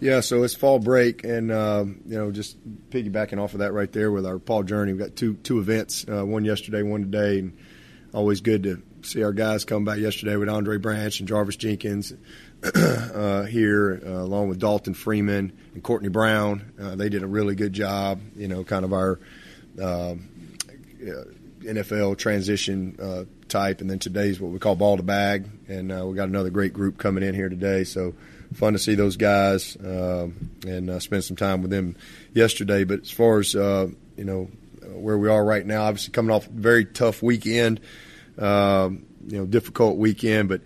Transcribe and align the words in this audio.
Yeah, 0.00 0.20
so 0.20 0.42
it's 0.44 0.54
fall 0.54 0.78
break, 0.78 1.24
and 1.24 1.52
uh, 1.52 1.84
you 2.06 2.16
know, 2.16 2.30
just 2.30 2.56
piggybacking 2.88 3.38
off 3.38 3.52
of 3.52 3.58
that 3.58 3.74
right 3.74 3.92
there 3.92 4.10
with 4.10 4.24
our 4.24 4.38
PAW 4.38 4.62
Journey, 4.62 4.94
we've 4.94 5.00
got 5.00 5.14
two 5.14 5.34
two 5.34 5.58
events, 5.58 6.06
uh, 6.10 6.24
one 6.24 6.46
yesterday, 6.46 6.82
one 6.82 7.02
today, 7.02 7.40
and 7.40 7.58
always 8.14 8.40
good 8.40 8.62
to 8.62 8.82
see 9.02 9.22
our 9.22 9.34
guys 9.34 9.66
come 9.66 9.84
back 9.84 9.98
yesterday 9.98 10.36
with 10.36 10.48
Andre 10.48 10.78
Branch 10.78 11.18
and 11.20 11.28
Jarvis 11.28 11.56
Jenkins 11.56 12.14
uh, 12.74 13.42
here, 13.44 14.00
uh, 14.02 14.22
along 14.22 14.48
with 14.48 14.58
Dalton 14.58 14.94
Freeman 14.94 15.52
and 15.74 15.82
Courtney 15.82 16.08
Brown. 16.08 16.72
Uh, 16.80 16.96
they 16.96 17.10
did 17.10 17.22
a 17.22 17.26
really 17.26 17.54
good 17.54 17.74
job, 17.74 18.22
you 18.36 18.48
know, 18.48 18.64
kind 18.64 18.86
of 18.86 18.94
our 18.94 19.20
uh, 19.78 20.14
NFL 21.60 22.16
transition 22.16 22.96
uh, 22.98 23.24
type, 23.48 23.82
and 23.82 23.90
then 23.90 23.98
today's 23.98 24.40
what 24.40 24.50
we 24.50 24.58
call 24.58 24.76
ball 24.76 24.96
to 24.96 25.02
bag, 25.02 25.46
and 25.68 25.88
we 26.08 26.16
got 26.16 26.30
another 26.30 26.48
great 26.48 26.72
group 26.72 26.96
coming 26.96 27.22
in 27.22 27.34
here 27.34 27.50
today. 27.50 27.84
So 27.84 28.14
fun 28.54 28.72
to 28.72 28.78
see 28.78 28.94
those 28.94 29.16
guys 29.16 29.76
um, 29.84 30.50
and 30.66 30.90
uh, 30.90 30.98
spend 30.98 31.24
some 31.24 31.36
time 31.36 31.62
with 31.62 31.70
them 31.70 31.96
yesterday. 32.34 32.84
But 32.84 33.00
as 33.00 33.10
far 33.10 33.38
as 33.38 33.54
uh, 33.54 33.88
you 34.16 34.24
know 34.24 34.50
where 34.92 35.18
we 35.18 35.28
are 35.28 35.44
right 35.44 35.64
now, 35.64 35.84
obviously 35.84 36.12
coming 36.12 36.30
off 36.30 36.46
a 36.46 36.50
very 36.50 36.84
tough 36.84 37.22
weekend, 37.22 37.80
um, 38.38 39.06
you 39.26 39.38
know, 39.38 39.46
difficult 39.46 39.96
weekend, 39.96 40.48
but. 40.48 40.62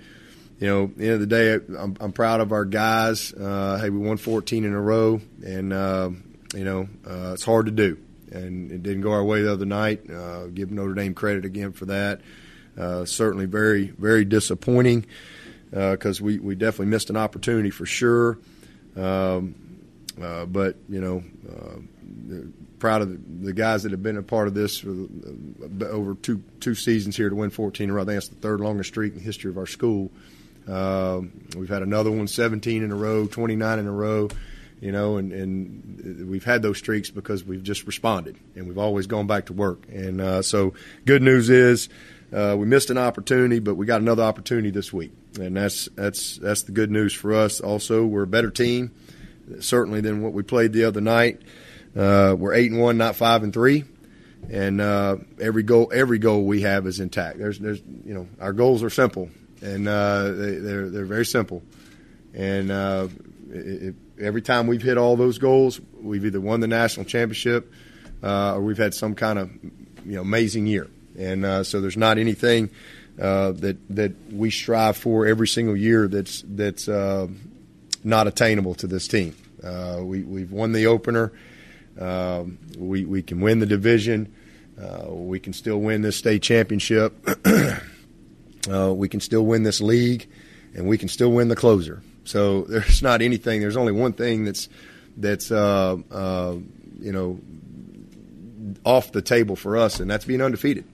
You 0.60 0.68
know, 0.68 0.82
end 1.00 1.10
of 1.10 1.20
the 1.20 1.26
day, 1.26 1.54
I'm, 1.54 1.96
I'm 2.00 2.12
proud 2.12 2.40
of 2.40 2.52
our 2.52 2.64
guys. 2.64 3.34
Uh, 3.34 3.76
hey, 3.82 3.90
we 3.90 3.98
won 3.98 4.16
14 4.16 4.64
in 4.64 4.72
a 4.72 4.80
row, 4.80 5.20
and 5.44 5.72
uh, 5.72 6.10
you 6.54 6.64
know, 6.64 6.88
uh, 7.04 7.32
it's 7.32 7.44
hard 7.44 7.66
to 7.66 7.72
do 7.72 7.98
and 8.34 8.72
it 8.72 8.82
didn't 8.82 9.02
go 9.02 9.12
our 9.12 9.24
way 9.24 9.42
the 9.42 9.52
other 9.52 9.64
night. 9.64 10.10
Uh, 10.10 10.46
give 10.46 10.70
Notre 10.70 10.94
Dame 10.94 11.14
credit 11.14 11.44
again 11.44 11.72
for 11.72 11.86
that. 11.86 12.20
Uh, 12.76 13.04
certainly 13.04 13.46
very, 13.46 13.86
very 13.86 14.24
disappointing 14.24 15.06
because 15.74 16.20
uh, 16.20 16.24
we, 16.24 16.38
we 16.38 16.54
definitely 16.54 16.86
missed 16.86 17.10
an 17.10 17.16
opportunity 17.16 17.70
for 17.70 17.84
sure. 17.84 18.38
Um, 18.96 19.56
uh, 20.22 20.44
but, 20.46 20.76
you 20.88 21.00
know, 21.00 21.24
uh, 21.50 22.40
proud 22.78 23.02
of 23.02 23.42
the, 23.42 23.52
guys 23.52 23.82
that 23.82 23.90
have 23.90 24.02
been 24.02 24.16
a 24.16 24.22
part 24.22 24.46
of 24.46 24.54
this 24.54 24.78
for 24.78 24.94
over 25.82 26.14
two, 26.14 26.42
two 26.60 26.76
seasons 26.76 27.16
here 27.16 27.28
to 27.28 27.34
win 27.34 27.50
14 27.50 27.84
in 27.84 27.90
a 27.90 27.92
row. 27.92 28.02
I 28.02 28.04
think 28.04 28.16
that's 28.16 28.28
the 28.28 28.36
third 28.36 28.60
longest 28.60 28.90
streak 28.90 29.14
in 29.14 29.18
the 29.18 29.24
history 29.24 29.50
of 29.50 29.58
our 29.58 29.66
school. 29.66 30.12
we've 30.66 31.68
had 31.68 31.82
another 31.82 32.12
one, 32.12 32.28
17 32.28 32.84
in 32.84 32.92
a 32.92 32.94
row, 32.94 33.26
29 33.26 33.78
in 33.80 33.86
a 33.86 33.92
row 33.92 34.28
you 34.80 34.92
know, 34.92 35.16
and, 35.16 35.32
and 35.32 36.28
we've 36.28 36.44
had 36.44 36.60
those 36.60 36.76
streaks 36.76 37.08
because 37.10 37.42
we've 37.42 37.62
just 37.62 37.86
responded 37.86 38.36
and 38.54 38.66
we've 38.66 38.76
always 38.76 39.06
gone 39.06 39.26
back 39.26 39.46
to 39.46 39.54
work. 39.54 39.86
And 39.88 40.20
uh, 40.20 40.42
so, 40.42 40.74
good 41.06 41.22
news 41.22 41.48
is 41.48 41.88
uh, 42.32 42.56
we 42.58 42.66
missed 42.66 42.90
an 42.90 42.98
opportunity, 42.98 43.58
but 43.58 43.74
we 43.74 43.86
got 43.86 44.00
another 44.00 44.22
opportunity 44.22 44.70
this 44.70 44.92
week, 44.92 45.12
and 45.38 45.56
that's 45.56 45.88
that's 45.94 46.38
that's 46.38 46.62
the 46.62 46.72
good 46.72 46.90
news 46.90 47.12
for 47.12 47.34
us. 47.34 47.60
Also, 47.60 48.04
we're 48.04 48.24
a 48.24 48.26
better 48.26 48.50
team, 48.50 48.92
certainly 49.60 50.00
than 50.00 50.22
what 50.22 50.32
we 50.32 50.42
played 50.42 50.72
the 50.72 50.84
other 50.84 51.00
night. 51.00 51.42
Uh, 51.96 52.34
we're 52.36 52.54
eight 52.54 52.70
and 52.70 52.80
one, 52.80 52.96
not 52.98 53.16
five 53.16 53.42
and 53.42 53.52
three, 53.52 53.84
and 54.50 54.80
uh, 54.80 55.16
every 55.40 55.62
goal 55.62 55.90
every 55.94 56.18
goal 56.18 56.44
we 56.44 56.62
have 56.62 56.86
is 56.86 57.00
intact. 57.00 57.38
There's 57.38 57.58
there's 57.58 57.80
you 58.04 58.14
know 58.14 58.28
our 58.40 58.52
goals 58.52 58.82
are 58.82 58.90
simple 58.90 59.30
and 59.64 59.88
uh, 59.88 60.30
they, 60.30 60.56
they're 60.56 60.88
they're 60.90 61.04
very 61.04 61.24
simple, 61.24 61.62
and 62.34 62.70
uh, 62.70 63.08
it, 63.50 63.94
every 64.20 64.42
time 64.42 64.66
we've 64.66 64.82
hit 64.82 64.98
all 64.98 65.16
those 65.16 65.38
goals, 65.38 65.80
we've 66.00 66.24
either 66.26 66.40
won 66.40 66.60
the 66.60 66.68
national 66.68 67.06
championship 67.06 67.72
uh, 68.22 68.54
or 68.54 68.60
we've 68.60 68.78
had 68.78 68.94
some 68.94 69.14
kind 69.14 69.38
of 69.38 69.50
you 70.04 70.16
know 70.16 70.20
amazing 70.20 70.66
year. 70.66 70.88
And 71.18 71.44
uh, 71.44 71.64
so 71.64 71.80
there's 71.80 71.96
not 71.96 72.18
anything 72.18 72.70
uh, 73.20 73.52
that 73.52 73.76
that 73.90 74.12
we 74.32 74.50
strive 74.50 74.96
for 74.96 75.26
every 75.26 75.48
single 75.48 75.76
year 75.76 76.08
that's 76.08 76.42
that's 76.46 76.88
uh, 76.88 77.28
not 78.02 78.26
attainable 78.26 78.74
to 78.76 78.86
this 78.86 79.06
team. 79.08 79.36
Uh, 79.62 80.00
we 80.02 80.22
we've 80.22 80.52
won 80.52 80.72
the 80.72 80.86
opener. 80.86 81.32
Um, 82.00 82.58
we 82.76 83.04
we 83.04 83.22
can 83.22 83.40
win 83.40 83.60
the 83.60 83.66
division. 83.66 84.34
Uh, 84.80 85.06
we 85.08 85.38
can 85.38 85.52
still 85.52 85.80
win 85.80 86.02
this 86.02 86.16
state 86.16 86.42
championship. 86.42 87.14
we 88.66 89.08
can 89.08 89.20
still 89.20 89.46
win 89.46 89.62
this 89.62 89.80
league, 89.80 90.28
and 90.74 90.88
we 90.88 90.98
can 90.98 91.08
still 91.08 91.30
win 91.30 91.48
the 91.48 91.56
closer. 91.56 92.02
So 92.24 92.62
there's 92.68 93.02
not 93.02 93.22
anything. 93.22 93.60
There's 93.60 93.76
only 93.76 93.92
one 93.92 94.12
thing 94.12 94.44
that's 94.44 94.68
that's 95.16 95.50
uh, 95.52 95.96
uh, 96.10 96.56
you 96.98 97.12
know 97.12 97.38
off 98.84 99.12
the 99.12 99.22
table 99.22 99.56
for 99.56 99.76
us, 99.76 100.00
and 100.00 100.10
that's 100.10 100.24
being 100.24 100.42
undefeated. 100.42 100.84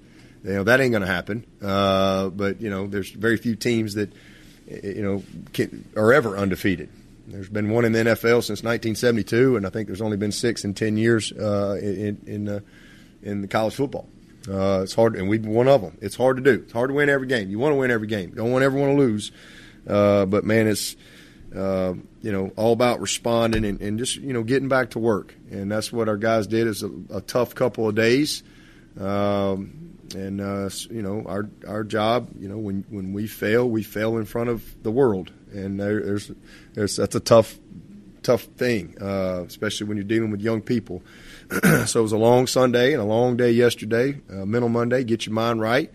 You 0.45 0.55
know 0.55 0.65
that 0.65 0.81
ain't 0.81 0.93
going 0.93 1.03
to 1.03 1.09
happen. 1.09 1.45
Uh, 1.63 2.29
but 2.29 2.61
you 2.61 2.71
know, 2.71 2.87
there's 2.87 3.11
very 3.11 3.37
few 3.37 3.57
teams 3.57 3.95
that 3.95 4.13
you 4.67 5.03
know 5.03 5.23
can, 5.53 5.89
are 5.97 6.13
ever 6.13 6.37
undefeated. 6.37 6.89
There's 7.27 7.49
been 7.49 7.71
one 7.71 7.85
in 7.85 7.93
the 7.93 8.01
NFL 8.01 8.43
since 8.43 8.63
1972, 8.63 9.57
and 9.57 9.67
I 9.67 9.71
think 9.71 9.87
there's 9.87 10.01
only 10.01 10.17
been 10.17 10.33
six 10.33 10.65
in 10.65 10.75
10 10.75 10.97
years 10.97 11.33
uh, 11.33 11.79
in 11.81 12.21
in, 12.27 12.49
uh, 12.49 12.61
in 13.23 13.43
the 13.43 13.49
college 13.49 13.75
football. 13.75 14.09
Uh, 14.49 14.81
it's 14.83 14.95
hard, 14.95 15.17
and 15.17 15.29
we've 15.29 15.43
been 15.43 15.53
one 15.53 15.69
of 15.69 15.83
them. 15.83 15.97
It's 16.01 16.17
hard 16.17 16.39
to 16.39 16.43
do. 16.43 16.63
It's 16.65 16.73
hard 16.73 16.89
to 16.89 16.95
win 16.95 17.09
every 17.09 17.27
game. 17.27 17.51
You 17.51 17.59
want 17.59 17.73
to 17.73 17.77
win 17.77 17.91
every 17.91 18.09
game. 18.09 18.31
Don't 18.31 18.51
want 18.51 18.65
everyone 18.65 18.91
to 18.91 18.97
lose. 18.97 19.31
but 19.85 20.45
man, 20.45 20.67
it's 20.67 20.97
uh, 21.55 21.95
you 22.23 22.33
know, 22.33 22.53
all 22.57 22.73
about 22.73 23.01
responding 23.01 23.65
and, 23.65 23.81
and, 23.81 23.99
just 23.99 24.17
you 24.17 24.33
know 24.33 24.43
getting 24.43 24.69
back 24.69 24.91
to 24.91 24.99
work, 24.99 25.35
and 25.51 25.71
that's 25.71 25.93
what 25.93 26.09
our 26.09 26.17
guys 26.17 26.47
did. 26.47 26.67
Is 26.67 26.83
a, 26.83 26.91
a 27.13 27.21
tough 27.21 27.55
couple 27.55 27.89
of 27.89 27.95
days, 27.95 28.43
um, 29.01 29.90
and 30.15 30.41
uh, 30.41 30.71
you 30.91 31.03
know 31.03 31.25
our 31.27 31.49
our 31.67 31.85
job. 31.85 32.31
You 32.39 32.49
know, 32.49 32.59
when 32.59 32.85
when 32.89 33.13
we 33.13 33.27
fail, 33.27 33.69
we 33.69 33.83
fail 33.83 34.19
in 34.19 34.25
front 34.25 34.49
of 34.49 34.83
the 34.83 34.91
world, 34.91 35.33
and 35.53 35.79
there, 35.79 36.03
there's 36.03 36.31
there's 36.75 36.97
that's 36.97 37.15
a 37.15 37.21
tough 37.21 37.59
tough 38.23 38.43
thing, 38.43 38.97
uh, 39.01 39.45
especially 39.47 39.87
when 39.87 39.97
you're 39.97 40.05
dealing 40.05 40.31
with 40.31 40.41
young 40.41 40.61
people. 40.61 41.03
so 41.87 42.01
it 42.01 42.03
was 42.03 42.13
a 42.13 42.19
long 42.19 42.47
Sunday 42.47 42.93
and 42.93 43.03
a 43.03 43.07
long 43.07 43.37
day 43.37 43.51
yesterday. 43.51 44.21
Uh, 44.31 44.45
mental 44.45 44.69
Monday, 44.69 45.05
get 45.05 45.27
your 45.27 45.35
mind 45.35 45.61
right. 45.61 45.91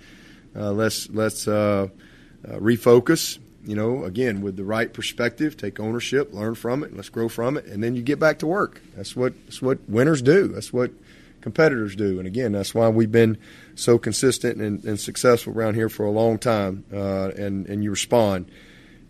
Uh, 0.55 0.71
let's 0.71 1.09
let's 1.09 1.45
refocus 1.45 3.39
you 3.65 3.75
know, 3.75 4.03
again, 4.03 4.41
with 4.41 4.55
the 4.57 4.63
right 4.63 4.93
perspective, 4.93 5.57
take 5.57 5.79
ownership, 5.79 6.33
learn 6.33 6.55
from 6.55 6.83
it, 6.83 6.95
let's 6.95 7.09
grow 7.09 7.27
from 7.27 7.57
it, 7.57 7.65
and 7.65 7.83
then 7.83 7.95
you 7.95 8.03
get 8.03 8.19
back 8.19 8.39
to 8.39 8.47
work. 8.47 8.81
That's 8.95 9.15
what 9.15 9.33
that's 9.45 9.61
what 9.61 9.79
winners 9.89 10.21
do. 10.21 10.47
That's 10.49 10.71
what 10.71 10.91
competitors 11.45 11.95
do. 11.95 12.17
And 12.17 12.25
again, 12.25 12.53
that's 12.53 12.73
why 12.73 12.89
we've 12.89 13.11
been 13.11 13.37
so 13.75 13.99
consistent 13.99 14.59
and, 14.59 14.83
and 14.83 14.99
successful 14.99 15.53
around 15.53 15.75
here 15.75 15.89
for 15.89 16.03
a 16.03 16.09
long 16.09 16.39
time. 16.39 16.83
Uh, 16.91 17.29
and 17.29 17.67
and 17.67 17.83
you 17.83 17.91
respond. 17.91 18.49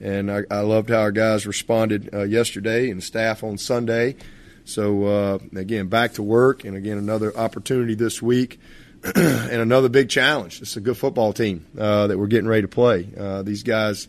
And 0.02 0.30
I, 0.30 0.42
I 0.52 0.60
loved 0.60 0.90
how 0.90 1.00
our 1.00 1.14
guys 1.14 1.48
responded 1.48 2.14
uh, 2.14 2.24
yesterday 2.24 2.90
and 2.90 3.02
staff 3.02 3.42
on 3.42 3.58
Sunday. 3.58 4.18
So 4.66 5.06
uh, 5.06 5.40
again, 5.56 5.88
back 5.88 6.16
to 6.16 6.24
work, 6.24 6.66
and 6.66 6.76
again 6.76 6.98
another 6.98 7.36
opportunity 7.38 7.96
this 7.96 8.22
week. 8.22 8.60
and 9.16 9.62
another 9.62 9.88
big 9.88 10.10
challenge. 10.10 10.62
It's 10.64 10.78
a 10.78 10.82
good 10.82 10.98
football 10.98 11.32
team 11.32 11.64
uh, 11.78 12.08
that 12.08 12.18
we're 12.18 12.26
getting 12.26 12.48
ready 12.48 12.64
to 12.64 12.68
play. 12.68 13.08
Uh, 13.16 13.44
these 13.44 13.62
guys 13.62 14.08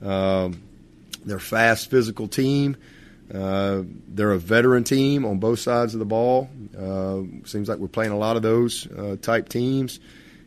um, 0.00 0.62
they're 1.24 1.38
a 1.38 1.40
fast, 1.40 1.90
physical 1.90 2.28
team. 2.28 2.76
Uh, 3.34 3.82
they're 4.08 4.30
a 4.30 4.38
veteran 4.38 4.84
team 4.84 5.24
on 5.24 5.38
both 5.38 5.58
sides 5.58 5.94
of 5.94 5.98
the 5.98 6.06
ball. 6.06 6.48
Uh, 6.78 7.22
seems 7.44 7.68
like 7.68 7.78
we're 7.78 7.88
playing 7.88 8.12
a 8.12 8.18
lot 8.18 8.36
of 8.36 8.42
those 8.42 8.86
uh, 8.92 9.16
type 9.20 9.48
teams, 9.48 10.00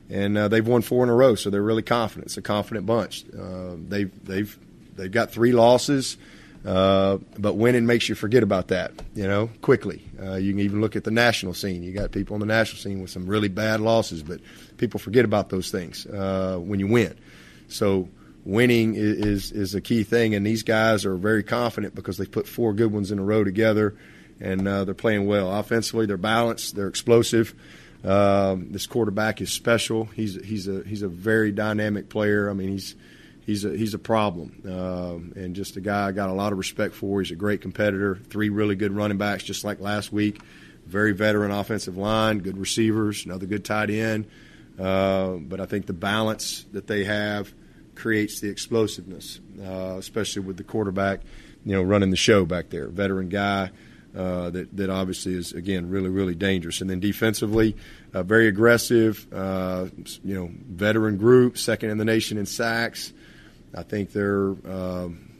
and 0.10 0.38
uh, 0.38 0.48
they've 0.48 0.68
won 0.68 0.82
four 0.82 1.04
in 1.04 1.10
a 1.10 1.16
row, 1.16 1.36
so 1.36 1.50
they're 1.50 1.62
really 1.62 1.84
confident. 1.84 2.28
It's 2.28 2.38
a 2.38 2.42
confident 2.42 2.86
bunch. 2.86 3.26
Uh, 3.38 3.76
they've 3.88 4.12
they've 4.26 4.58
they've 4.96 5.12
got 5.12 5.32
three 5.32 5.52
losses, 5.52 6.18
uh, 6.66 7.18
but 7.38 7.56
winning 7.56 7.86
makes 7.86 8.10
you 8.10 8.16
forget 8.16 8.44
about 8.44 8.68
that, 8.70 8.92
you 9.16 9.28
know, 9.28 9.50
quickly. 9.62 10.04
you 10.18 10.52
can 10.52 10.60
even 10.60 10.82
look 10.82 10.96
at 10.96 11.04
the 11.04 11.12
national 11.12 11.54
scene. 11.54 11.84
You 11.84 11.94
got 11.94 12.12
people 12.12 12.36
on 12.36 12.40
the 12.40 12.46
national 12.46 12.82
scene 12.82 13.02
with 13.02 13.10
some 13.10 13.26
really 13.26 13.50
bad 13.50 13.82
losses, 13.82 14.22
but 14.24 14.40
people 14.78 15.00
forget 15.00 15.26
about 15.26 15.50
those 15.50 15.72
things 15.72 16.06
when 16.06 16.80
you 16.80 16.88
win. 16.88 17.18
So 17.70 18.10
winning 18.46 18.96
is, 18.96 19.52
is 19.52 19.76
a 19.76 19.82
key 19.82 20.04
thing, 20.04 20.36
and 20.36 20.46
these 20.46 20.64
guys 20.64 21.06
are 21.06 21.16
very 21.16 21.44
confident 21.44 21.96
because 21.96 22.18
they 22.18 22.26
put 22.26 22.48
four 22.48 22.74
good 22.74 22.92
ones 22.92 23.12
in 23.12 23.20
a 23.20 23.24
row 23.24 23.44
together, 23.44 23.96
and 24.40 24.68
uh, 24.68 24.86
they're 24.86 24.94
playing 24.94 25.28
well 25.28 25.54
offensively. 25.54 26.06
They're 26.06 26.18
balanced. 26.18 26.76
They're 26.76 26.88
explosive. 26.88 27.56
Um, 28.04 28.72
this 28.72 28.88
quarterback 28.88 29.42
is 29.42 29.52
special. 29.52 30.06
He's 30.06 30.36
he's 30.44 30.68
a 30.68 30.84
he's 30.84 31.02
a 31.02 31.08
very 31.08 31.52
dynamic 31.52 32.10
player. 32.10 32.50
I 32.50 32.54
mean, 32.54 32.70
he's 32.70 32.96
he's 33.46 33.66
a 33.66 33.76
he's 33.76 33.94
a 33.94 34.00
problem, 34.00 34.62
um, 34.66 35.34
and 35.36 35.56
just 35.56 35.76
a 35.76 35.82
guy 35.82 36.08
I 36.08 36.12
got 36.12 36.30
a 36.30 36.34
lot 36.34 36.52
of 36.52 36.58
respect 36.58 36.96
for. 36.96 37.22
He's 37.22 37.32
a 37.32 37.36
great 37.36 37.62
competitor. 37.62 38.16
Three 38.30 38.50
really 38.50 38.76
good 38.76 38.94
running 38.94 39.18
backs, 39.18 39.44
just 39.44 39.64
like 39.64 39.80
last 39.80 40.14
week. 40.14 40.40
Very 40.86 41.12
veteran 41.12 41.52
offensive 41.52 41.98
line, 41.98 42.40
good 42.40 42.58
receivers, 42.58 43.26
another 43.26 43.46
good 43.46 43.66
tight 43.66 43.90
end. 43.90 44.28
Uh, 44.80 45.34
but 45.34 45.60
I 45.60 45.66
think 45.66 45.86
the 45.86 45.94
balance 45.94 46.66
that 46.72 46.88
they 46.88 47.04
have 47.04 47.54
creates 47.96 48.40
the 48.40 48.50
explosiveness, 48.50 49.40
uh, 49.62 49.98
especially 50.00 50.44
with 50.44 50.58
the 50.58 50.64
quarterback, 50.64 51.20
you 51.66 51.74
know, 51.74 51.84
running 51.84 52.12
the 52.12 52.18
show 52.18 52.46
back 52.46 52.70
there, 52.70 52.88
veteran 52.88 53.30
guy. 53.30 53.72
Uh, 54.20 54.50
that 54.50 54.76
that 54.76 54.90
obviously 54.90 55.34
is 55.34 55.54
again 55.54 55.90
really 55.90 56.10
really 56.10 56.36
dangerous, 56.36 56.82
and 56.82 56.90
then 56.90 57.00
defensively, 57.00 57.74
uh, 58.14 58.22
very 58.22 58.50
aggressive. 58.50 59.26
Uh, 59.32 59.86
you 60.26 60.36
know, 60.36 60.52
veteran 60.68 61.16
group, 61.16 61.58
second 61.58 61.90
in 61.90 61.98
the 61.98 62.04
nation 62.04 62.38
in 62.38 62.46
sacks. 62.46 63.14
I 63.74 63.84
think 63.84 64.12
they're 64.12 64.50
um, 64.50 65.32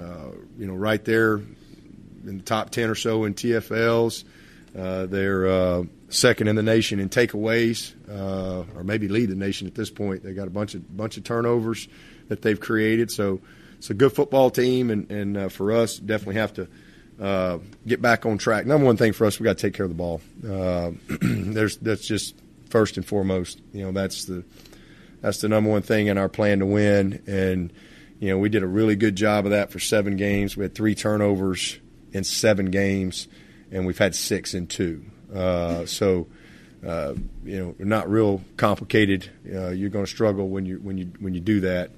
uh, 0.00 0.30
you 0.56 0.68
know 0.68 0.74
right 0.74 1.04
there 1.04 1.38
in 1.38 2.36
the 2.36 2.42
top 2.44 2.70
ten 2.70 2.88
or 2.88 2.94
so 2.94 3.24
in 3.24 3.34
TFLs. 3.34 4.22
Uh, 4.78 5.06
they're 5.06 5.48
uh, 5.48 5.82
second 6.08 6.46
in 6.46 6.54
the 6.54 6.62
nation 6.62 7.00
in 7.00 7.08
takeaways, 7.08 7.94
or 8.76 8.84
maybe 8.84 9.08
lead 9.08 9.30
the 9.30 9.34
nation 9.34 9.66
at 9.66 9.74
this 9.74 9.90
point. 9.90 10.22
They 10.22 10.34
got 10.34 10.46
a 10.46 10.52
bunch 10.52 10.76
of 10.76 10.96
bunch 10.96 11.16
of 11.16 11.24
turnovers 11.24 11.88
that 12.28 12.42
they've 12.42 12.60
created. 12.60 13.10
So 13.10 13.40
it's 13.76 13.90
a 13.90 13.94
good 13.94 14.12
football 14.12 14.50
team, 14.50 14.92
and, 14.92 15.10
and 15.10 15.52
for 15.52 15.72
us, 15.72 15.96
definitely 15.98 16.36
have 16.36 16.54
to 16.54 16.68
uh, 17.20 17.58
get 17.86 18.00
back 18.00 18.24
on 18.24 18.38
track. 18.38 18.64
Number 18.64 18.86
one 18.86 18.96
thing 18.96 19.12
for 19.12 19.26
us, 19.26 19.38
we 19.38 19.44
got 19.44 19.58
to 19.58 19.62
take 19.62 19.74
care 19.74 19.84
of 19.84 19.90
the 19.90 19.94
ball. 19.94 20.20
Uh, 20.42 20.92
there's 21.20 21.76
that's 21.76 22.06
just 22.06 22.34
first 22.70 22.96
and 22.96 23.04
foremost. 23.04 23.60
You 23.72 23.84
know, 23.84 23.92
that's 23.92 24.24
the 24.24 24.42
that's 25.20 25.40
the 25.40 25.48
number 25.48 25.68
one 25.70 25.82
thing 25.82 26.06
in 26.06 26.16
our 26.16 26.30
plan 26.30 26.60
to 26.60 26.66
win. 26.66 27.22
And 27.26 27.72
you 28.20 28.30
know, 28.30 28.38
we 28.38 28.48
did 28.48 28.62
a 28.62 28.66
really 28.66 28.96
good 28.96 29.16
job 29.16 29.44
of 29.44 29.50
that 29.50 29.70
for 29.70 29.78
seven 29.78 30.16
games. 30.16 30.56
We 30.56 30.64
had 30.64 30.74
three 30.74 30.94
turnovers 30.94 31.78
in 32.12 32.24
seven 32.24 32.70
games, 32.70 33.28
and 33.70 33.86
we've 33.86 33.98
had 33.98 34.14
six 34.14 34.54
in 34.54 34.66
two. 34.66 35.04
Uh, 35.34 35.86
so. 35.86 36.26
Uh, 36.82 37.14
you 37.44 37.62
know, 37.62 37.74
not 37.78 38.10
real 38.10 38.40
complicated. 38.56 39.28
Uh, 39.46 39.68
you're 39.68 39.90
going 39.90 40.06
to 40.06 40.10
struggle 40.10 40.48
when 40.48 40.64
you 40.64 40.78
when 40.78 40.96
you 40.96 41.12
when 41.18 41.34
you 41.34 41.40
do 41.40 41.60
that, 41.60 41.90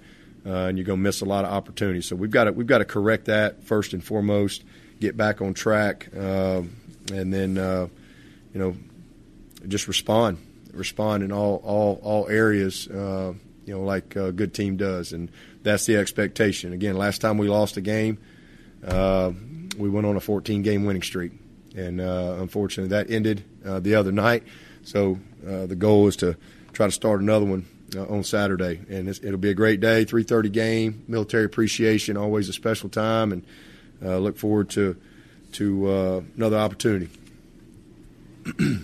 uh, 0.44 0.64
and 0.64 0.76
you're 0.76 0.84
going 0.84 0.98
to 0.98 1.02
miss 1.04 1.20
a 1.20 1.24
lot 1.24 1.44
of 1.44 1.52
opportunities. 1.52 2.04
So 2.06 2.16
we've 2.16 2.32
got 2.32 2.44
to 2.44 2.52
we've 2.52 2.66
got 2.66 2.78
to 2.78 2.84
correct 2.84 3.26
that 3.26 3.62
first 3.62 3.92
and 3.92 4.02
foremost 4.02 4.64
get 5.02 5.16
back 5.16 5.42
on 5.42 5.52
track, 5.52 6.08
uh, 6.16 6.62
and 7.12 7.34
then 7.34 7.58
uh, 7.58 7.88
you 8.54 8.60
know 8.60 8.76
just 9.66 9.88
respond, 9.88 10.38
respond 10.72 11.22
in 11.22 11.32
all 11.32 11.60
all 11.64 12.00
all 12.02 12.28
areas. 12.28 12.88
Uh, 12.88 13.34
you 13.64 13.74
know, 13.74 13.82
like 13.82 14.16
a 14.16 14.32
good 14.32 14.54
team 14.54 14.76
does, 14.76 15.12
and 15.12 15.30
that's 15.62 15.86
the 15.86 15.96
expectation. 15.96 16.72
Again, 16.72 16.96
last 16.96 17.20
time 17.20 17.38
we 17.38 17.48
lost 17.48 17.76
a 17.76 17.80
game, 17.80 18.18
uh, 18.84 19.30
we 19.76 19.88
went 19.88 20.06
on 20.06 20.16
a 20.16 20.20
14 20.20 20.62
game 20.62 20.84
winning 20.84 21.02
streak, 21.02 21.32
and 21.76 22.00
uh, 22.00 22.36
unfortunately 22.38 22.88
that 22.88 23.10
ended 23.10 23.44
uh, 23.64 23.78
the 23.80 23.94
other 23.94 24.10
night. 24.12 24.44
So 24.84 25.18
the 25.42 25.76
goal 25.76 26.08
is 26.08 26.16
to 26.16 26.36
try 26.72 26.86
to 26.86 26.92
start 26.92 27.20
another 27.20 27.44
one 27.44 27.66
uh, 27.96 28.04
on 28.06 28.24
Saturday, 28.24 28.80
and 28.88 29.08
it'll 29.08 29.36
be 29.36 29.50
a 29.50 29.54
great 29.54 29.80
day. 29.80 30.04
3:30 30.04 30.52
game, 30.52 31.04
military 31.08 31.44
appreciation, 31.44 32.16
always 32.16 32.48
a 32.48 32.52
special 32.52 32.88
time, 32.88 33.32
and 33.32 33.44
uh, 34.04 34.18
look 34.18 34.36
forward 34.36 34.70
to 34.70 34.96
to 35.52 35.90
uh, 35.90 36.22
another 36.36 36.56
opportunity. 36.56 37.10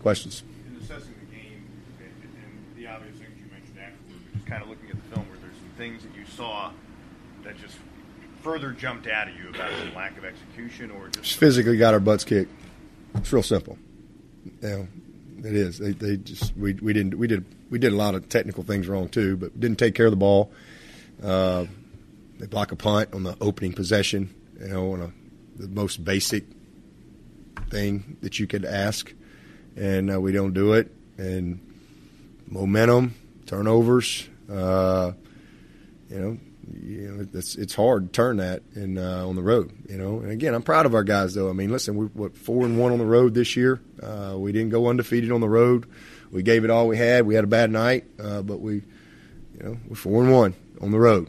Questions? 0.00 0.42
In 0.68 0.76
assessing 0.82 1.14
the 1.18 1.34
game 1.34 1.66
and, 1.98 2.12
the 2.76 2.86
obvious 2.86 3.16
things 3.16 3.30
you 3.38 3.46
mentioned 3.50 3.78
afterward, 3.78 4.20
just 4.34 4.46
kind 4.46 4.62
of 4.62 4.68
looking 4.68 4.90
at 4.90 4.96
the 4.96 5.14
film, 5.14 5.26
where 5.28 5.38
there's 5.38 5.56
some 5.56 5.72
things 5.78 6.02
that 6.02 6.14
you 6.14 6.26
saw 6.26 6.70
that 7.42 7.58
just 7.58 7.76
further 8.42 8.72
jumped 8.72 9.06
out 9.06 9.28
at 9.28 9.36
you 9.36 9.48
about 9.48 9.70
some 9.78 9.94
lack 9.94 10.18
of 10.18 10.24
execution, 10.24 10.90
or 10.90 11.08
just, 11.08 11.24
just 11.24 11.38
physically 11.38 11.78
got 11.78 11.94
our 11.94 12.00
butts 12.00 12.24
kicked? 12.24 12.52
It's 13.14 13.32
real 13.32 13.42
simple. 13.42 13.78
You 14.60 14.68
know, 14.68 14.88
it 15.38 15.54
is. 15.54 15.78
They, 15.78 15.92
they 15.92 16.18
just 16.18 16.54
we, 16.56 16.74
we 16.74 16.92
didn't 16.92 17.18
we 17.18 17.26
did 17.26 17.44
we 17.70 17.78
did 17.78 17.92
a 17.92 17.96
lot 17.96 18.14
of 18.14 18.28
technical 18.28 18.62
things 18.62 18.86
wrong 18.88 19.08
too, 19.08 19.36
but 19.36 19.58
didn't 19.58 19.78
take 19.78 19.94
care 19.94 20.06
of 20.06 20.12
the 20.12 20.16
ball. 20.16 20.52
Uh, 21.22 21.64
they 22.38 22.46
block 22.46 22.72
a 22.72 22.76
punt 22.76 23.14
on 23.14 23.22
the 23.22 23.36
opening 23.40 23.72
possession, 23.72 24.34
you 24.60 24.68
know, 24.68 24.92
on 24.92 25.00
a, 25.02 25.12
the 25.56 25.68
most 25.68 26.04
basic 26.04 26.44
thing 27.70 28.16
that 28.22 28.38
you 28.38 28.46
could 28.46 28.64
ask, 28.64 29.12
and 29.76 30.12
uh, 30.12 30.20
we 30.20 30.32
don't 30.32 30.54
do 30.54 30.72
it. 30.74 30.90
And 31.16 31.60
momentum, 32.48 33.14
turnovers, 33.46 34.28
uh, 34.50 35.12
you 36.10 36.18
know, 36.18 36.38
you 36.72 37.08
know, 37.08 37.26
it's 37.34 37.56
it's 37.56 37.74
hard 37.74 38.06
to 38.06 38.12
turn 38.12 38.38
that 38.38 38.62
in 38.74 38.98
uh, 38.98 39.26
on 39.26 39.36
the 39.36 39.42
road. 39.42 39.72
You 39.88 39.98
know, 39.98 40.20
and 40.20 40.30
again, 40.30 40.54
I'm 40.54 40.62
proud 40.62 40.86
of 40.86 40.94
our 40.94 41.04
guys 41.04 41.34
though. 41.34 41.50
I 41.50 41.52
mean, 41.52 41.70
listen, 41.70 41.94
we're 41.94 42.06
what 42.06 42.36
four 42.36 42.64
and 42.64 42.78
one 42.78 42.92
on 42.92 42.98
the 42.98 43.06
road 43.06 43.34
this 43.34 43.56
year. 43.56 43.80
Uh, 44.02 44.34
we 44.36 44.52
didn't 44.52 44.70
go 44.70 44.88
undefeated 44.88 45.30
on 45.30 45.40
the 45.40 45.48
road. 45.48 45.86
We 46.30 46.42
gave 46.42 46.64
it 46.64 46.70
all 46.70 46.88
we 46.88 46.96
had. 46.96 47.26
We 47.26 47.34
had 47.34 47.44
a 47.44 47.48
bad 47.48 47.70
night, 47.70 48.04
uh, 48.18 48.42
but 48.42 48.60
we, 48.60 48.74
you 48.74 49.62
know, 49.62 49.78
we're 49.88 49.96
four 49.96 50.22
and 50.22 50.32
one 50.32 50.54
on 50.80 50.90
the 50.90 50.98
road. 50.98 51.28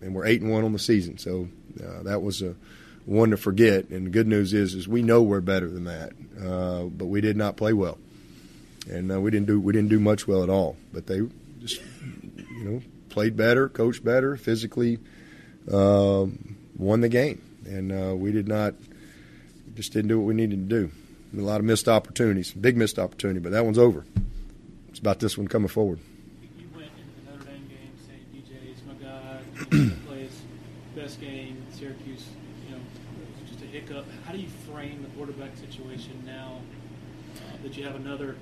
And 0.00 0.14
we're 0.14 0.26
eight 0.26 0.40
and 0.40 0.50
one 0.50 0.64
on 0.64 0.72
the 0.72 0.78
season. 0.78 1.18
So 1.18 1.48
uh, 1.82 2.02
that 2.04 2.22
was 2.22 2.42
a 2.42 2.54
one 3.08 3.30
to 3.30 3.36
forget. 3.36 3.88
And 3.88 4.06
the 4.06 4.10
good 4.10 4.26
news 4.26 4.52
is, 4.52 4.74
is 4.74 4.86
we 4.86 5.02
know 5.02 5.22
we're 5.22 5.40
better 5.40 5.68
than 5.68 5.84
that, 5.84 6.12
uh, 6.40 6.84
but 6.84 7.06
we 7.06 7.20
did 7.20 7.36
not 7.36 7.56
play 7.56 7.72
well, 7.72 7.98
and 8.88 9.10
uh, 9.10 9.20
we 9.20 9.30
didn't 9.30 9.46
do 9.46 9.58
we 9.60 9.72
didn't 9.72 9.88
do 9.88 9.98
much 9.98 10.28
well 10.28 10.42
at 10.42 10.50
all. 10.50 10.76
But 10.92 11.06
they 11.06 11.20
just 11.60 11.80
you 12.02 12.64
know 12.64 12.82
played 13.08 13.36
better, 13.36 13.68
coached 13.68 14.04
better, 14.04 14.36
physically 14.36 14.98
uh, 15.72 16.26
won 16.76 17.00
the 17.00 17.08
game, 17.08 17.42
and 17.64 17.92
uh, 17.92 18.14
we 18.14 18.30
did 18.30 18.46
not 18.46 18.74
just 19.74 19.92
didn't 19.92 20.08
do 20.08 20.18
what 20.18 20.26
we 20.26 20.34
needed 20.34 20.68
to 20.68 20.86
do. 20.86 20.90
A 21.36 21.40
lot 21.40 21.60
of 21.60 21.64
missed 21.64 21.88
opportunities, 21.88 22.52
big 22.52 22.76
missed 22.76 22.98
opportunity, 22.98 23.40
but 23.40 23.52
that 23.52 23.64
one's 23.64 23.78
over. 23.78 24.04
It's 24.88 24.98
about 24.98 25.20
this 25.20 25.36
one 25.36 25.46
coming 25.46 25.68
forward. 25.68 26.00
Plays 29.66 30.42
best 30.94 31.20
game. 31.20 31.64
Syracuse, 31.72 32.26
you 32.66 32.74
know, 32.74 32.80
just 33.48 33.62
a 33.62 33.66
hiccup. 33.66 34.06
How 34.24 34.32
do 34.32 34.38
you 34.38 34.48
frame 34.70 35.02
the 35.02 35.08
quarterback 35.16 35.56
situation 35.56 36.22
now 36.24 36.60
uh, 37.36 37.62
that 37.62 37.76
you 37.76 37.84
have 37.84 37.96
another 37.96 38.36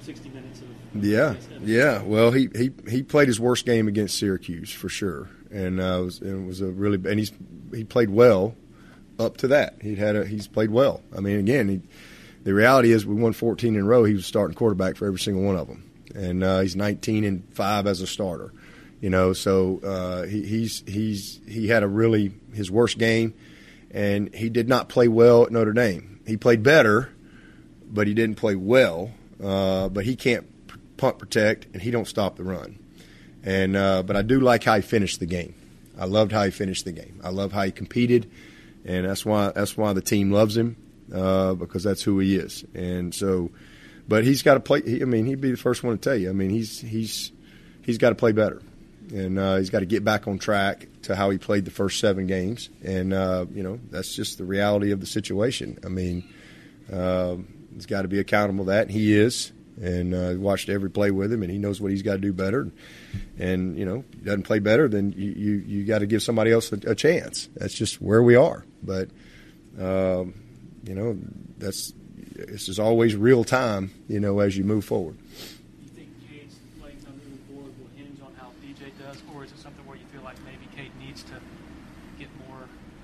60 0.00 0.28
minutes 0.30 0.60
of? 0.60 1.04
Yeah, 1.04 1.34
yeah. 1.62 2.02
Well, 2.02 2.30
he, 2.30 2.48
he 2.54 2.70
he 2.88 3.02
played 3.02 3.28
his 3.28 3.40
worst 3.40 3.66
game 3.66 3.88
against 3.88 4.18
Syracuse 4.18 4.72
for 4.72 4.88
sure, 4.88 5.28
and 5.50 5.80
uh, 5.80 6.00
it, 6.00 6.04
was, 6.04 6.22
it 6.22 6.34
was 6.34 6.60
a 6.60 6.66
really 6.66 6.96
and 7.08 7.18
he's 7.18 7.32
he 7.74 7.84
played 7.84 8.10
well 8.10 8.54
up 9.18 9.36
to 9.38 9.48
that. 9.48 9.76
He 9.82 9.94
had 9.94 10.16
a 10.16 10.24
he's 10.24 10.46
played 10.48 10.70
well. 10.70 11.02
I 11.16 11.20
mean, 11.20 11.38
again, 11.38 11.68
he, 11.68 11.80
the 12.44 12.54
reality 12.54 12.92
is 12.92 13.06
we 13.06 13.14
won 13.14 13.32
14 13.32 13.74
in 13.74 13.80
a 13.80 13.84
row. 13.84 14.04
He 14.04 14.14
was 14.14 14.26
starting 14.26 14.54
quarterback 14.54 14.96
for 14.96 15.06
every 15.06 15.18
single 15.18 15.42
one 15.42 15.56
of 15.56 15.66
them, 15.66 15.90
and 16.14 16.44
uh, 16.44 16.60
he's 16.60 16.76
19 16.76 17.24
and 17.24 17.44
five 17.54 17.86
as 17.86 18.00
a 18.00 18.06
starter. 18.06 18.52
You 19.00 19.10
know, 19.10 19.34
so 19.34 19.80
uh, 19.84 20.22
he, 20.22 20.42
he's 20.42 20.82
he's 20.86 21.40
he 21.46 21.68
had 21.68 21.82
a 21.82 21.88
really 21.88 22.32
his 22.54 22.70
worst 22.70 22.98
game, 22.98 23.34
and 23.90 24.34
he 24.34 24.48
did 24.48 24.68
not 24.68 24.88
play 24.88 25.06
well 25.06 25.44
at 25.44 25.52
Notre 25.52 25.74
Dame. 25.74 26.20
He 26.26 26.36
played 26.36 26.62
better, 26.62 27.10
but 27.86 28.06
he 28.06 28.14
didn't 28.14 28.36
play 28.36 28.54
well. 28.54 29.12
Uh, 29.42 29.90
but 29.90 30.06
he 30.06 30.16
can't 30.16 30.46
punt 30.96 31.18
protect, 31.18 31.66
and 31.74 31.82
he 31.82 31.90
don't 31.90 32.08
stop 32.08 32.36
the 32.36 32.44
run. 32.44 32.78
And 33.44 33.76
uh, 33.76 34.02
but 34.02 34.16
I 34.16 34.22
do 34.22 34.40
like 34.40 34.64
how 34.64 34.76
he 34.76 34.82
finished 34.82 35.20
the 35.20 35.26
game. 35.26 35.54
I 35.98 36.06
loved 36.06 36.32
how 36.32 36.44
he 36.44 36.50
finished 36.50 36.86
the 36.86 36.92
game. 36.92 37.20
I 37.22 37.28
love 37.28 37.52
how 37.52 37.62
he 37.64 37.72
competed, 37.72 38.30
and 38.86 39.06
that's 39.06 39.26
why 39.26 39.52
that's 39.54 39.76
why 39.76 39.92
the 39.92 40.00
team 40.00 40.32
loves 40.32 40.56
him 40.56 40.76
uh, 41.14 41.52
because 41.52 41.84
that's 41.84 42.02
who 42.02 42.18
he 42.18 42.36
is. 42.36 42.64
And 42.74 43.14
so, 43.14 43.50
but 44.08 44.24
he's 44.24 44.42
got 44.42 44.54
to 44.54 44.60
play. 44.60 44.82
I 44.86 45.04
mean, 45.04 45.26
he'd 45.26 45.42
be 45.42 45.50
the 45.50 45.58
first 45.58 45.84
one 45.84 45.94
to 45.94 46.00
tell 46.00 46.16
you. 46.16 46.30
I 46.30 46.32
mean, 46.32 46.48
he's 46.48 46.80
he's 46.80 47.30
he's 47.82 47.98
got 47.98 48.08
to 48.08 48.14
play 48.14 48.32
better 48.32 48.62
and 49.12 49.38
uh, 49.38 49.56
he's 49.56 49.70
got 49.70 49.80
to 49.80 49.86
get 49.86 50.04
back 50.04 50.26
on 50.26 50.38
track 50.38 50.88
to 51.02 51.14
how 51.14 51.30
he 51.30 51.38
played 51.38 51.64
the 51.64 51.70
first 51.70 52.00
seven 52.00 52.26
games. 52.26 52.68
And 52.84 53.12
uh, 53.12 53.46
you 53.52 53.62
know 53.62 53.80
that's 53.90 54.14
just 54.14 54.38
the 54.38 54.44
reality 54.44 54.90
of 54.92 55.00
the 55.00 55.06
situation. 55.06 55.78
I 55.84 55.88
mean, 55.88 56.28
uh, 56.92 57.36
he's 57.74 57.86
got 57.86 58.02
to 58.02 58.08
be 58.08 58.18
accountable 58.18 58.64
to 58.64 58.70
that. 58.70 58.82
And 58.82 58.90
he 58.90 59.14
is, 59.14 59.52
and 59.80 60.14
uh, 60.14 60.34
watched 60.38 60.68
every 60.68 60.90
play 60.90 61.10
with 61.10 61.32
him, 61.32 61.42
and 61.42 61.50
he 61.50 61.58
knows 61.58 61.80
what 61.80 61.90
he's 61.90 62.02
got 62.02 62.14
to 62.14 62.18
do 62.18 62.32
better. 62.32 62.70
And, 63.38 63.78
you 63.78 63.84
know, 63.84 64.04
he 64.12 64.24
doesn't 64.24 64.44
play 64.44 64.58
better, 64.58 64.88
then 64.88 65.12
you 65.12 65.32
you, 65.32 65.52
you 65.66 65.84
got 65.84 65.98
to 66.00 66.06
give 66.06 66.22
somebody 66.22 66.50
else 66.50 66.72
a, 66.72 66.76
a, 66.86 66.94
chance. 66.94 67.48
That's 67.56 67.74
just 67.74 68.00
where 68.00 68.22
we 68.22 68.34
are. 68.34 68.64
But 68.82 69.10
um, 69.78 70.34
you 70.84 70.94
know, 70.94 71.18
that's 71.58 71.92
this 72.34 72.68
is 72.68 72.78
always 72.78 73.14
real 73.14 73.44
time. 73.44 73.90
You 74.08 74.20
know, 74.20 74.40
as 74.40 74.56
you 74.56 74.64
move 74.64 74.84
forward. 74.84 75.18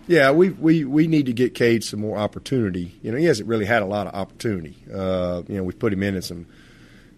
Yeah, 0.09 0.33
we 0.33 0.51
we 0.51 0.85
we 0.85 1.07
need 1.07 1.27
to 1.27 1.33
get 1.33 1.55
Cade 1.55 1.85
some 1.85 2.01
more 2.01 2.19
opportunity. 2.19 2.99
You 3.03 3.13
know, 3.13 3.19
he 3.19 3.27
hasn't 3.27 3.49
really 3.49 3.67
had 3.67 3.83
a 3.83 3.87
lot 3.87 4.07
of 4.09 4.15
opportunity. 4.15 4.77
Uh, 4.93 5.43
you 5.47 5.57
know, 5.57 5.63
we 5.63 5.73
put 5.73 5.93
him 5.93 6.03
in 6.03 6.17
in 6.17 6.23
some, 6.23 6.47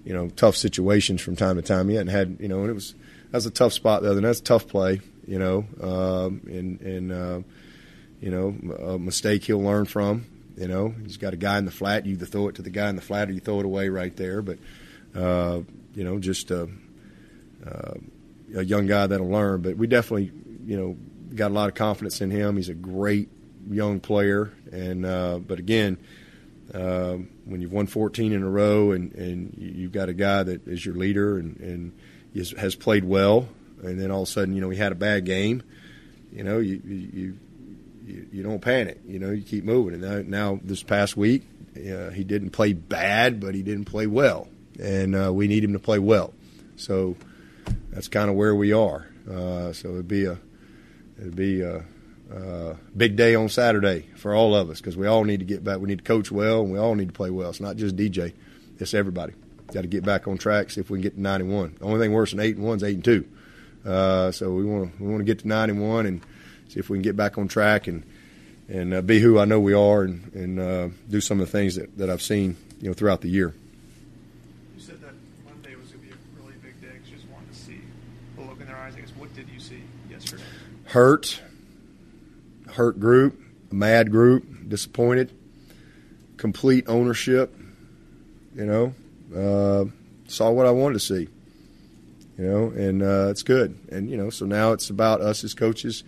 you 0.05 0.13
know, 0.13 0.29
tough 0.29 0.57
situations 0.57 1.23
from 1.23 1.35
time 1.35 1.57
to 1.57 1.63
time. 1.63 1.89
He 1.89 1.95
hadn't 1.95 2.13
had, 2.13 2.37
you 2.41 2.49
know, 2.49 2.61
and 2.61 2.71
it 2.71 2.75
was 2.75 2.95
that 3.31 3.39
was 3.39 3.47
a 3.47 3.51
tough 3.51 3.73
spot 3.73 4.03
the 4.03 4.11
other. 4.11 4.21
That's 4.21 4.41
a 4.41 4.45
tough 4.45 4.69
play. 4.69 5.01
You 5.27 5.39
know, 5.39 5.65
um, 5.81 6.43
and 6.47 6.81
and 6.83 7.13
uh, 7.13 7.41
you 8.21 8.31
know, 8.31 8.95
a 8.95 8.99
mistake 8.99 9.45
he'll 9.45 9.63
learn 9.63 9.87
from. 9.87 10.27
You 10.57 10.69
know, 10.69 10.95
he's 11.03 11.17
got 11.17 11.33
a 11.33 11.39
guy 11.39 11.59
in 11.59 11.65
the 11.65 11.71
flat. 11.71 12.05
You 12.05 12.13
either 12.13 12.27
throw 12.27 12.49
it 12.49 12.57
to 12.57 12.63
the 12.63 12.71
guy 12.71 12.91
in 12.91 12.97
the 12.97 13.03
flat 13.03 13.29
or 13.29 13.33
you 13.33 13.41
throw 13.41 13.61
it 13.61 13.65
away 13.65 13.89
right 13.89 14.15
there. 14.15 14.43
But 14.43 14.59
uh, 15.15 15.63
you 15.95 16.05
know, 16.05 16.19
just 16.19 16.51
a, 16.51 16.69
uh, 17.67 17.95
a 18.55 18.65
young 18.65 18.87
guy 18.87 19.07
that'll 19.07 19.31
learn. 19.31 19.63
But 19.63 19.79
we 19.79 19.87
definitely, 19.87 20.31
you 20.67 20.77
know 20.77 20.97
got 21.35 21.51
a 21.51 21.55
lot 21.55 21.69
of 21.69 21.75
confidence 21.75 22.21
in 22.21 22.31
him. 22.31 22.57
He's 22.57 22.69
a 22.69 22.75
great 22.75 23.29
young 23.69 24.01
player, 24.01 24.53
and 24.73 25.05
uh, 25.05 25.39
but 25.39 25.59
again, 25.59 25.99
uh, 26.73 27.17
when 27.45 27.61
you've 27.61 27.73
won 27.73 27.87
14 27.87 28.33
in 28.33 28.43
a 28.43 28.49
row 28.49 28.93
and, 28.93 29.13
and 29.15 29.55
you've 29.57 29.93
got 29.93 30.09
a 30.09 30.15
guy 30.15 30.43
that 30.43 30.67
is 30.67 30.85
your 30.85 30.95
leader 30.95 31.39
and, 31.39 31.57
and 31.59 31.93
is, 32.35 32.53
has 32.53 32.75
played 32.75 33.05
well, 33.05 33.49
and 33.83 34.01
then 34.01 34.11
all 34.11 34.23
of 34.23 34.29
a 34.29 34.31
sudden, 34.31 34.55
you 34.55 34.61
know, 34.61 34.71
he 34.71 34.79
had 34.79 34.93
a 34.93 34.97
bad 34.97 35.25
game. 35.25 35.63
You 36.33 36.43
know, 36.43 36.59
you 36.59 36.81
you 36.85 37.39
you, 38.07 38.27
you 38.33 38.43
don't 38.43 38.61
panic. 38.61 39.01
You 39.07 39.19
know, 39.19 39.31
you 39.31 39.43
keep 39.43 39.65
moving. 39.65 39.95
And 39.95 40.03
now, 40.03 40.55
now 40.55 40.61
this 40.63 40.83
past 40.83 41.17
week, 41.17 41.47
uh, 41.77 42.11
he 42.11 42.25
didn't 42.25 42.51
play 42.51 42.73
bad, 42.73 43.41
but 43.41 43.55
he 43.55 43.63
didn't 43.63 43.85
play 43.85 44.07
well, 44.07 44.49
and 44.81 45.15
uh, 45.15 45.33
we 45.33 45.49
need 45.49 45.65
him 45.65 45.73
to 45.73 45.79
play 45.79 45.99
well. 45.99 46.33
So 46.77 47.17
that's 47.91 48.09
kind 48.09 48.31
of 48.31 48.37
where 48.37 48.55
we 48.55 48.73
are. 48.73 49.07
Uh, 49.31 49.73
so 49.73 49.91
it'd 49.91 50.09
be 50.09 50.27
a 50.27 50.39
it'd 51.19 51.37
be 51.37 51.63
a, 51.63 51.85
a 52.33 52.77
big 52.97 53.17
day 53.17 53.35
on 53.35 53.49
Saturday 53.49 54.07
for 54.17 54.35
all 54.35 54.55
of 54.55 54.71
us 54.71 54.81
because 54.81 54.97
we 54.97 55.07
all 55.07 55.25
need 55.25 55.41
to 55.41 55.47
get 55.47 55.65
back. 55.65 55.79
We 55.79 55.89
need 55.89 55.99
to 55.99 56.05
coach 56.05 56.31
well, 56.31 56.63
and 56.63 56.73
we 56.73 56.79
all 56.79 56.95
need 56.95 57.09
to 57.09 57.15
play 57.15 57.31
well. 57.31 57.51
It's 57.51 57.61
not 57.61 57.77
just 57.77 57.97
DJ; 57.97 58.33
it's 58.79 58.95
everybody. 58.95 59.35
Got 59.73 59.83
to 59.83 59.89
get 59.89 60.05
back 60.05 60.29
on 60.29 60.39
track. 60.39 60.71
See 60.71 60.81
if 60.81 60.91
we 60.91 60.99
can 60.99 61.03
get 61.03 61.15
to 61.15 61.21
91. 61.21 61.77
The 61.79 61.85
only 61.85 61.99
thing 61.99 62.13
worse 62.13 62.31
than 62.31 62.41
eight 62.41 62.57
and 62.57 62.65
one 62.65 62.77
is 62.77 62.85
eight 62.85 62.97
and 62.97 63.05
two. 63.05 63.27
Uh, 63.85 64.31
so 64.31 64.53
we 64.53 64.65
want 64.65 64.97
to 64.97 65.03
we 65.03 65.11
want 65.11 65.21
to 65.21 65.25
get 65.25 65.41
to 65.41 65.49
91 65.49 66.07
and 66.07 66.23
see 66.69 66.81
if 66.81 66.89
we 66.89 66.99
can 66.99 67.03
get 67.03 67.17
back 67.17 67.39
on 67.39 67.49
track 67.49 67.87
and 67.87 68.05
and 68.69 68.95
uh, 68.95 69.03
be 69.03 69.21
who 69.21 69.39
I 69.39 69.45
know 69.45 69.61
we 69.61 69.75
are 69.75 70.03
and 70.03 70.33
and 70.35 70.61
uh, 70.61 70.89
do 71.11 71.21
some 71.21 71.41
of 71.41 71.47
the 71.47 71.53
things 71.53 71.75
that, 71.77 71.97
that 71.99 72.09
I've 72.09 72.23
seen 72.23 72.57
you 72.81 72.89
know 72.89 72.95
throughout 72.95 73.21
the 73.21 73.29
year. 73.29 73.55
You 74.77 74.83
said 74.83 75.01
that 75.03 75.13
Monday 75.45 75.75
was 75.77 75.91
going 75.91 76.01
to 76.03 76.09
be 76.09 76.13
a 76.13 76.43
really 76.43 76.55
big 76.63 76.81
day 76.81 76.89
because 76.93 77.11
you 77.11 77.17
just 77.17 77.29
wanted 77.29 77.53
to 77.53 77.59
see 77.59 77.81
the 78.37 78.43
look 78.43 78.61
in 78.61 78.67
their 78.67 78.77
eyes. 78.77 78.95
I 78.97 79.01
guess 79.01 79.11
what 79.17 79.35
did 79.35 79.49
you 79.49 79.61
see 79.61 79.83
yesterday? 80.11 80.43
Hurt, 80.95 81.41
hurt 82.69 83.01
group, 83.01 83.43
mad 83.73 84.13
group, 84.13 84.69
disappointed, 84.69 85.37
complete 86.37 86.85
ownership. 86.87 87.53
You 88.55 88.65
know, 88.65 88.95
uh, 89.35 89.87
saw 90.29 90.53
what 90.53 90.67
I 90.67 90.71
wanted 90.71 90.95
to 90.95 91.01
see. 91.01 91.29
You 92.39 92.45
know, 92.45 92.67
and 92.69 93.03
uh, 93.03 93.27
it's 93.31 93.43
good. 93.43 93.77
And 93.91 94.09
you 94.09 94.17
know, 94.17 94.31
so 94.31 94.47
now 94.47 94.71
it's 94.71 94.89
about 94.89 95.21
us 95.21 95.43
as 95.43 95.53
coaches 95.53 96.05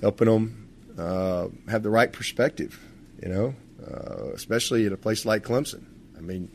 helping 0.00 0.28
them 0.28 0.70
uh, 0.96 1.48
have 1.68 1.82
the 1.82 1.90
right 1.90 2.10
perspective. 2.10 2.80
You 3.22 3.28
know, 3.28 3.54
uh, 3.86 4.30
especially 4.32 4.86
at 4.86 4.92
a 4.92 4.96
place 4.96 5.26
like 5.26 5.42
Clemson. 5.42 5.84
I 6.16 6.22
mean, 6.22 6.50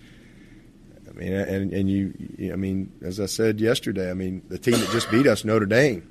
I 1.07 1.11
mean, 1.11 1.31
and 1.31 1.71
and 1.71 1.87
you, 1.87 2.51
I 2.51 2.55
mean, 2.55 2.91
as 3.03 3.19
I 3.19 3.27
said 3.27 3.59
yesterday, 3.59 4.09
I 4.09 4.15
mean, 4.15 4.41
the 4.49 4.57
team 4.57 4.79
that 4.79 4.89
just 4.89 5.11
beat 5.11 5.27
us, 5.27 5.45
Notre 5.45 5.67
Dame. 5.67 6.10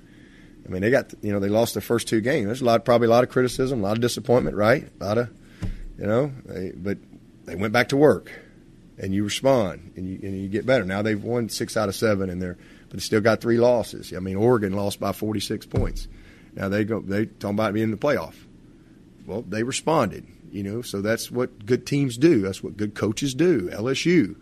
I 0.67 0.69
mean, 0.69 0.83
they 0.83 0.90
got 0.90 1.12
you 1.23 1.33
know 1.33 1.40
they 1.40 1.49
lost 1.49 1.75
their 1.75 1.81
first 1.81 2.09
two 2.09 2.21
games. 2.21 2.47
There's 2.47 2.61
a 2.61 2.64
lot, 2.64 2.85
probably 2.85 3.09
a 3.09 3.11
lot 3.11 3.25
of 3.25 3.31
criticism, 3.31 3.81
a 3.81 3.83
lot 3.83 3.97
of 3.97 4.00
disappointment, 4.00 4.57
right? 4.57 4.88
A 5.00 5.05
lot 5.05 5.19
of, 5.19 5.31
you 5.99 6.07
know, 6.07 6.33
they, 6.45 6.73
but 6.75 6.99
they 7.45 7.55
went 7.55 7.73
back 7.73 7.88
to 7.88 7.97
work, 7.97 8.31
and 8.99 9.14
you 9.14 9.25
respond, 9.25 9.93
and 9.97 10.09
you 10.09 10.21
and 10.23 10.40
you 10.40 10.49
get 10.49 10.67
better. 10.67 10.85
Now 10.85 11.02
they've 11.02 11.23
won 11.23 11.49
six 11.49 11.76
out 11.76 11.88
of 11.88 11.95
seven, 11.95 12.31
and 12.31 12.40
they're 12.40 12.59
but 12.90 12.99
they 12.99 13.00
still 13.00 13.21
got 13.21 13.40
three 13.40 13.59
losses. 13.59 14.12
I 14.12 14.19
mean, 14.19 14.37
Oregon 14.37 14.73
lost 14.73 14.99
by 14.99 15.12
46 15.12 15.67
points. 15.67 16.09
Now 16.55 16.69
they 16.69 16.85
go 16.85 17.00
they 17.00 17.26
talking 17.26 17.57
about 17.57 17.73
being 17.73 17.85
in 17.85 17.90
the 17.93 17.97
playoff. 17.97 18.35
Well, 19.26 19.43
they 19.43 19.62
responded, 19.62 20.26
you 20.50 20.64
know. 20.64 20.83
So 20.83 21.00
that's 21.00 21.31
what 21.31 21.64
good 21.64 21.87
teams 21.87 22.19
do. 22.19 22.40
That's 22.40 22.64
what 22.64 22.76
good 22.76 22.97
coaches 22.97 23.33
do. 23.33 23.71
LSU, 23.71 24.35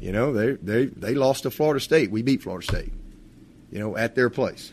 you 0.00 0.10
know, 0.10 0.32
they 0.32 0.52
they 0.52 0.86
they 0.86 1.14
lost 1.14 1.42
to 1.42 1.50
Florida 1.50 1.80
State. 1.80 2.10
We 2.10 2.22
beat 2.22 2.42
Florida 2.42 2.66
State, 2.66 2.92
you 3.70 3.78
know, 3.78 3.94
at 3.96 4.14
their 4.14 4.30
place. 4.30 4.72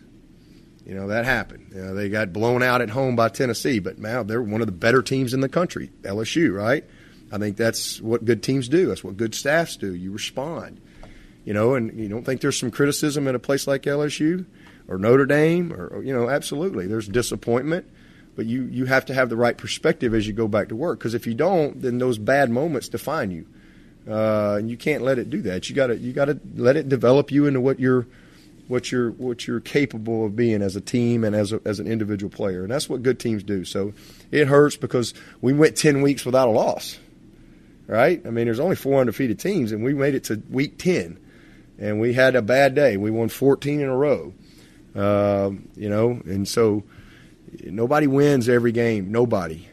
You 0.89 0.95
know 0.95 1.07
that 1.07 1.25
happened. 1.25 1.71
You 1.73 1.81
know, 1.81 1.93
they 1.93 2.09
got 2.09 2.33
blown 2.33 2.63
out 2.63 2.81
at 2.81 2.89
home 2.89 3.15
by 3.15 3.29
Tennessee, 3.29 3.79
but 3.79 3.99
now 3.99 4.23
they're 4.23 4.41
one 4.41 4.61
of 4.61 4.67
the 4.67 4.73
better 4.73 5.01
teams 5.01 5.33
in 5.33 5.39
the 5.39 5.49
country. 5.49 5.91
LSU, 6.01 6.53
right? 6.53 6.83
I 7.31 7.37
think 7.37 7.57
that's 7.57 8.01
what 8.01 8.25
good 8.25 8.41
teams 8.41 8.67
do. 8.67 8.87
That's 8.87 9.03
what 9.03 9.15
good 9.15 9.35
staffs 9.35 9.77
do. 9.77 9.93
You 9.93 10.11
respond 10.11 10.81
you 11.49 11.53
know, 11.55 11.73
and 11.73 11.99
you 11.99 12.07
don't 12.07 12.23
think 12.23 12.41
there's 12.41 12.59
some 12.59 12.69
criticism 12.69 13.27
at 13.27 13.33
a 13.33 13.39
place 13.39 13.65
like 13.65 13.81
LSU 13.81 14.45
or 14.87 14.99
Notre 14.99 15.25
Dame, 15.25 15.73
or 15.73 16.03
you 16.03 16.13
know, 16.13 16.29
absolutely, 16.29 16.85
there's 16.85 17.07
disappointment, 17.07 17.87
but 18.35 18.45
you 18.45 18.65
you 18.65 18.85
have 18.85 19.05
to 19.05 19.15
have 19.15 19.29
the 19.29 19.35
right 19.35 19.57
perspective 19.57 20.13
as 20.13 20.27
you 20.27 20.33
go 20.33 20.47
back 20.47 20.69
to 20.69 20.75
work 20.75 20.99
because 20.99 21.15
if 21.15 21.25
you 21.25 21.33
don't, 21.33 21.81
then 21.81 21.97
those 21.97 22.19
bad 22.19 22.51
moments 22.51 22.87
define 22.87 23.31
you, 23.31 23.47
uh, 24.07 24.57
and 24.59 24.69
you 24.69 24.77
can't 24.77 25.01
let 25.01 25.17
it 25.17 25.31
do 25.31 25.41
that. 25.41 25.69
You 25.69 25.75
got 25.75 25.87
to 25.87 25.97
you 25.97 26.13
got 26.13 26.25
to 26.25 26.39
let 26.55 26.75
it 26.75 26.87
develop 26.87 27.31
you 27.31 27.47
into 27.47 27.61
what 27.61 27.79
you're 27.79 28.05
what 28.69 28.89
you're 28.89 29.11
what 29.11 29.45
you're 29.45 29.59
capable 29.59 30.25
of 30.25 30.37
being 30.37 30.61
as 30.61 30.77
a 30.77 30.81
team 30.81 31.25
and 31.25 31.35
as 31.35 31.51
a, 31.51 31.59
as 31.65 31.81
an 31.81 31.87
individual 31.87 32.29
player, 32.29 32.61
and 32.61 32.71
that's 32.71 32.87
what 32.87 33.03
good 33.03 33.19
teams 33.19 33.43
do. 33.43 33.65
So 33.65 33.93
it 34.31 34.47
hurts 34.47 34.77
because 34.77 35.13
we 35.41 35.51
went 35.51 35.75
ten 35.75 36.01
weeks 36.01 36.25
without 36.25 36.47
a 36.47 36.51
loss, 36.51 36.97
right? 37.87 38.25
I 38.25 38.29
mean, 38.29 38.45
there's 38.45 38.61
only 38.61 38.77
four 38.77 39.01
undefeated 39.01 39.39
teams, 39.39 39.73
and 39.73 39.83
we 39.83 39.93
made 39.93 40.15
it 40.15 40.23
to 40.25 40.41
week 40.49 40.77
ten 40.77 41.19
and 41.79 41.99
we 41.99 42.13
had 42.13 42.35
a 42.35 42.41
bad 42.41 42.75
day. 42.75 42.97
We 42.97 43.09
won 43.09 43.29
14 43.29 43.79
in 43.79 43.87
a 43.87 43.95
row, 43.95 44.33
uh, 44.95 45.51
you 45.75 45.89
know, 45.89 46.21
and 46.25 46.47
so 46.47 46.83
nobody 47.63 48.05
wins 48.05 48.49
every 48.49 48.71
game. 48.71 49.11
Nobody, 49.11 49.67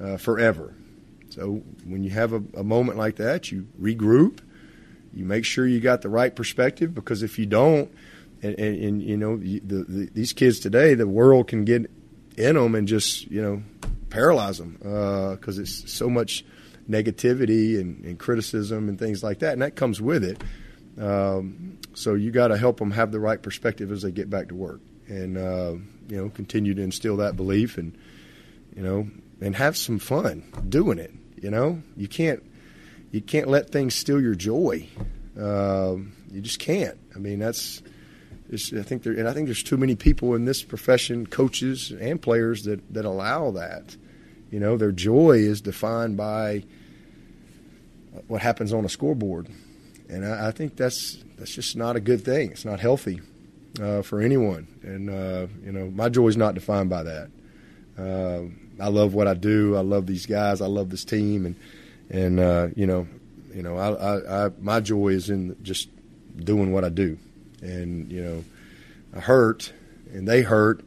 uh, 0.00 0.16
forever. 0.16 0.74
So 1.30 1.62
when 1.84 2.02
you 2.02 2.10
have 2.10 2.32
a, 2.32 2.42
a, 2.56 2.64
moment 2.64 2.98
like 2.98 3.16
that, 3.16 3.52
you 3.52 3.68
regroup. 3.80 4.40
You 5.14 5.24
make 5.24 5.44
sure 5.44 5.66
you 5.66 5.80
got 5.80 6.02
the 6.02 6.08
right 6.08 6.34
perspective 6.34 6.94
because 6.94 7.22
if 7.22 7.38
you 7.38 7.46
don't, 7.46 7.90
and, 8.46 8.58
and, 8.58 8.82
and 8.82 9.02
you 9.02 9.16
know 9.16 9.36
the, 9.36 9.60
the, 9.60 10.10
these 10.12 10.32
kids 10.32 10.60
today, 10.60 10.94
the 10.94 11.06
world 11.06 11.48
can 11.48 11.64
get 11.64 11.90
in 12.36 12.54
them 12.54 12.74
and 12.74 12.86
just 12.86 13.30
you 13.30 13.42
know 13.42 13.62
paralyze 14.10 14.58
them 14.58 14.76
because 14.78 15.58
uh, 15.58 15.62
it's 15.62 15.92
so 15.92 16.08
much 16.08 16.44
negativity 16.88 17.80
and, 17.80 18.04
and 18.04 18.18
criticism 18.18 18.88
and 18.88 18.98
things 18.98 19.22
like 19.22 19.40
that, 19.40 19.52
and 19.52 19.62
that 19.62 19.76
comes 19.76 20.00
with 20.00 20.24
it. 20.24 20.42
Um, 21.00 21.78
so 21.94 22.14
you 22.14 22.30
got 22.30 22.48
to 22.48 22.56
help 22.56 22.78
them 22.78 22.90
have 22.92 23.12
the 23.12 23.20
right 23.20 23.40
perspective 23.40 23.90
as 23.92 24.02
they 24.02 24.12
get 24.12 24.30
back 24.30 24.48
to 24.48 24.54
work, 24.54 24.80
and 25.08 25.36
uh, 25.36 25.74
you 26.08 26.16
know 26.16 26.30
continue 26.30 26.74
to 26.74 26.82
instill 26.82 27.18
that 27.18 27.36
belief, 27.36 27.78
and 27.78 27.96
you 28.74 28.82
know, 28.82 29.08
and 29.40 29.56
have 29.56 29.76
some 29.76 29.98
fun 29.98 30.44
doing 30.68 30.98
it. 30.98 31.12
You 31.40 31.50
know, 31.50 31.82
you 31.96 32.08
can't 32.08 32.42
you 33.10 33.20
can't 33.20 33.48
let 33.48 33.70
things 33.70 33.94
steal 33.94 34.20
your 34.20 34.34
joy. 34.34 34.88
Uh, 35.38 35.96
you 36.30 36.40
just 36.40 36.58
can't. 36.58 36.98
I 37.14 37.18
mean, 37.18 37.38
that's. 37.38 37.82
I 38.52 38.82
think 38.82 39.02
there, 39.02 39.12
and 39.12 39.28
I 39.28 39.32
think 39.32 39.46
there's 39.46 39.62
too 39.62 39.76
many 39.76 39.96
people 39.96 40.34
in 40.34 40.44
this 40.44 40.62
profession, 40.62 41.26
coaches 41.26 41.90
and 41.90 42.20
players, 42.20 42.64
that 42.64 42.92
that 42.94 43.04
allow 43.04 43.50
that. 43.52 43.96
You 44.50 44.60
know, 44.60 44.76
their 44.76 44.92
joy 44.92 45.38
is 45.38 45.60
defined 45.60 46.16
by 46.16 46.64
what 48.28 48.40
happens 48.40 48.72
on 48.72 48.84
a 48.84 48.88
scoreboard 48.88 49.48
and 50.08 50.24
I, 50.24 50.48
I, 50.48 50.50
think 50.50 50.76
that's 50.76 51.18
that's 51.36 51.54
just 51.54 51.76
not 51.76 51.96
a 51.96 52.00
good 52.00 52.24
thing. 52.24 52.52
It's 52.52 52.64
not 52.64 52.80
healthy 52.80 53.20
uh, 53.80 54.02
for 54.02 54.20
anyone, 54.20 54.66
and 54.82 55.10
uh, 55.10 55.46
you 55.64 55.72
know 55.72 55.90
my 55.90 56.08
joy 56.08 56.28
is 56.28 56.36
not 56.36 56.54
defined 56.54 56.90
by 56.90 57.02
that. 57.04 57.30
Uh, 57.98 58.42
I 58.82 58.88
love 58.88 59.14
what 59.14 59.26
I 59.26 59.34
do. 59.34 59.76
I 59.76 59.80
love 59.80 60.06
these 60.06 60.26
guys. 60.26 60.60
I 60.60 60.66
love 60.66 60.90
this 60.90 61.04
team, 61.04 61.46
and 61.46 61.56
and 62.10 62.40
uh, 62.40 62.68
you 62.76 62.86
know, 62.86 63.06
you 63.54 63.62
know, 63.62 63.76
I, 63.76 63.90
I, 63.92 64.46
I 64.46 64.50
my 64.60 64.80
joy 64.80 65.08
is 65.08 65.30
in 65.30 65.56
just 65.62 65.88
doing 66.36 66.72
what 66.72 66.84
I 66.84 66.88
do, 66.88 67.18
and 67.66 68.10
you 68.10 68.22
know, 68.22 69.20
hurt 69.20 69.72
and 70.12 70.26
they 70.26 70.42
hurt, 70.42 70.84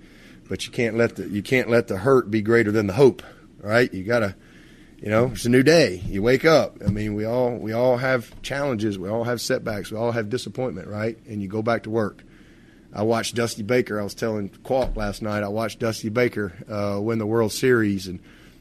but 0.48 0.66
you 0.66 0.72
can't 0.72 0.98
let 0.98 1.16
the 1.16 1.28
you 1.28 1.42
can't 1.42 1.70
let 1.70 1.88
the 1.88 1.98
hurt 1.98 2.32
be 2.32 2.42
greater 2.42 2.72
than 2.72 2.88
the 2.88 2.94
hope. 2.94 3.24
Right? 3.62 3.94
You 3.94 4.04
gotta 4.04 4.36
you 5.02 5.10
know, 5.10 5.28
it's 5.28 5.46
a 5.46 5.50
new 5.50 5.64
day. 5.64 6.02
You 6.06 6.22
wake 6.22 6.44
up. 6.44 6.78
I 6.86 6.90
mean, 6.90 7.14
we 7.14 7.26
all 7.26 7.56
we 7.56 7.72
all 7.72 7.98
have 7.98 8.42
challenges. 8.42 9.00
We 9.00 9.10
all 9.10 9.24
have 9.24 9.40
setbacks. 9.40 9.92
We 9.92 9.98
all 9.98 10.12
have 10.12 10.30
disappointment, 10.30 10.88
right? 10.88 11.18
And 11.28 11.42
you 11.42 11.48
go 11.48 11.62
back 11.62 11.84
to 11.84 11.90
work. 11.90 12.24
I 12.94 13.04
watched 13.04 13.36
Dusty 13.36 13.64
Baker. 13.64 14.00
I 14.00 14.04
was 14.04 14.16
telling 14.16 14.50
Qualk 14.50 14.98
last 14.98 15.22
night. 15.22 15.44
I 15.44 15.48
watched 15.48 15.80
Dusty 15.80 16.10
Baker 16.10 16.54
uh, 16.70 17.00
win 17.00 17.20
the 17.20 17.26
World 17.26 17.52
Series, 17.52 18.08
and 18.08 18.20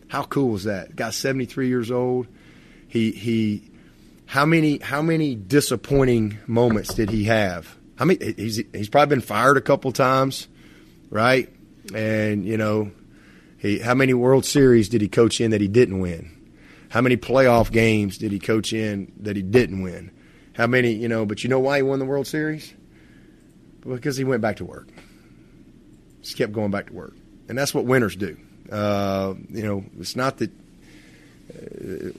how 0.09 0.23
cool 0.23 0.51
was 0.51 0.65
that? 0.65 0.95
Got 0.95 1.15
73 1.15 1.69
years 1.69 1.91
old. 1.91 2.27
He 2.87 3.11
he. 3.11 3.71
How 4.27 4.45
many 4.45 4.79
how 4.79 5.03
many 5.03 5.35
disappointing 5.35 6.39
moments 6.47 6.95
did 6.95 7.11
he 7.11 7.25
have? 7.25 7.75
How 7.99 8.05
many? 8.05 8.33
He's 8.35 8.63
he's 8.73 8.89
probably 8.89 9.17
been 9.17 9.25
fired 9.25 9.57
a 9.57 9.61
couple 9.61 9.91
times, 9.91 10.47
right? 11.11 11.53
And 11.93 12.45
you 12.45 12.57
know, 12.57 12.93
he, 13.59 13.81
how 13.81 13.95
many 13.95 14.15
World 14.15 14.45
Series 14.45 14.89
did 14.89 15.01
he 15.01 15.09
coach 15.09 15.41
in 15.41 15.51
that 15.51 15.61
he 15.61 15.67
didn't 15.67 15.99
win? 15.99 16.35
How 16.91 17.01
many 17.01 17.17
playoff 17.17 17.73
games 17.73 18.17
did 18.17 18.31
he 18.31 18.39
coach 18.39 18.73
in 18.73 19.13
that 19.21 19.35
he 19.35 19.43
didn't 19.43 19.83
win? 19.83 20.13
How 20.55 20.67
many, 20.67 20.93
you 20.93 21.09
know, 21.09 21.27
but 21.27 21.43
you 21.43 21.51
know 21.51 21.59
why 21.59 21.79
he 21.79 21.83
won 21.83 21.99
the 21.99 22.05
World 22.05 22.27
Series? 22.27 22.73
Because 23.87 24.17
he 24.17 24.25
went 24.25 24.43
back 24.43 24.57
to 24.57 24.65
work. 24.65 24.89
Just 26.23 26.37
kept 26.37 26.53
going 26.53 26.71
back 26.71 26.87
to 26.87 26.93
work. 26.93 27.15
And 27.49 27.59
that's 27.59 27.75
what 27.75 27.85
winners 27.85 28.17
do. 28.17 28.37
Uh, 28.71 29.35
you 29.51 29.63
know, 29.63 29.85
it's 29.99 30.17
not 30.17 30.39
that 30.39 30.51
uh, 31.53 32.11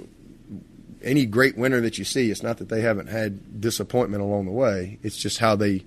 any 1.03 1.25
great 1.25 1.57
winner 1.57 1.81
that 1.81 1.97
you 1.97 2.05
see, 2.05 2.29
it's 2.31 2.43
not 2.43 2.57
that 2.57 2.69
they 2.69 2.81
haven't 2.81 3.07
had 3.07 3.61
disappointment 3.61 4.21
along 4.21 4.45
the 4.45 4.51
way. 4.51 4.99
It's 5.03 5.17
just 5.17 5.39
how 5.39 5.55
they 5.55 5.83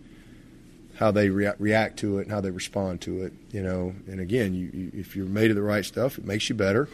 how 0.96 1.10
they 1.10 1.30
rea- 1.30 1.54
react 1.58 1.98
to 1.98 2.18
it 2.18 2.22
and 2.22 2.30
how 2.30 2.40
they 2.40 2.50
respond 2.50 3.00
to 3.02 3.22
it. 3.22 3.32
You 3.50 3.62
know, 3.62 3.94
and 4.06 4.20
again, 4.20 4.54
you, 4.54 4.70
you, 4.72 4.90
if 4.94 5.16
you're 5.16 5.26
made 5.26 5.50
of 5.50 5.56
the 5.56 5.62
right 5.62 5.84
stuff, 5.84 6.18
it 6.18 6.24
makes 6.24 6.48
you 6.48 6.54
better. 6.54 6.88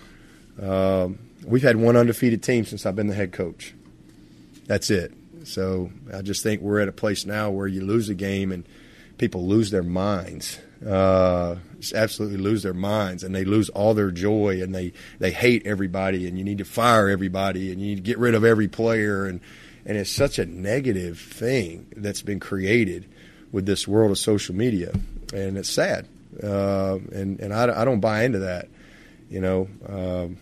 Um, 0.60 1.18
we've 1.44 1.62
had 1.62 1.76
one 1.76 1.96
undefeated 1.96 2.42
team 2.42 2.64
since 2.64 2.86
I've 2.86 2.96
been 2.96 3.06
the 3.06 3.14
head 3.14 3.32
coach. 3.32 3.74
That's 4.66 4.90
it. 4.90 5.12
So 5.44 5.90
I 6.12 6.22
just 6.22 6.42
think 6.42 6.60
we're 6.60 6.80
at 6.80 6.88
a 6.88 6.92
place 6.92 7.24
now 7.24 7.50
where 7.50 7.66
you 7.66 7.82
lose 7.82 8.08
a 8.08 8.14
game 8.14 8.52
and 8.52 8.64
people 9.18 9.46
lose 9.46 9.70
their 9.70 9.82
minds. 9.82 10.58
Uh, 10.86 11.56
just 11.80 11.94
absolutely 11.94 12.38
lose 12.38 12.62
their 12.62 12.74
minds 12.74 13.24
and 13.24 13.34
they 13.34 13.44
lose 13.44 13.68
all 13.70 13.94
their 13.94 14.10
joy 14.10 14.62
and 14.62 14.74
they, 14.74 14.92
they 15.18 15.30
hate 15.30 15.66
everybody 15.66 16.28
and 16.28 16.38
you 16.38 16.44
need 16.44 16.58
to 16.58 16.64
fire 16.64 17.08
everybody 17.08 17.72
and 17.72 17.80
you 17.80 17.88
need 17.88 17.96
to 17.96 18.02
get 18.02 18.18
rid 18.18 18.34
of 18.34 18.44
every 18.44 18.68
player 18.68 19.26
and 19.26 19.40
and 19.86 19.96
it's 19.96 20.10
such 20.10 20.38
a 20.38 20.44
negative 20.44 21.18
thing 21.18 21.86
that's 21.96 22.20
been 22.20 22.38
created 22.38 23.08
with 23.52 23.64
this 23.64 23.88
world 23.88 24.10
of 24.10 24.18
social 24.18 24.54
media 24.54 24.92
and 25.32 25.56
it's 25.56 25.70
sad. 25.70 26.06
Uh, 26.42 26.98
and 27.12 27.40
and 27.40 27.54
I, 27.54 27.80
I 27.80 27.84
don't 27.84 28.00
buy 28.00 28.24
into 28.24 28.40
that 28.40 28.68
you 29.30 29.40
know 29.40 29.68
um, 29.88 30.36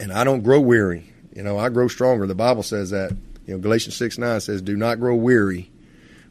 and 0.00 0.12
I 0.12 0.24
don't 0.24 0.42
grow 0.42 0.60
weary. 0.60 1.12
You 1.34 1.42
know 1.42 1.58
I 1.58 1.68
grow 1.68 1.88
stronger. 1.88 2.26
The 2.26 2.34
Bible 2.34 2.62
says 2.62 2.90
that 2.90 3.10
you 3.46 3.54
know 3.54 3.60
Galatians 3.60 3.96
six 3.96 4.16
nine 4.16 4.40
says 4.40 4.62
do 4.62 4.76
not 4.76 5.00
grow 5.00 5.14
weary 5.14 5.70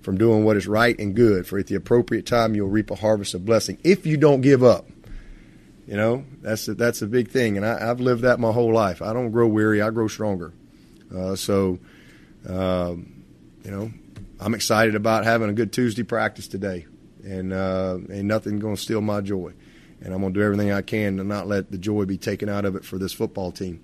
from 0.03 0.17
doing 0.17 0.43
what 0.43 0.57
is 0.57 0.67
right 0.67 0.99
and 0.99 1.15
good. 1.15 1.47
For 1.47 1.57
at 1.57 1.67
the 1.67 1.75
appropriate 1.75 2.25
time, 2.25 2.55
you'll 2.55 2.69
reap 2.69 2.91
a 2.91 2.95
harvest 2.95 3.33
of 3.33 3.45
blessing 3.45 3.79
if 3.83 4.05
you 4.05 4.17
don't 4.17 4.41
give 4.41 4.63
up. 4.63 4.87
You 5.87 5.95
know, 5.95 6.25
that's 6.41 6.67
a, 6.67 6.75
that's 6.75 7.01
a 7.01 7.07
big 7.07 7.29
thing, 7.29 7.57
and 7.57 7.65
I, 7.65 7.79
have 7.79 7.99
lived 7.99 8.21
that 8.21 8.39
my 8.39 8.51
whole 8.51 8.73
life. 8.73 9.01
I 9.01 9.11
don't 9.11 9.31
grow 9.31 9.47
weary; 9.47 9.81
I 9.81 9.89
grow 9.89 10.07
stronger. 10.07 10.53
Uh, 11.13 11.35
so, 11.35 11.79
um, 12.47 13.25
you 13.65 13.71
know, 13.71 13.91
I'm 14.39 14.53
excited 14.53 14.95
about 14.95 15.25
having 15.25 15.49
a 15.49 15.53
good 15.53 15.73
Tuesday 15.73 16.03
practice 16.03 16.47
today, 16.47 16.85
and 17.25 17.51
uh, 17.51 17.97
ain't 18.09 18.25
nothing 18.25 18.59
going 18.59 18.75
to 18.75 18.81
steal 18.81 19.01
my 19.01 19.21
joy. 19.21 19.53
And 20.01 20.13
I'm 20.13 20.19
going 20.19 20.33
to 20.33 20.39
do 20.39 20.43
everything 20.45 20.71
I 20.71 20.81
can 20.81 21.17
to 21.17 21.23
not 21.23 21.47
let 21.47 21.71
the 21.71 21.77
joy 21.77 22.05
be 22.05 22.17
taken 22.17 22.49
out 22.49 22.65
of 22.65 22.75
it 22.75 22.83
for 22.83 22.97
this 22.97 23.13
football 23.13 23.53
team. 23.53 23.81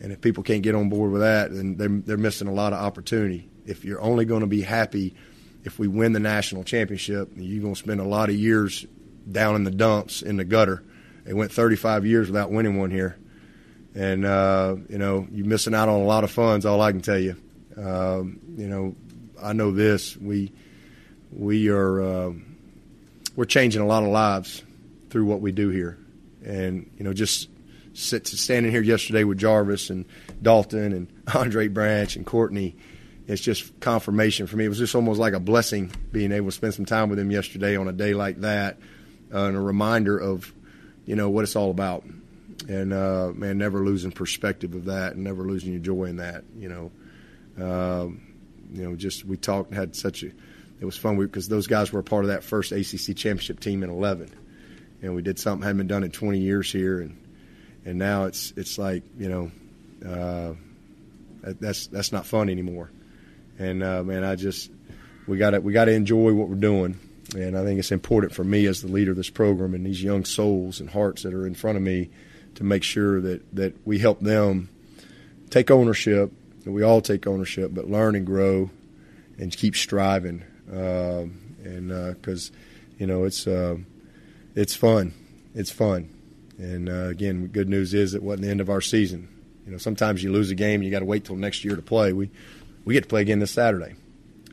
And 0.00 0.10
if 0.10 0.20
people 0.22 0.42
can't 0.42 0.62
get 0.62 0.74
on 0.74 0.88
board 0.88 1.12
with 1.12 1.20
that, 1.20 1.52
then 1.52 1.76
they're, 1.76 1.88
they're 1.88 2.16
missing 2.16 2.48
a 2.48 2.52
lot 2.52 2.72
of 2.72 2.78
opportunity. 2.80 3.48
If 3.66 3.84
you're 3.84 4.00
only 4.00 4.24
going 4.24 4.40
to 4.40 4.46
be 4.46 4.62
happy 4.62 5.14
if 5.64 5.78
we 5.78 5.88
win 5.88 6.12
the 6.12 6.20
national 6.20 6.62
championship, 6.62 7.30
you're 7.34 7.62
going 7.62 7.74
to 7.74 7.80
spend 7.80 8.00
a 8.00 8.04
lot 8.04 8.28
of 8.28 8.36
years 8.36 8.86
down 9.30 9.56
in 9.56 9.64
the 9.64 9.70
dumps 9.70 10.22
in 10.22 10.36
the 10.36 10.44
gutter. 10.44 10.84
They 11.24 11.32
went 11.32 11.50
35 11.50 12.04
years 12.04 12.28
without 12.28 12.50
winning 12.50 12.78
one 12.78 12.90
here, 12.90 13.16
and 13.94 14.26
uh, 14.26 14.76
you 14.88 14.98
know 14.98 15.26
you're 15.32 15.46
missing 15.46 15.74
out 15.74 15.88
on 15.88 16.00
a 16.00 16.04
lot 16.04 16.22
of 16.22 16.30
funds. 16.30 16.66
All 16.66 16.80
I 16.82 16.92
can 16.92 17.00
tell 17.00 17.18
you, 17.18 17.36
um, 17.78 18.40
you 18.56 18.68
know, 18.68 18.94
I 19.42 19.54
know 19.54 19.70
this. 19.70 20.16
We 20.16 20.52
we 21.32 21.70
are 21.70 22.02
uh, 22.02 22.32
we're 23.34 23.46
changing 23.46 23.80
a 23.80 23.86
lot 23.86 24.02
of 24.02 24.10
lives 24.10 24.62
through 25.08 25.24
what 25.24 25.40
we 25.40 25.50
do 25.50 25.70
here, 25.70 25.96
and 26.44 26.90
you 26.98 27.04
know 27.04 27.14
just 27.14 27.48
sit, 27.94 28.26
standing 28.26 28.70
here 28.70 28.82
yesterday 28.82 29.24
with 29.24 29.38
Jarvis 29.38 29.88
and 29.88 30.04
Dalton 30.42 30.92
and 30.92 31.08
Andre 31.34 31.68
Branch 31.68 32.16
and 32.16 32.26
Courtney 32.26 32.76
it's 33.26 33.40
just 33.40 33.80
confirmation 33.80 34.46
for 34.46 34.56
me. 34.56 34.66
It 34.66 34.68
was 34.68 34.78
just 34.78 34.94
almost 34.94 35.18
like 35.18 35.32
a 35.32 35.40
blessing 35.40 35.90
being 36.12 36.32
able 36.32 36.48
to 36.48 36.52
spend 36.52 36.74
some 36.74 36.84
time 36.84 37.08
with 37.08 37.18
him 37.18 37.30
yesterday 37.30 37.76
on 37.76 37.88
a 37.88 37.92
day 37.92 38.12
like 38.12 38.40
that, 38.40 38.78
uh, 39.32 39.44
and 39.44 39.56
a 39.56 39.60
reminder 39.60 40.18
of, 40.18 40.52
you 41.06 41.16
know, 41.16 41.30
what 41.30 41.42
it's 41.44 41.56
all 41.56 41.70
about. 41.70 42.04
And 42.68 42.92
uh, 42.92 43.32
man, 43.34 43.58
never 43.58 43.80
losing 43.80 44.12
perspective 44.12 44.74
of 44.74 44.86
that, 44.86 45.14
and 45.14 45.24
never 45.24 45.44
losing 45.44 45.72
your 45.72 45.80
joy 45.80 46.04
in 46.04 46.16
that. 46.16 46.44
You 46.56 46.90
know, 47.56 47.64
um, 47.64 48.22
you 48.72 48.88
know, 48.88 48.94
just 48.94 49.24
we 49.24 49.36
talked, 49.36 49.72
had 49.72 49.96
such 49.96 50.22
a, 50.22 50.26
it 50.26 50.84
was 50.84 50.96
fun 50.96 51.18
because 51.18 51.48
those 51.48 51.66
guys 51.66 51.92
were 51.92 52.00
a 52.00 52.04
part 52.04 52.24
of 52.24 52.28
that 52.28 52.44
first 52.44 52.72
ACC 52.72 53.16
championship 53.16 53.60
team 53.60 53.82
in 53.82 53.90
'11, 53.90 54.30
and 55.02 55.14
we 55.14 55.22
did 55.22 55.38
something 55.38 55.62
hadn't 55.62 55.78
been 55.78 55.86
done 55.86 56.04
in 56.04 56.10
20 56.10 56.38
years 56.38 56.70
here, 56.70 57.00
and 57.00 57.18
and 57.84 57.98
now 57.98 58.24
it's 58.24 58.52
it's 58.56 58.78
like 58.78 59.02
you 59.18 59.28
know, 59.28 59.50
uh, 60.06 60.54
that's 61.42 61.86
that's 61.88 62.12
not 62.12 62.24
fun 62.24 62.48
anymore 62.48 62.90
and 63.58 63.82
uh, 63.82 64.02
man, 64.02 64.24
I 64.24 64.36
just 64.36 64.70
we 65.26 65.38
got 65.38 65.50
to 65.50 65.60
we 65.60 65.72
got 65.72 65.86
to 65.86 65.92
enjoy 65.92 66.32
what 66.32 66.48
we're 66.48 66.56
doing, 66.56 66.98
and 67.36 67.56
I 67.56 67.64
think 67.64 67.78
it's 67.78 67.92
important 67.92 68.32
for 68.32 68.44
me 68.44 68.66
as 68.66 68.82
the 68.82 68.88
leader 68.88 69.12
of 69.12 69.16
this 69.16 69.30
program 69.30 69.74
and 69.74 69.84
these 69.84 70.02
young 70.02 70.24
souls 70.24 70.80
and 70.80 70.90
hearts 70.90 71.22
that 71.22 71.34
are 71.34 71.46
in 71.46 71.54
front 71.54 71.76
of 71.76 71.82
me 71.82 72.10
to 72.56 72.64
make 72.64 72.82
sure 72.82 73.20
that 73.20 73.54
that 73.54 73.74
we 73.86 73.98
help 73.98 74.20
them 74.20 74.68
take 75.50 75.70
ownership, 75.70 76.32
that 76.64 76.72
we 76.72 76.82
all 76.82 77.00
take 77.00 77.26
ownership, 77.26 77.72
but 77.72 77.88
learn 77.88 78.14
and 78.14 78.26
grow 78.26 78.70
and 79.38 79.56
keep 79.56 79.76
striving, 79.76 80.42
uh, 80.72 81.24
and 81.64 81.88
because 82.14 82.52
you 82.98 83.06
know 83.06 83.24
it's 83.24 83.46
uh, 83.46 83.76
it's 84.54 84.74
fun, 84.74 85.12
it's 85.54 85.70
fun, 85.70 86.10
and 86.58 86.88
uh, 86.88 87.08
again, 87.08 87.46
good 87.46 87.68
news 87.68 87.94
is 87.94 88.14
it 88.14 88.22
wasn't 88.22 88.42
the 88.42 88.50
end 88.50 88.60
of 88.60 88.70
our 88.70 88.80
season. 88.80 89.28
You 89.66 89.72
know, 89.72 89.78
sometimes 89.78 90.22
you 90.22 90.30
lose 90.30 90.50
a 90.50 90.54
game, 90.54 90.80
and 90.80 90.84
you 90.84 90.90
got 90.90 90.98
to 90.98 91.06
wait 91.06 91.24
till 91.24 91.36
next 91.36 91.64
year 91.64 91.74
to 91.76 91.82
play. 91.82 92.12
We 92.12 92.30
we 92.84 92.94
get 92.94 93.02
to 93.02 93.08
play 93.08 93.22
again 93.22 93.38
this 93.38 93.50
Saturday, 93.50 93.94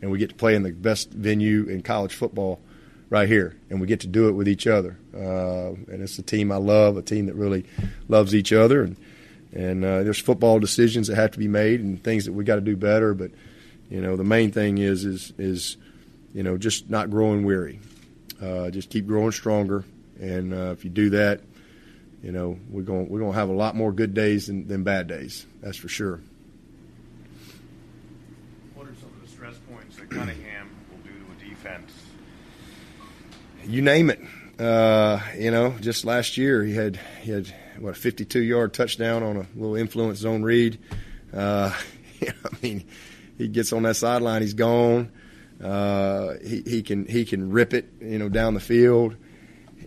and 0.02 0.12
we 0.12 0.20
get 0.20 0.30
to 0.30 0.36
play 0.36 0.56
in 0.56 0.64
the 0.64 0.72
best 0.72 1.12
venue 1.12 1.66
in 1.66 1.82
college 1.82 2.14
football 2.14 2.62
right 3.10 3.28
here, 3.28 3.56
and 3.70 3.80
we 3.82 3.88
get 3.88 4.00
to 4.00 4.08
do 4.08 4.30
it 4.30 4.32
with 4.32 4.48
each 4.48 4.66
other. 4.66 4.98
Uh, 5.14 5.74
and 5.92 6.02
it's 6.02 6.18
a 6.18 6.24
team 6.24 6.52
I 6.52 6.56
love, 6.56 6.98
a 6.98 7.02
team 7.02 7.28
that 7.28 7.36
really 7.36 7.66
loves 8.08 8.34
each 8.34 8.54
other, 8.54 8.84
and 8.84 8.96
and 9.54 9.84
uh, 9.84 10.04
there's 10.04 10.20
football 10.20 10.60
decisions 10.60 11.08
that 11.08 11.16
have 11.16 11.32
to 11.32 11.40
be 11.40 11.50
made 11.50 11.82
and 11.82 12.02
things 12.02 12.24
that 12.24 12.32
we 12.32 12.46
got 12.46 12.56
to 12.56 12.62
do 12.62 12.78
better. 12.78 13.14
But 13.14 13.32
you 13.90 14.02
know, 14.02 14.16
the 14.16 14.24
main 14.24 14.52
thing 14.52 14.78
is 14.78 15.06
is 15.06 15.34
is 15.38 15.78
you 16.34 16.42
know 16.42 16.58
just 16.58 16.90
not 16.90 17.12
growing 17.12 17.44
weary, 17.44 17.80
uh, 18.42 18.72
just 18.72 18.90
keep 18.90 19.06
growing 19.06 19.32
stronger, 19.32 19.84
and 20.20 20.54
uh, 20.54 20.72
if 20.72 20.86
you 20.86 20.90
do 20.90 21.12
that, 21.12 21.42
you 22.24 22.32
know 22.32 22.58
we're 22.70 22.84
going 22.84 23.10
we're 23.10 23.20
going 23.20 23.34
to 23.34 23.38
have 23.38 23.50
a 23.50 23.54
lot 23.54 23.76
more 23.76 23.92
good 23.92 24.14
days 24.14 24.48
than, 24.48 24.68
than 24.68 24.84
bad 24.84 25.08
days. 25.08 25.46
That's 25.62 25.78
for 25.78 25.90
sure. 25.90 26.22
Cunningham 30.12 30.70
will 30.92 30.98
do 31.00 31.10
to 31.10 31.48
a 31.48 31.50
defense? 31.50 31.92
You 33.66 33.82
name 33.82 34.10
it. 34.10 34.20
Uh, 34.60 35.20
you 35.38 35.50
know, 35.50 35.72
just 35.80 36.06
last 36.06 36.38
year 36.38 36.64
he 36.64 36.74
had 36.74 37.00
he 37.22 37.32
had 37.32 37.54
what 37.80 37.92
a 37.92 38.00
52 38.00 38.42
yard 38.42 38.74
touchdown 38.74 39.24
on 39.24 39.38
a 39.38 39.48
little 39.56 39.76
influence 39.76 40.20
zone 40.20 40.44
read. 40.44 40.78
Uh, 41.34 41.74
I 42.22 42.34
mean, 42.62 42.84
he 43.38 43.48
gets 43.48 43.74
on 43.74 43.84
that 43.84 43.96
sideline, 43.96 44.42
he's 44.42 44.54
gone. 44.54 45.12
Uh, 45.64 46.34
he, 46.44 46.62
he 46.62 46.84
can 46.84 47.06
he 47.06 47.26
can 47.26 47.52
rip 47.52 47.74
it, 47.74 47.88
you 48.02 48.20
know, 48.20 48.30
down 48.30 48.54
the 48.54 48.60
field. 48.60 49.16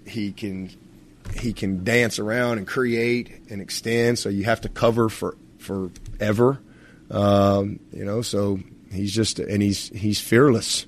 He 0.07 0.33
can 0.33 0.71
he 1.37 1.53
can 1.53 1.85
dance 1.85 2.19
around 2.19 2.59
and 2.59 2.67
create 2.67 3.51
and 3.51 3.61
extend. 3.61 4.19
So 4.19 4.29
you 4.29 4.45
have 4.45 4.63
to 4.63 4.69
cover 4.69 5.09
for 5.09 5.37
forever. 5.59 6.61
Um, 7.11 7.81
you 7.93 8.05
know, 8.05 8.23
so 8.23 8.59
He's 8.94 9.14
just 9.14 9.38
and 9.38 9.62
he's 9.62 9.88
he's 9.88 10.20
fearless. 10.20 10.87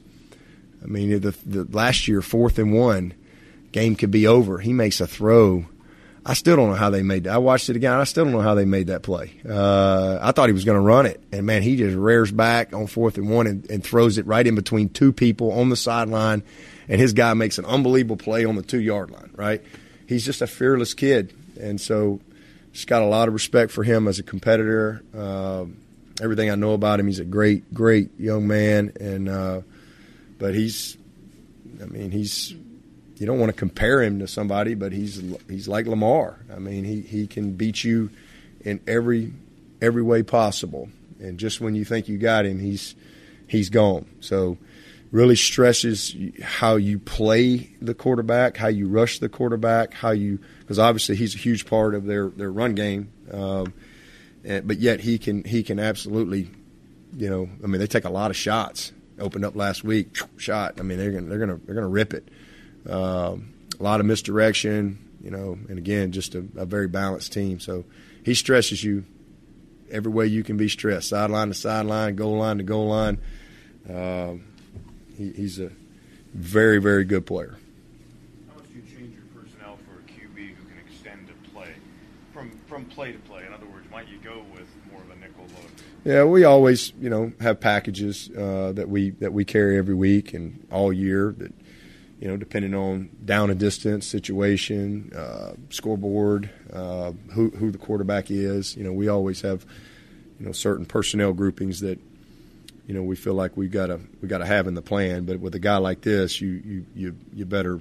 I 0.82 0.86
mean, 0.86 1.20
the, 1.20 1.34
the 1.44 1.64
last 1.64 2.06
year 2.06 2.22
fourth 2.22 2.58
and 2.58 2.72
one, 2.72 3.14
game 3.72 3.96
could 3.96 4.10
be 4.10 4.26
over. 4.26 4.58
He 4.58 4.72
makes 4.72 5.00
a 5.00 5.06
throw. 5.06 5.66
I 6.24 6.34
still 6.34 6.56
don't 6.56 6.70
know 6.70 6.76
how 6.76 6.90
they 6.90 7.02
made 7.02 7.24
that. 7.24 7.34
I 7.34 7.38
watched 7.38 7.68
it 7.70 7.76
again. 7.76 7.92
I 7.92 8.04
still 8.04 8.24
don't 8.24 8.32
know 8.32 8.40
how 8.40 8.54
they 8.54 8.64
made 8.64 8.88
that 8.88 9.02
play. 9.02 9.32
Uh, 9.48 10.18
I 10.20 10.32
thought 10.32 10.48
he 10.48 10.52
was 10.52 10.64
going 10.64 10.76
to 10.76 10.82
run 10.82 11.06
it, 11.06 11.20
and 11.30 11.46
man, 11.46 11.62
he 11.62 11.76
just 11.76 11.96
rears 11.96 12.32
back 12.32 12.72
on 12.72 12.88
fourth 12.88 13.16
and 13.16 13.30
one 13.30 13.46
and, 13.46 13.70
and 13.70 13.84
throws 13.84 14.18
it 14.18 14.26
right 14.26 14.44
in 14.44 14.56
between 14.56 14.88
two 14.88 15.12
people 15.12 15.52
on 15.52 15.68
the 15.68 15.76
sideline, 15.76 16.42
and 16.88 17.00
his 17.00 17.12
guy 17.12 17.34
makes 17.34 17.58
an 17.58 17.64
unbelievable 17.64 18.16
play 18.16 18.44
on 18.44 18.56
the 18.56 18.62
two 18.62 18.80
yard 18.80 19.10
line. 19.10 19.30
Right? 19.36 19.62
He's 20.08 20.24
just 20.24 20.42
a 20.42 20.46
fearless 20.46 20.94
kid, 20.94 21.32
and 21.60 21.80
so 21.80 22.20
just 22.72 22.88
got 22.88 23.02
a 23.02 23.06
lot 23.06 23.28
of 23.28 23.34
respect 23.34 23.70
for 23.72 23.84
him 23.84 24.08
as 24.08 24.18
a 24.18 24.22
competitor. 24.22 25.02
Uh, 25.16 25.66
everything 26.20 26.50
I 26.50 26.54
know 26.54 26.72
about 26.72 27.00
him. 27.00 27.06
He's 27.06 27.20
a 27.20 27.24
great, 27.24 27.72
great 27.72 28.18
young 28.18 28.46
man, 28.46 28.92
and 29.00 29.28
uh, 29.28 29.60
but 30.38 30.54
he's, 30.54 30.96
I 31.82 31.86
mean, 31.86 32.10
he's. 32.10 32.54
You 33.16 33.24
don't 33.24 33.38
want 33.38 33.48
to 33.50 33.58
compare 33.58 34.02
him 34.02 34.18
to 34.18 34.28
somebody, 34.28 34.74
but 34.74 34.92
he's 34.92 35.22
he's 35.48 35.66
like 35.66 35.86
Lamar. 35.86 36.38
I 36.54 36.58
mean, 36.58 36.84
he, 36.84 37.00
he 37.00 37.26
can 37.26 37.52
beat 37.52 37.82
you 37.82 38.10
in 38.60 38.80
every 38.86 39.32
every 39.80 40.02
way 40.02 40.22
possible, 40.22 40.90
and 41.18 41.38
just 41.38 41.58
when 41.58 41.74
you 41.74 41.86
think 41.86 42.08
you 42.08 42.18
got 42.18 42.44
him, 42.44 42.58
he's 42.58 42.94
he's 43.46 43.70
gone. 43.70 44.04
So 44.20 44.58
really 45.10 45.36
stresses 45.36 46.14
how 46.42 46.76
you 46.76 46.98
play 46.98 47.70
the 47.80 47.94
quarterback, 47.94 48.58
how 48.58 48.68
you 48.68 48.86
rush 48.86 49.18
the 49.18 49.30
quarterback, 49.30 49.94
how 49.94 50.10
you 50.10 50.38
because 50.60 50.78
obviously 50.78 51.16
he's 51.16 51.34
a 51.34 51.38
huge 51.38 51.64
part 51.64 51.94
of 51.94 52.04
their 52.04 52.28
their 52.28 52.52
run 52.52 52.74
game. 52.74 53.10
And, 53.32 53.66
but 54.46 54.78
yet 54.78 55.00
he 55.00 55.18
can 55.18 55.44
he 55.44 55.62
can 55.62 55.78
absolutely, 55.78 56.50
you 57.16 57.28
know, 57.30 57.48
I 57.62 57.66
mean 57.66 57.80
they 57.80 57.86
take 57.86 58.04
a 58.04 58.10
lot 58.10 58.30
of 58.30 58.36
shots. 58.36 58.92
Opened 59.18 59.46
up 59.46 59.56
last 59.56 59.82
week, 59.82 60.16
shot. 60.36 60.78
I 60.78 60.82
mean 60.82 60.98
they're 60.98 61.12
gonna 61.12 61.26
they're 61.26 61.38
gonna 61.38 61.60
they're 61.64 61.74
gonna 61.74 61.88
rip 61.88 62.12
it. 62.12 62.28
Um, 62.88 63.54
a 63.78 63.82
lot 63.82 64.00
of 64.00 64.06
misdirection, 64.06 64.98
you 65.22 65.30
know, 65.30 65.58
and 65.68 65.78
again 65.78 66.12
just 66.12 66.34
a, 66.34 66.44
a 66.56 66.66
very 66.66 66.88
balanced 66.88 67.32
team. 67.32 67.58
So 67.60 67.84
he 68.24 68.34
stresses 68.34 68.82
you 68.82 69.04
every 69.90 70.12
way 70.12 70.26
you 70.26 70.42
can 70.42 70.56
be 70.56 70.68
stressed, 70.68 71.08
sideline 71.08 71.48
to 71.48 71.54
sideline, 71.54 72.16
goal 72.16 72.38
line 72.38 72.58
to 72.58 72.64
goal 72.64 72.88
line. 72.88 73.18
Um, 73.88 74.44
he, 75.16 75.30
he's 75.32 75.58
a 75.58 75.70
very 76.34 76.78
very 76.78 77.04
good 77.04 77.26
player. 77.26 77.56
How 78.48 78.56
much 78.56 78.68
do 78.68 78.74
you 78.74 78.82
change 78.82 79.14
your 79.14 79.42
personnel 79.42 79.78
for 79.86 79.98
a 79.98 80.02
QB 80.02 80.54
who 80.54 80.64
can 80.68 80.78
extend 80.86 81.28
play 81.54 81.72
from 82.32 82.50
from 82.66 82.84
play 82.84 83.12
to 83.12 83.18
play? 83.20 83.46
In 83.46 83.52
other 83.52 83.66
words, 83.66 83.86
might 83.90 84.08
you 84.08 84.18
go 84.18 84.44
with 84.52 84.68
more 84.92 85.00
of 85.00 85.10
a 85.10 85.16
nickel 85.16 85.44
look? 85.44 85.70
Yeah, 86.06 86.22
we 86.22 86.44
always, 86.44 86.92
you 87.00 87.10
know, 87.10 87.32
have 87.40 87.58
packages 87.58 88.30
uh, 88.30 88.70
that 88.76 88.88
we 88.88 89.10
that 89.18 89.32
we 89.32 89.44
carry 89.44 89.76
every 89.76 89.96
week 89.96 90.34
and 90.34 90.64
all 90.70 90.92
year 90.92 91.34
that, 91.38 91.52
you 92.20 92.28
know, 92.28 92.36
depending 92.36 92.74
on 92.74 93.10
down 93.24 93.50
and 93.50 93.58
distance 93.58 94.06
situation, 94.06 95.12
uh, 95.16 95.54
scoreboard, 95.70 96.48
uh, 96.72 97.10
who 97.32 97.50
who 97.50 97.72
the 97.72 97.78
quarterback 97.78 98.30
is. 98.30 98.76
You 98.76 98.84
know, 98.84 98.92
we 98.92 99.08
always 99.08 99.40
have 99.40 99.66
you 100.38 100.46
know 100.46 100.52
certain 100.52 100.86
personnel 100.86 101.32
groupings 101.32 101.80
that 101.80 101.98
you 102.86 102.94
know 102.94 103.02
we 103.02 103.16
feel 103.16 103.34
like 103.34 103.56
we 103.56 103.66
got 103.66 103.86
to 103.86 103.98
we 104.22 104.28
got 104.28 104.38
to 104.38 104.46
have 104.46 104.68
in 104.68 104.74
the 104.74 104.82
plan. 104.82 105.24
But 105.24 105.40
with 105.40 105.56
a 105.56 105.58
guy 105.58 105.78
like 105.78 106.02
this, 106.02 106.40
you 106.40 106.62
you 106.64 106.86
you 106.94 107.16
you 107.34 107.46
better 107.46 107.80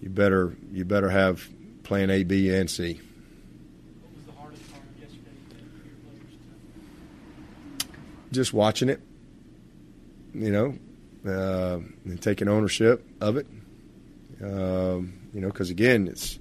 you 0.00 0.08
better 0.08 0.56
you 0.72 0.86
better 0.86 1.10
have 1.10 1.46
plan 1.82 2.08
A, 2.08 2.22
B, 2.24 2.48
and 2.48 2.70
C. 2.70 2.94
What 2.94 4.14
was 4.14 4.24
the 4.24 4.32
hardest 4.40 4.72
part 4.72 4.84
yesterday 4.98 5.36
for 5.50 5.86
your 5.86 5.96
players? 5.96 6.32
Just 8.32 8.52
watching 8.52 8.88
it. 8.88 9.00
You 10.34 10.50
know, 10.50 10.78
uh, 11.26 11.78
and 12.04 12.20
taking 12.20 12.48
ownership 12.48 13.06
of 13.20 13.36
it. 13.36 13.46
Um, 14.42 15.14
you 15.32 15.40
know, 15.40 15.48
because 15.48 15.70
again, 15.70 16.08
it's. 16.08 16.38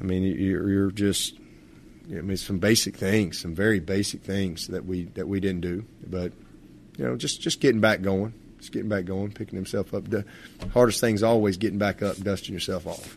I 0.00 0.04
mean, 0.04 0.22
you're, 0.22 0.68
you're 0.68 0.90
just. 0.90 1.36
I 2.08 2.22
mean, 2.22 2.36
some 2.36 2.58
basic 2.58 2.96
things, 2.96 3.40
some 3.40 3.54
very 3.54 3.78
basic 3.78 4.22
things 4.22 4.66
that 4.68 4.84
we 4.84 5.04
that 5.14 5.28
we 5.28 5.38
didn't 5.38 5.60
do, 5.60 5.84
but 6.04 6.32
you 6.98 7.04
know, 7.04 7.16
just 7.16 7.40
just 7.40 7.60
getting 7.60 7.80
back 7.80 8.02
going, 8.02 8.34
just 8.58 8.72
getting 8.72 8.88
back 8.88 9.04
going, 9.04 9.30
picking 9.30 9.56
himself 9.56 9.94
up. 9.94 10.10
The 10.10 10.24
hardest 10.72 11.00
thing 11.00 11.14
is 11.14 11.22
always 11.22 11.56
getting 11.56 11.78
back 11.78 12.02
up, 12.02 12.16
dusting 12.16 12.52
yourself 12.52 12.86
off. 12.86 13.16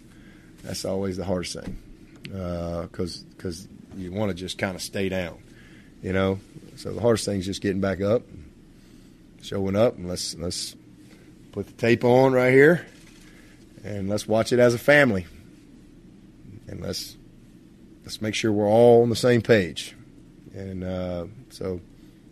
That's 0.63 0.86
always 0.86 1.17
the 1.17 1.26
hardest 1.26 1.60
thing, 1.60 1.78
because 2.23 3.23
uh, 3.23 3.26
because 3.36 3.67
you 3.97 4.12
want 4.12 4.30
to 4.30 4.36
just 4.36 4.58
kind 4.58 4.76
of 4.76 4.82
stay 4.82 5.10
down, 5.10 5.42
you 6.04 6.13
know. 6.13 6.39
So 6.76 6.92
the 6.92 7.02
hardest 7.02 7.26
thing 7.26 7.39
is 7.39 7.46
just 7.46 7.62
getting 7.62 7.82
back 7.82 8.02
up, 8.02 8.24
showing 9.42 9.76
up, 9.76 9.96
and 9.96 10.08
let's 10.08 10.36
let's 10.36 10.76
put 11.52 11.66
the 11.66 11.74
tape 11.74 12.04
on 12.04 12.34
right 12.34 12.52
here, 12.52 12.86
and 13.84 14.10
let's 14.10 14.28
watch 14.28 14.52
it 14.52 14.60
as 14.60 14.74
a 14.74 14.80
family, 14.80 15.26
and 16.68 16.82
let's 16.82 17.16
let's 18.04 18.22
make 18.22 18.36
sure 18.36 18.52
we're 18.52 18.70
all 18.70 19.02
on 19.02 19.10
the 19.10 19.16
same 19.16 19.42
page, 19.42 19.96
and 20.54 20.84
uh, 20.84 21.26
so 21.50 21.80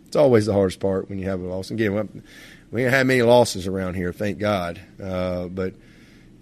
it's 0.06 0.16
always 0.16 0.46
the 0.46 0.52
hardest 0.52 0.78
part 0.78 1.08
when 1.08 1.18
you 1.18 1.24
have 1.28 1.40
a 1.40 1.44
loss. 1.44 1.70
And 1.70 1.80
again, 1.80 2.22
we 2.70 2.82
haven't 2.82 2.96
had 2.96 3.06
many 3.06 3.22
losses 3.22 3.66
around 3.66 3.94
here, 3.94 4.12
thank 4.12 4.38
God, 4.38 4.80
uh, 5.02 5.46
but 5.46 5.74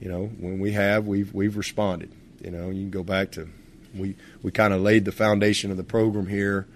you 0.01 0.09
know 0.09 0.27
when 0.27 0.59
we 0.59 0.73
have, 0.73 1.07
we've 1.07 1.33
we've 1.33 1.57
responded. 1.57 2.11
You 2.43 2.51
know, 2.51 2.71
you 2.71 2.81
can 2.81 2.91
go 2.91 3.05
back 3.05 3.33
to 3.33 3.49
we 3.95 4.17
we 4.43 4.51
kind 4.51 4.73
of 4.73 4.81
laid 4.81 5.05
the 5.05 5.13
foundation 5.13 5.71
of 5.71 5.77
the 5.77 5.85
program 5.85 6.27
here, 6.27 6.67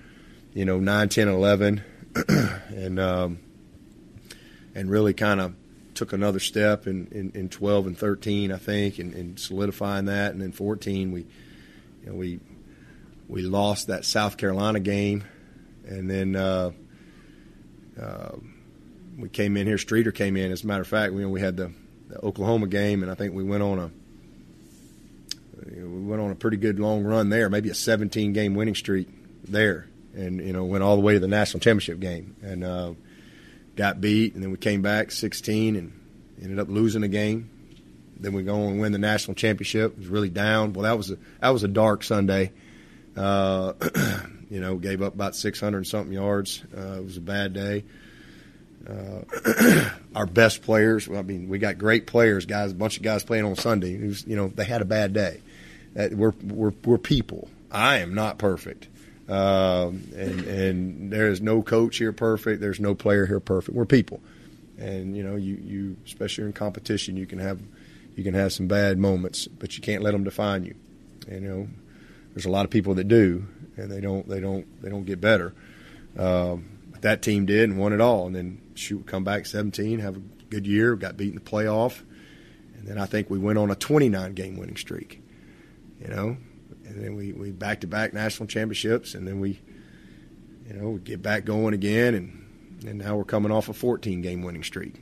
you 0.54 0.64
know, 0.64 0.78
9, 0.78 1.08
10, 1.08 1.28
11, 1.28 1.84
and 2.28 3.00
um, 3.00 3.38
and 4.74 4.90
really 4.90 5.12
kind 5.12 5.40
of 5.40 5.54
took 5.94 6.12
another 6.12 6.40
step 6.40 6.86
in, 6.86 7.06
in, 7.12 7.30
in 7.34 7.48
12 7.48 7.86
and 7.86 7.98
13, 7.98 8.50
I 8.50 8.56
think, 8.56 8.98
and, 8.98 9.14
and 9.14 9.38
solidifying 9.38 10.06
that. 10.06 10.32
And 10.32 10.42
then 10.42 10.52
14, 10.52 11.12
we, 11.12 11.20
you 11.20 11.26
know, 12.06 12.14
we 12.14 12.40
we 13.28 13.42
lost 13.42 13.86
that 13.86 14.04
South 14.04 14.36
Carolina 14.36 14.80
game, 14.80 15.24
and 15.86 16.10
then 16.10 16.36
uh, 16.36 16.72
uh, 18.00 18.36
we 19.18 19.28
came 19.28 19.56
in 19.56 19.66
here. 19.66 19.78
Streeter 19.78 20.12
came 20.12 20.36
in. 20.36 20.52
As 20.52 20.62
a 20.62 20.66
matter 20.66 20.82
of 20.82 20.88
fact, 20.88 21.14
we 21.14 21.24
we 21.24 21.40
had 21.40 21.56
the, 21.56 21.72
the 22.08 22.24
Oklahoma 22.24 22.66
game, 22.66 23.02
and 23.02 23.10
I 23.10 23.14
think 23.14 23.34
we 23.34 23.44
went 23.44 23.62
on 23.62 23.78
a 23.78 23.90
we 25.66 25.82
went 25.82 26.20
on 26.20 26.30
a 26.30 26.34
pretty 26.34 26.58
good 26.58 26.78
long 26.78 27.04
run 27.04 27.30
there, 27.30 27.48
maybe 27.48 27.70
a 27.70 27.74
17 27.74 28.32
game 28.32 28.54
winning 28.54 28.74
streak 28.74 29.08
there, 29.48 29.88
and 30.14 30.40
you 30.40 30.52
know 30.52 30.64
went 30.64 30.82
all 30.82 30.96
the 30.96 31.02
way 31.02 31.14
to 31.14 31.20
the 31.20 31.28
national 31.28 31.60
championship 31.60 32.00
game, 32.00 32.36
and 32.42 32.64
uh, 32.64 32.94
got 33.76 34.00
beat, 34.00 34.34
and 34.34 34.42
then 34.42 34.50
we 34.50 34.56
came 34.56 34.82
back 34.82 35.10
16 35.10 35.76
and 35.76 35.92
ended 36.42 36.58
up 36.58 36.68
losing 36.68 37.02
the 37.02 37.08
game. 37.08 37.50
Then 38.18 38.32
we 38.32 38.42
go 38.42 38.68
and 38.68 38.80
win 38.80 38.92
the 38.92 38.98
national 38.98 39.34
championship. 39.34 39.92
It 39.92 39.98
was 39.98 40.08
really 40.08 40.30
down. 40.30 40.72
Well, 40.72 40.84
that 40.84 40.96
was 40.96 41.10
a 41.10 41.18
that 41.40 41.50
was 41.50 41.64
a 41.64 41.68
dark 41.68 42.04
Sunday. 42.04 42.52
Uh, 43.16 43.72
you 44.50 44.60
know, 44.60 44.76
gave 44.76 45.02
up 45.02 45.14
about 45.14 45.36
600 45.36 45.86
something 45.86 46.12
yards. 46.12 46.62
Uh, 46.76 46.98
it 46.98 47.04
was 47.04 47.16
a 47.16 47.20
bad 47.20 47.52
day. 47.52 47.84
Uh, 48.88 49.90
our 50.14 50.26
best 50.26 50.62
players. 50.62 51.08
I 51.08 51.22
mean, 51.22 51.48
we 51.48 51.58
got 51.58 51.78
great 51.78 52.06
players, 52.06 52.46
guys. 52.46 52.72
A 52.72 52.74
bunch 52.74 52.96
of 52.96 53.02
guys 53.02 53.24
playing 53.24 53.44
on 53.44 53.56
Sunday. 53.56 53.96
Was, 53.96 54.26
you 54.26 54.36
know, 54.36 54.48
they 54.48 54.64
had 54.64 54.82
a 54.82 54.84
bad 54.86 55.12
day. 55.12 55.40
That 55.94 56.12
we're 56.12 56.34
we're 56.42 56.72
we're 56.84 56.98
people. 56.98 57.48
I 57.70 57.98
am 57.98 58.14
not 58.14 58.38
perfect. 58.38 58.88
Um, 59.28 60.02
and 60.14 60.40
and 60.42 61.12
there 61.12 61.28
is 61.28 61.40
no 61.40 61.62
coach 61.62 61.96
here 61.96 62.12
perfect. 62.12 62.60
There's 62.60 62.80
no 62.80 62.94
player 62.94 63.26
here 63.26 63.40
perfect. 63.40 63.74
We're 63.76 63.86
people, 63.86 64.20
and 64.78 65.16
you 65.16 65.22
know 65.22 65.36
you 65.36 65.54
you 65.54 65.96
especially 66.04 66.44
in 66.44 66.52
competition 66.52 67.16
you 67.16 67.26
can 67.26 67.38
have 67.38 67.60
you 68.16 68.22
can 68.22 68.34
have 68.34 68.52
some 68.52 68.68
bad 68.68 68.98
moments, 68.98 69.48
but 69.48 69.76
you 69.76 69.82
can't 69.82 70.02
let 70.02 70.12
them 70.12 70.24
define 70.24 70.64
you. 70.64 70.74
You 71.28 71.40
know, 71.40 71.68
there's 72.32 72.44
a 72.44 72.50
lot 72.50 72.64
of 72.64 72.70
people 72.70 72.94
that 72.94 73.08
do, 73.08 73.46
and 73.76 73.90
they 73.90 74.00
don't 74.00 74.28
they 74.28 74.40
don't 74.40 74.66
they 74.82 74.90
don't 74.90 75.04
get 75.04 75.20
better. 75.20 75.54
Um, 76.18 76.68
but 76.90 77.02
that 77.02 77.22
team 77.22 77.46
did 77.46 77.70
and 77.70 77.78
won 77.78 77.92
it 77.92 78.00
all, 78.00 78.26
and 78.26 78.36
then 78.36 78.60
shoot 78.74 79.06
come 79.06 79.24
back 79.24 79.46
17, 79.46 80.00
have 80.00 80.16
a 80.16 80.20
good 80.50 80.66
year, 80.66 80.94
got 80.96 81.16
beat 81.16 81.30
in 81.30 81.34
the 81.34 81.40
playoff, 81.40 82.02
and 82.76 82.86
then 82.86 82.98
I 82.98 83.06
think 83.06 83.30
we 83.30 83.38
went 83.38 83.58
on 83.58 83.70
a 83.70 83.74
29 83.74 84.34
game 84.34 84.56
winning 84.56 84.76
streak. 84.76 85.22
You 86.00 86.08
know, 86.08 86.36
and 86.86 87.02
then 87.02 87.16
we 87.16 87.32
we 87.32 87.50
back 87.50 87.80
to 87.80 87.86
back 87.86 88.12
national 88.12 88.46
championships, 88.46 89.14
and 89.14 89.26
then 89.26 89.40
we, 89.40 89.60
you 90.68 90.74
know, 90.74 90.90
we 90.90 90.98
get 91.00 91.22
back 91.22 91.44
going 91.44 91.74
again, 91.74 92.14
and 92.14 92.86
and 92.86 92.98
now 92.98 93.16
we're 93.16 93.24
coming 93.24 93.50
off 93.50 93.68
a 93.68 93.72
14 93.72 94.20
game 94.20 94.42
winning 94.42 94.62
streak 94.62 94.94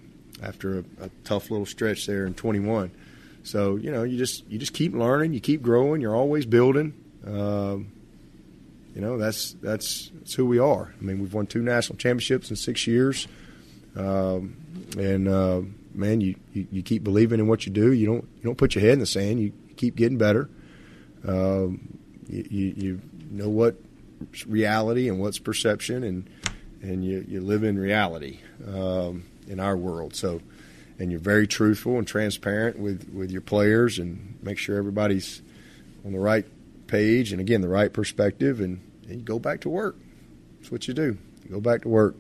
after 0.42 0.79
a, 0.79 0.85
a 1.03 1.11
tough 1.25 1.51
little 1.51 1.66
stretch 1.66 2.07
there 2.07 2.27
in 2.27 2.35
21. 2.35 2.90
So 3.42 3.77
you 3.77 3.90
know, 3.90 4.03
you 4.03 4.16
just 4.16 4.49
you 4.49 4.59
just 4.59 4.73
keep 4.73 4.95
learning, 4.95 5.33
you 5.33 5.40
keep 5.40 5.62
growing, 5.62 6.01
you're 6.01 6.16
always 6.16 6.47
building. 6.47 6.95
Um, 7.27 7.92
you 8.95 9.01
know, 9.01 9.18
that's 9.18 9.55
that's 9.55 10.11
that's 10.14 10.35
who 10.35 10.47
we 10.47 10.59
are. 10.59 10.95
I 10.99 11.03
mean, 11.05 11.21
we've 11.21 11.33
won 11.33 11.47
two 11.47 11.62
national 11.62 11.99
championships 11.99 12.51
in 12.51 12.57
six 12.57 12.87
years, 12.87 13.27
um, 13.97 14.57
and 14.97 15.29
uh, 15.29 15.62
man, 15.95 16.21
you, 16.21 16.37
you, 16.53 16.66
you 16.71 16.83
keep 16.83 17.03
believing 17.03 17.40
in 17.40 17.49
what 17.49 17.66
you 17.66 17.73
do. 17.73 17.92
You 17.92 18.07
don't 18.07 18.25
you 18.37 18.42
don't 18.42 18.59
put 18.59 18.75
your 18.75 18.83
head 18.83 18.92
in 18.92 18.99
the 19.01 19.07
sand. 19.07 19.40
You 19.40 19.53
keep 19.77 19.97
getting 19.97 20.18
better. 20.18 20.49
Um, 21.26 21.98
you, 22.28 22.74
you, 22.76 23.00
know 23.30 23.48
what 23.48 23.76
reality 24.46 25.08
and 25.08 25.18
what's 25.18 25.38
perception, 25.38 26.04
and 26.04 26.28
and 26.82 27.04
you, 27.04 27.24
you 27.28 27.40
live 27.40 27.64
in 27.64 27.78
reality 27.78 28.40
um, 28.66 29.24
in 29.48 29.61
our 29.61 29.76
world. 29.76 30.14
So, 30.14 30.40
and 30.98 31.11
you're 31.11 31.20
very 31.20 31.46
truthful 31.46 31.98
and 31.98 32.06
transparent 32.06 32.78
with, 32.78 33.08
with 33.12 33.30
your 33.30 33.40
players, 33.40 33.98
and 33.98 34.38
make 34.42 34.58
sure 34.58 34.76
everybody's 34.76 35.42
on 36.04 36.12
the 36.12 36.18
right 36.18 36.44
page, 36.88 37.32
and 37.32 37.40
again 37.40 37.61
the 37.61 37.68
right 37.68 37.92
perspective, 37.92 38.61
and, 38.61 38.80
and 39.08 39.20
you 39.20 39.24
go 39.24 39.38
back 39.38 39.61
to 39.61 39.68
work. 39.68 39.96
That's 40.58 40.72
what 40.72 40.88
you 40.88 40.94
do. 40.94 41.16
You 41.44 41.50
go 41.50 41.61
back 41.61 41.82
to 41.82 41.88
work. 41.88 42.16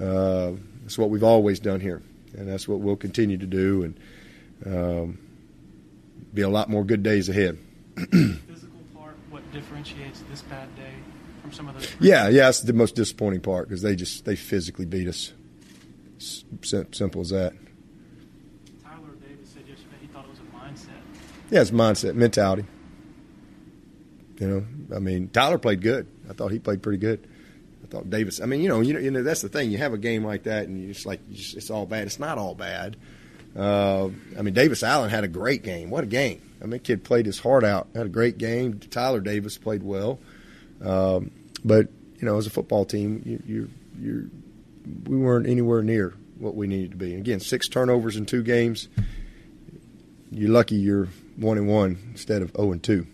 Uh, 0.00 0.52
that's 0.82 0.96
what 0.96 1.10
we've 1.10 1.24
always 1.24 1.60
done 1.60 1.80
here, 1.80 2.02
and 2.36 2.48
that's 2.48 2.68
what 2.68 2.80
we'll 2.80 2.96
continue 2.96 3.38
to 3.38 3.46
do, 3.46 3.82
and 3.82 4.00
um, 4.64 5.18
be 6.32 6.42
a 6.42 6.48
lot 6.48 6.70
more 6.70 6.84
good 6.84 7.02
days 7.02 7.28
ahead 7.28 7.58
physical 7.96 8.80
part, 8.94 9.16
what 9.30 9.50
differentiates 9.52 10.22
this 10.30 10.42
bad 10.42 10.74
day 10.76 10.92
from 11.42 11.52
some 11.52 11.68
of 11.68 11.74
those? 11.74 11.94
Yeah, 12.00 12.28
yeah, 12.28 12.44
that's 12.44 12.60
the 12.60 12.72
most 12.72 12.94
disappointing 12.94 13.40
part 13.40 13.68
because 13.68 13.82
they 13.82 13.96
just 13.96 14.24
they 14.24 14.36
physically 14.36 14.86
beat 14.86 15.08
us. 15.08 15.32
S- 16.20 16.44
simple 16.92 17.20
as 17.20 17.30
that. 17.30 17.52
Tyler 18.84 19.08
Davis 19.20 19.48
said 19.50 19.66
yesterday 19.66 19.96
he 20.00 20.06
thought 20.08 20.24
it 20.24 20.30
was 20.30 20.38
a 20.38 20.56
mindset. 20.56 20.90
Yeah, 21.50 21.60
it's 21.60 21.70
mindset, 21.70 22.14
mentality. 22.14 22.64
You 24.38 24.48
know, 24.48 24.96
I 24.96 24.98
mean, 24.98 25.28
Tyler 25.28 25.58
played 25.58 25.82
good. 25.82 26.06
I 26.28 26.32
thought 26.32 26.50
he 26.50 26.58
played 26.58 26.82
pretty 26.82 26.98
good. 26.98 27.28
I 27.84 27.86
thought 27.88 28.08
Davis. 28.08 28.40
I 28.40 28.46
mean, 28.46 28.60
you 28.60 28.68
know, 28.68 28.80
you 28.80 28.94
know, 28.94 29.00
you 29.00 29.10
know, 29.10 29.22
that's 29.22 29.42
the 29.42 29.48
thing. 29.48 29.70
You 29.70 29.78
have 29.78 29.92
a 29.92 29.98
game 29.98 30.24
like 30.24 30.44
that, 30.44 30.66
and 30.66 30.80
you 30.80 30.92
just 30.92 31.06
like 31.06 31.20
you 31.28 31.36
just, 31.36 31.56
it's 31.56 31.70
all 31.70 31.86
bad. 31.86 32.06
It's 32.06 32.18
not 32.18 32.38
all 32.38 32.54
bad. 32.54 32.96
Uh, 33.56 34.08
I 34.38 34.42
mean, 34.42 34.54
Davis 34.54 34.82
Allen 34.82 35.10
had 35.10 35.24
a 35.24 35.28
great 35.28 35.62
game. 35.62 35.90
What 35.90 36.04
a 36.04 36.06
game! 36.06 36.40
I 36.62 36.66
mean, 36.66 36.80
kid 36.80 37.04
played 37.04 37.26
his 37.26 37.40
heart 37.40 37.64
out. 37.64 37.88
Had 37.94 38.06
a 38.06 38.10
great 38.10 38.38
game. 38.38 38.78
Tyler 38.78 39.20
Davis 39.20 39.58
played 39.58 39.82
well, 39.82 40.20
um, 40.82 41.30
but 41.64 41.88
you 42.16 42.26
know, 42.26 42.36
as 42.38 42.46
a 42.46 42.50
football 42.50 42.84
team, 42.84 43.22
you, 43.24 43.42
you 43.46 43.70
you 44.00 44.30
we 45.04 45.16
weren't 45.16 45.46
anywhere 45.46 45.82
near 45.82 46.14
what 46.38 46.54
we 46.54 46.66
needed 46.66 46.92
to 46.92 46.96
be. 46.96 47.14
Again, 47.14 47.40
six 47.40 47.68
turnovers 47.68 48.16
in 48.16 48.26
two 48.26 48.42
games. 48.42 48.88
You're 50.30 50.50
lucky 50.50 50.76
you're 50.76 51.08
one 51.36 51.58
and 51.58 51.68
one 51.68 51.98
instead 52.10 52.42
of 52.42 52.50
zero 52.50 52.68
oh 52.68 52.72
and 52.72 52.82
two. 52.82 53.06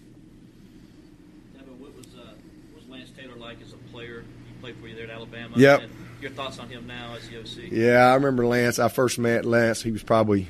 what 1.79 1.97
was, 1.97 2.07
uh, 2.07 2.33
what 2.73 2.83
was 2.83 2.89
Lance 2.89 3.11
Taylor 3.17 3.37
like 3.37 3.61
as 3.63 3.73
a 3.73 3.77
player? 3.93 4.25
He 4.47 4.61
played 4.61 4.77
for 4.77 4.89
you 4.89 4.95
there 4.95 5.05
at 5.05 5.11
Alabama. 5.11 5.57
Yep. 5.57 5.83
Your 6.21 6.31
thoughts 6.33 6.59
on 6.59 6.69
him 6.69 6.87
now 6.87 7.15
as 7.17 7.29
the 7.29 7.39
OC? 7.39 7.71
Yeah, 7.71 8.11
I 8.11 8.15
remember 8.15 8.47
Lance. 8.47 8.79
I 8.79 8.89
first 8.89 9.19
met 9.19 9.45
Lance. 9.45 9.83
He 9.83 9.93
was 9.93 10.03
probably, 10.03 10.49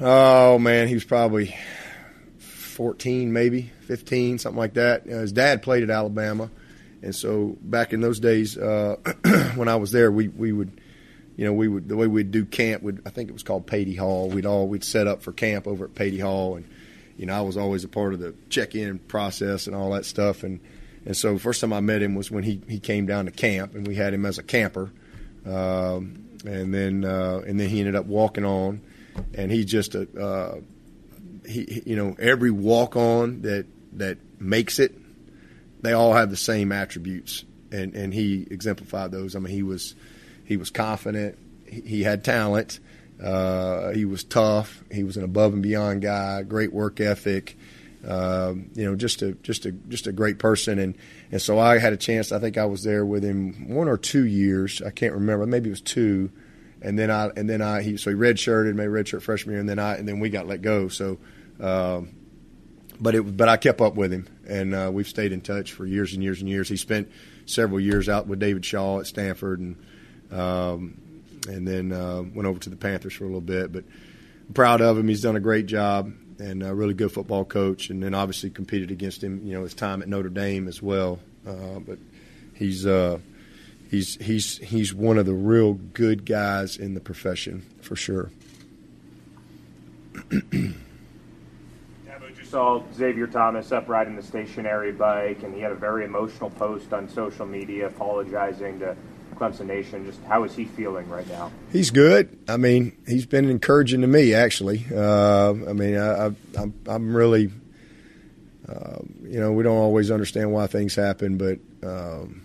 oh 0.00 0.58
man, 0.58 0.88
he 0.88 0.94
was 0.94 1.04
probably 1.04 1.56
14, 2.38 3.32
maybe 3.32 3.70
15, 3.82 4.38
something 4.38 4.58
like 4.58 4.74
that. 4.74 5.06
Uh, 5.06 5.18
his 5.18 5.32
dad 5.32 5.62
played 5.62 5.82
at 5.82 5.90
Alabama, 5.90 6.50
and 7.02 7.14
so 7.14 7.56
back 7.60 7.92
in 7.92 8.00
those 8.00 8.20
days, 8.20 8.56
uh, 8.56 8.96
when 9.54 9.68
I 9.68 9.76
was 9.76 9.92
there, 9.92 10.10
we 10.10 10.28
we 10.28 10.52
would 10.52 10.80
you 11.40 11.46
know, 11.46 11.54
we 11.54 11.68
would 11.68 11.88
the 11.88 11.96
way 11.96 12.06
we'd 12.06 12.30
do 12.30 12.44
camp 12.44 12.82
would 12.82 13.00
I 13.06 13.08
think 13.08 13.30
it 13.30 13.32
was 13.32 13.42
called 13.42 13.66
Paty 13.66 13.96
Hall. 13.96 14.28
We'd 14.28 14.44
all 14.44 14.68
we'd 14.68 14.84
set 14.84 15.06
up 15.06 15.22
for 15.22 15.32
camp 15.32 15.66
over 15.66 15.86
at 15.86 15.94
Paty 15.94 16.18
Hall, 16.20 16.56
and 16.56 16.68
you 17.16 17.24
know 17.24 17.32
I 17.32 17.40
was 17.40 17.56
always 17.56 17.82
a 17.82 17.88
part 17.88 18.12
of 18.12 18.20
the 18.20 18.34
check-in 18.50 18.98
process 18.98 19.66
and 19.66 19.74
all 19.74 19.92
that 19.92 20.04
stuff. 20.04 20.42
And 20.42 20.60
and 21.06 21.16
so 21.16 21.38
first 21.38 21.62
time 21.62 21.72
I 21.72 21.80
met 21.80 22.02
him 22.02 22.14
was 22.14 22.30
when 22.30 22.44
he 22.44 22.60
he 22.68 22.78
came 22.78 23.06
down 23.06 23.24
to 23.24 23.30
camp, 23.30 23.74
and 23.74 23.88
we 23.88 23.94
had 23.94 24.12
him 24.12 24.26
as 24.26 24.36
a 24.36 24.42
camper. 24.42 24.92
Um, 25.46 26.26
and 26.44 26.74
then 26.74 27.06
uh, 27.06 27.40
and 27.46 27.58
then 27.58 27.70
he 27.70 27.80
ended 27.80 27.96
up 27.96 28.04
walking 28.04 28.44
on, 28.44 28.82
and 29.34 29.50
he 29.50 29.64
just 29.64 29.94
a 29.94 30.02
uh, 30.20 30.60
he 31.46 31.82
you 31.86 31.96
know 31.96 32.16
every 32.18 32.50
walk 32.50 32.96
on 32.96 33.42
that 33.42 33.66
that 33.94 34.18
makes 34.40 34.78
it, 34.78 34.94
they 35.82 35.92
all 35.92 36.14
have 36.14 36.30
the 36.30 36.36
same 36.36 36.72
attributes, 36.72 37.44
and 37.70 37.94
and 37.94 38.14
he 38.14 38.46
exemplified 38.50 39.10
those. 39.10 39.36
I 39.36 39.38
mean, 39.38 39.52
he 39.52 39.62
was 39.62 39.94
he 40.44 40.56
was 40.56 40.70
confident, 40.70 41.38
he, 41.66 41.80
he 41.80 42.02
had 42.02 42.24
talent, 42.24 42.80
uh, 43.22 43.90
he 43.90 44.04
was 44.04 44.24
tough, 44.24 44.82
he 44.90 45.04
was 45.04 45.16
an 45.16 45.24
above 45.24 45.52
and 45.52 45.62
beyond 45.62 46.02
guy, 46.02 46.42
great 46.42 46.72
work 46.72 47.00
ethic. 47.00 47.56
Um, 48.06 48.70
you 48.74 48.86
know, 48.86 48.96
just 48.96 49.20
a 49.20 49.32
just 49.32 49.66
a 49.66 49.72
just 49.72 50.06
a 50.06 50.12
great 50.12 50.38
person, 50.38 50.78
and 50.78 50.96
and 51.30 51.42
so 51.42 51.58
I 51.58 51.78
had 51.78 51.92
a 51.92 51.98
chance. 51.98 52.32
I 52.32 52.38
think 52.38 52.56
I 52.56 52.64
was 52.64 52.82
there 52.82 53.04
with 53.04 53.22
him 53.22 53.68
one 53.68 53.88
or 53.88 53.98
two 53.98 54.24
years. 54.24 54.80
I 54.80 54.90
can't 54.90 55.12
remember. 55.12 55.44
Maybe 55.44 55.68
it 55.68 55.72
was 55.72 55.82
two, 55.82 56.30
and 56.82 56.98
then 56.98 57.10
I 57.10 57.30
and 57.36 57.48
then 57.48 57.62
I 57.62 57.82
he 57.82 57.96
so 57.96 58.10
he 58.10 58.16
redshirted, 58.16 58.74
made 58.74 58.88
redshirt 58.88 59.22
freshman 59.22 59.54
year, 59.54 59.60
and 59.60 59.68
then 59.68 59.78
I 59.78 59.96
and 59.96 60.06
then 60.06 60.20
we 60.20 60.30
got 60.30 60.46
let 60.46 60.62
go. 60.62 60.88
So, 60.88 61.18
um, 61.60 62.14
but 63.00 63.14
it 63.14 63.36
but 63.36 63.48
I 63.48 63.56
kept 63.56 63.80
up 63.80 63.94
with 63.94 64.12
him, 64.12 64.26
and 64.48 64.74
uh, 64.74 64.90
we've 64.92 65.08
stayed 65.08 65.32
in 65.32 65.40
touch 65.40 65.72
for 65.72 65.86
years 65.86 66.14
and 66.14 66.22
years 66.22 66.40
and 66.40 66.48
years. 66.48 66.68
He 66.68 66.76
spent 66.76 67.10
several 67.46 67.80
years 67.80 68.08
out 68.08 68.26
with 68.26 68.38
David 68.38 68.64
Shaw 68.64 69.00
at 69.00 69.06
Stanford, 69.06 69.60
and 69.60 69.76
um, 70.32 71.00
and 71.48 71.66
then 71.66 71.92
uh, 71.92 72.22
went 72.22 72.46
over 72.46 72.58
to 72.60 72.70
the 72.70 72.76
Panthers 72.76 73.14
for 73.14 73.24
a 73.24 73.26
little 73.26 73.40
bit. 73.40 73.72
But 73.72 73.84
I'm 74.48 74.54
proud 74.54 74.80
of 74.80 74.98
him. 74.98 75.08
He's 75.08 75.22
done 75.22 75.36
a 75.36 75.40
great 75.40 75.66
job 75.66 76.12
and 76.40 76.62
a 76.62 76.74
really 76.74 76.94
good 76.94 77.12
football 77.12 77.44
coach. 77.44 77.90
And 77.90 78.02
then 78.02 78.14
obviously 78.14 78.50
competed 78.50 78.90
against 78.90 79.22
him, 79.22 79.46
you 79.46 79.54
know, 79.54 79.62
his 79.62 79.74
time 79.74 80.02
at 80.02 80.08
Notre 80.08 80.30
Dame 80.30 80.68
as 80.68 80.82
well. 80.82 81.20
Uh, 81.46 81.78
but 81.80 81.98
he's 82.54 82.86
uh, 82.86 83.18
he's 83.90 84.14
he's 84.16 84.58
he's 84.58 84.94
one 84.94 85.18
of 85.18 85.26
the 85.26 85.34
real 85.34 85.74
good 85.74 86.24
guys 86.24 86.76
in 86.76 86.94
the 86.94 87.00
profession 87.00 87.66
for 87.82 87.96
sure. 87.96 88.30
Dabo 90.14 90.54
just 92.36 92.50
saw 92.50 92.82
Xavier 92.94 93.26
Thomas 93.26 93.72
up 93.72 93.88
riding 93.88 94.16
the 94.16 94.22
stationary 94.22 94.92
bike, 94.92 95.42
and 95.42 95.54
he 95.54 95.60
had 95.60 95.72
a 95.72 95.76
very 95.76 96.04
emotional 96.04 96.50
post 96.50 96.92
on 96.92 97.08
social 97.08 97.46
media 97.46 97.88
apologizing 97.88 98.78
to 98.80 98.96
Clemson 99.34 99.66
Nation. 99.66 100.04
Just 100.04 100.22
how 100.24 100.44
is 100.44 100.54
he 100.54 100.64
feeling 100.66 101.08
right 101.08 101.28
now? 101.28 101.50
He's 101.72 101.90
good. 101.90 102.38
I 102.48 102.56
mean, 102.56 102.96
he's 103.06 103.26
been 103.26 103.50
encouraging 103.50 104.02
to 104.02 104.06
me 104.06 104.34
actually. 104.34 104.84
Uh, 104.94 105.50
I 105.50 105.72
mean, 105.72 105.96
I, 105.96 106.26
I, 106.26 106.30
I'm, 106.58 106.74
I'm 106.86 107.16
really, 107.16 107.50
uh, 108.68 108.98
you 109.22 109.40
know, 109.40 109.52
we 109.52 109.64
don't 109.64 109.78
always 109.78 110.10
understand 110.10 110.52
why 110.52 110.66
things 110.66 110.94
happen, 110.94 111.38
but 111.38 111.58
um, 111.82 112.42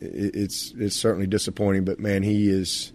it's 0.00 0.72
it's 0.76 0.96
certainly 0.96 1.26
disappointing. 1.26 1.84
But 1.84 2.00
man, 2.00 2.22
he 2.22 2.48
is 2.48 2.92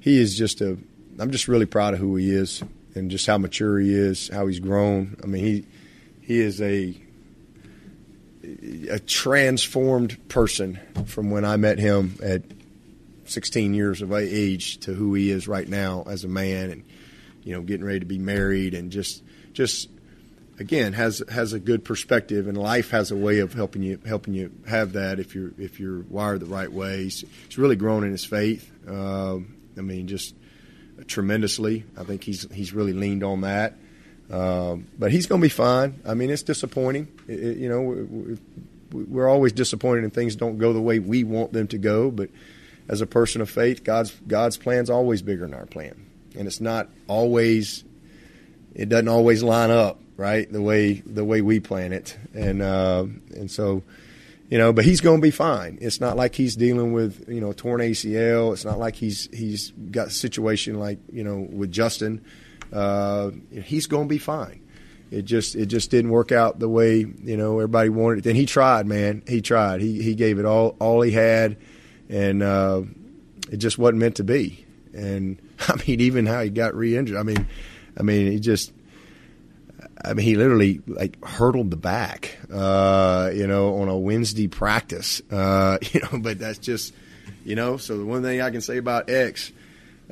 he 0.00 0.20
is 0.20 0.36
just 0.36 0.60
a. 0.60 0.78
I'm 1.18 1.30
just 1.30 1.48
really 1.48 1.66
proud 1.66 1.94
of 1.94 2.00
who 2.00 2.16
he 2.16 2.30
is 2.30 2.62
and 2.94 3.10
just 3.10 3.26
how 3.26 3.38
mature 3.38 3.78
he 3.78 3.92
is, 3.92 4.28
how 4.28 4.46
he's 4.46 4.60
grown. 4.60 5.16
I 5.22 5.26
mean, 5.26 5.44
he 5.44 5.66
he 6.20 6.40
is 6.40 6.60
a 6.60 7.00
a 8.90 8.98
transformed 9.00 10.28
person 10.28 10.78
from 11.06 11.30
when 11.30 11.44
I 11.44 11.56
met 11.56 11.78
him 11.78 12.16
at 12.22 12.42
16 13.24 13.74
years 13.74 14.02
of 14.02 14.12
age 14.12 14.78
to 14.78 14.94
who 14.94 15.14
he 15.14 15.30
is 15.30 15.48
right 15.48 15.68
now 15.68 16.04
as 16.06 16.24
a 16.24 16.28
man, 16.28 16.70
and 16.70 16.84
you 17.42 17.52
know, 17.54 17.62
getting 17.62 17.84
ready 17.84 18.00
to 18.00 18.06
be 18.06 18.18
married, 18.18 18.74
and 18.74 18.90
just 18.90 19.22
just 19.52 19.88
again 20.58 20.92
has 20.94 21.22
has 21.28 21.52
a 21.52 21.60
good 21.60 21.84
perspective, 21.84 22.48
and 22.48 22.56
life 22.56 22.90
has 22.90 23.10
a 23.10 23.16
way 23.16 23.40
of 23.40 23.52
helping 23.52 23.82
you 23.82 24.00
helping 24.06 24.34
you 24.34 24.50
have 24.66 24.94
that 24.94 25.20
if 25.20 25.34
you're 25.34 25.52
if 25.58 25.80
you're 25.80 26.00
wired 26.02 26.40
the 26.40 26.46
right 26.46 26.72
way. 26.72 27.04
He's, 27.04 27.24
he's 27.48 27.58
really 27.58 27.76
grown 27.76 28.04
in 28.04 28.10
his 28.10 28.24
faith. 28.24 28.70
Uh, 28.88 29.38
I 29.76 29.80
mean, 29.80 30.06
just 30.06 30.34
tremendously. 31.06 31.84
I 31.96 32.04
think 32.04 32.24
he's 32.24 32.50
he's 32.52 32.72
really 32.72 32.92
leaned 32.92 33.24
on 33.24 33.42
that. 33.42 33.74
Um, 34.30 34.88
but 34.98 35.12
he's 35.12 35.26
going 35.26 35.40
to 35.40 35.44
be 35.44 35.50
fine. 35.50 36.00
I 36.04 36.14
mean, 36.14 36.30
it's 36.30 36.42
disappointing. 36.42 37.06
It, 37.28 37.38
it, 37.38 37.56
you 37.58 37.68
know, 37.68 37.80
we, 37.82 39.04
we're 39.04 39.28
always 39.28 39.52
disappointed 39.52 40.02
and 40.02 40.12
things 40.12 40.34
don't 40.34 40.58
go 40.58 40.72
the 40.72 40.80
way 40.80 40.98
we 40.98 41.22
want 41.22 41.52
them 41.52 41.68
to 41.68 41.78
go. 41.78 42.10
But 42.10 42.30
as 42.88 43.00
a 43.00 43.06
person 43.06 43.40
of 43.40 43.50
faith, 43.50 43.84
God's 43.84 44.10
God's 44.26 44.56
plan's 44.56 44.90
always 44.90 45.22
bigger 45.22 45.42
than 45.42 45.54
our 45.54 45.66
plan, 45.66 46.06
and 46.36 46.46
it's 46.46 46.60
not 46.60 46.88
always. 47.06 47.84
It 48.74 48.90
doesn't 48.90 49.08
always 49.08 49.42
line 49.42 49.70
up 49.70 50.00
right 50.16 50.50
the 50.50 50.62
way 50.62 50.94
the 50.94 51.24
way 51.24 51.42
we 51.42 51.60
plan 51.60 51.92
it, 51.92 52.16
and 52.34 52.62
uh, 52.62 53.06
and 53.34 53.50
so 53.50 53.82
you 54.48 54.58
know, 54.58 54.72
but 54.72 54.84
he's 54.84 55.00
going 55.00 55.18
to 55.18 55.22
be 55.22 55.32
fine. 55.32 55.78
It's 55.80 56.00
not 56.00 56.16
like 56.16 56.34
he's 56.34 56.54
dealing 56.54 56.92
with 56.92 57.28
you 57.28 57.40
know 57.40 57.52
torn 57.52 57.80
ACL. 57.80 58.52
It's 58.52 58.64
not 58.64 58.78
like 58.78 58.94
he's 58.94 59.28
he's 59.32 59.72
got 59.90 60.08
a 60.08 60.10
situation 60.10 60.78
like 60.78 60.98
you 61.12 61.24
know 61.24 61.46
with 61.50 61.72
Justin. 61.72 62.24
Uh, 62.72 63.30
he's 63.50 63.86
going 63.86 64.04
to 64.04 64.08
be 64.08 64.18
fine. 64.18 64.62
It 65.10 65.22
just 65.22 65.56
it 65.56 65.66
just 65.66 65.90
didn't 65.90 66.10
work 66.10 66.32
out 66.32 66.58
the 66.58 66.68
way 66.68 66.98
you 66.98 67.36
know 67.36 67.58
everybody 67.58 67.88
wanted 67.88 68.26
it. 68.26 68.30
And 68.30 68.36
he 68.36 68.46
tried, 68.46 68.86
man. 68.86 69.22
He 69.26 69.40
tried. 69.40 69.80
He 69.80 70.02
he 70.02 70.14
gave 70.14 70.38
it 70.38 70.44
all 70.44 70.76
all 70.78 71.00
he 71.02 71.10
had, 71.10 71.56
and 72.08 72.42
uh, 72.42 72.82
it 73.50 73.56
just 73.56 73.78
wasn't 73.78 73.98
meant 73.98 74.16
to 74.16 74.24
be. 74.24 74.64
And 74.94 75.40
I 75.60 75.76
mean, 75.86 76.00
even 76.00 76.26
how 76.26 76.42
he 76.42 76.50
got 76.50 76.74
re-injured. 76.74 77.16
I 77.16 77.22
mean, 77.22 77.48
I 77.98 78.02
mean, 78.02 78.30
he 78.30 78.38
just 78.38 78.72
I 80.04 80.14
mean, 80.14 80.26
he 80.26 80.36
literally 80.36 80.80
like 80.86 81.22
hurdled 81.24 81.70
the 81.70 81.76
back, 81.76 82.38
uh, 82.52 83.30
you 83.34 83.46
know, 83.46 83.78
on 83.78 83.88
a 83.88 83.96
Wednesday 83.96 84.48
practice, 84.48 85.22
uh, 85.30 85.78
you 85.92 86.00
know. 86.00 86.18
But 86.18 86.38
that's 86.38 86.58
just, 86.58 86.94
you 87.44 87.56
know. 87.56 87.76
So 87.76 87.98
the 87.98 88.04
one 88.04 88.22
thing 88.22 88.40
I 88.40 88.50
can 88.50 88.60
say 88.60 88.76
about 88.76 89.08
X, 89.08 89.52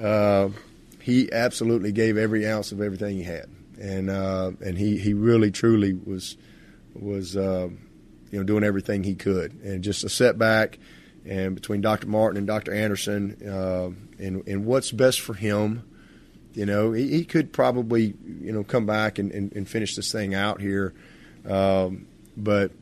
uh, 0.00 0.48
he 1.00 1.30
absolutely 1.32 1.92
gave 1.92 2.16
every 2.16 2.46
ounce 2.48 2.72
of 2.72 2.80
everything 2.80 3.16
he 3.16 3.22
had, 3.22 3.48
and 3.80 4.10
uh, 4.10 4.52
and 4.64 4.78
he 4.78 4.98
he 4.98 5.12
really 5.12 5.50
truly 5.50 5.92
was 5.92 6.36
was 6.94 7.36
uh, 7.36 7.68
you 8.30 8.38
know 8.38 8.44
doing 8.44 8.64
everything 8.64 9.04
he 9.04 9.14
could, 9.14 9.52
and 9.62 9.84
just 9.84 10.02
a 10.02 10.08
setback, 10.08 10.78
and 11.26 11.54
between 11.54 11.82
Dr. 11.82 12.06
Martin 12.06 12.38
and 12.38 12.46
Dr. 12.46 12.72
Anderson, 12.72 13.36
uh, 13.46 13.90
and 14.18 14.46
and 14.48 14.64
what's 14.64 14.90
best 14.90 15.20
for 15.20 15.34
him 15.34 15.84
you 16.54 16.66
know, 16.66 16.92
he, 16.92 17.08
he 17.08 17.24
could 17.24 17.52
probably, 17.52 18.14
you 18.40 18.52
know, 18.52 18.64
come 18.64 18.86
back 18.86 19.18
and, 19.18 19.32
and, 19.32 19.52
and 19.52 19.68
finish 19.68 19.96
this 19.96 20.10
thing 20.10 20.34
out 20.34 20.60
here. 20.60 20.94
Um, 21.48 22.06
but 22.36 22.72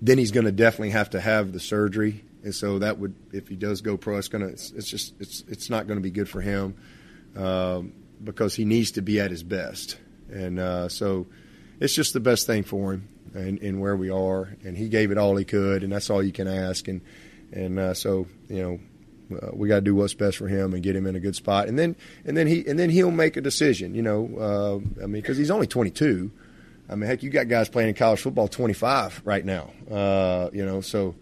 then 0.00 0.18
he's 0.18 0.30
going 0.30 0.46
to 0.46 0.52
definitely 0.52 0.90
have 0.90 1.10
to 1.10 1.20
have 1.20 1.52
the 1.52 1.60
surgery. 1.60 2.24
And 2.42 2.54
so 2.54 2.78
that 2.78 2.98
would, 2.98 3.14
if 3.32 3.48
he 3.48 3.56
does 3.56 3.80
go 3.80 3.96
pro, 3.96 4.18
it's 4.18 4.28
going 4.28 4.46
to, 4.46 4.52
it's, 4.52 4.88
just, 4.88 5.14
it's, 5.20 5.44
it's 5.48 5.68
not 5.68 5.86
going 5.86 5.98
to 5.98 6.02
be 6.02 6.10
good 6.10 6.28
for 6.28 6.40
him 6.40 6.74
um, 7.36 7.92
because 8.22 8.54
he 8.54 8.64
needs 8.64 8.92
to 8.92 9.02
be 9.02 9.20
at 9.20 9.30
his 9.30 9.42
best. 9.42 9.98
And 10.30 10.58
uh, 10.58 10.88
so 10.88 11.26
it's 11.80 11.94
just 11.94 12.12
the 12.12 12.20
best 12.20 12.46
thing 12.46 12.62
for 12.62 12.92
him 12.92 13.08
and, 13.34 13.60
and 13.60 13.80
where 13.80 13.96
we 13.96 14.10
are. 14.10 14.56
And 14.64 14.76
he 14.76 14.88
gave 14.88 15.10
it 15.10 15.18
all 15.18 15.36
he 15.36 15.44
could, 15.44 15.82
and 15.82 15.92
that's 15.92 16.08
all 16.08 16.22
you 16.22 16.32
can 16.32 16.48
ask. 16.48 16.88
And, 16.88 17.02
and 17.52 17.78
uh, 17.78 17.94
so, 17.94 18.26
you 18.48 18.62
know, 18.62 18.80
uh, 19.32 19.50
we 19.52 19.68
got 19.68 19.76
to 19.76 19.80
do 19.80 19.94
what's 19.94 20.14
best 20.14 20.36
for 20.36 20.48
him 20.48 20.74
and 20.74 20.82
get 20.82 20.96
him 20.96 21.06
in 21.06 21.16
a 21.16 21.20
good 21.20 21.36
spot, 21.36 21.68
and 21.68 21.78
then 21.78 21.96
and 22.24 22.36
then 22.36 22.46
he 22.46 22.66
and 22.66 22.78
then 22.78 22.90
he'll 22.90 23.10
make 23.10 23.36
a 23.36 23.40
decision. 23.40 23.94
You 23.94 24.02
know, 24.02 24.30
uh, 24.38 25.02
I 25.02 25.06
mean, 25.06 25.22
because 25.22 25.36
he's 25.36 25.50
only 25.50 25.66
22. 25.66 26.30
I 26.88 26.96
mean, 26.96 27.08
heck, 27.08 27.22
you 27.22 27.30
got 27.30 27.46
guys 27.48 27.68
playing 27.68 27.90
in 27.90 27.94
college 27.94 28.20
football 28.20 28.48
25 28.48 29.22
right 29.24 29.44
now. 29.44 29.70
Uh, 29.88 30.50
you 30.52 30.66
know, 30.66 30.80
so 30.80 31.14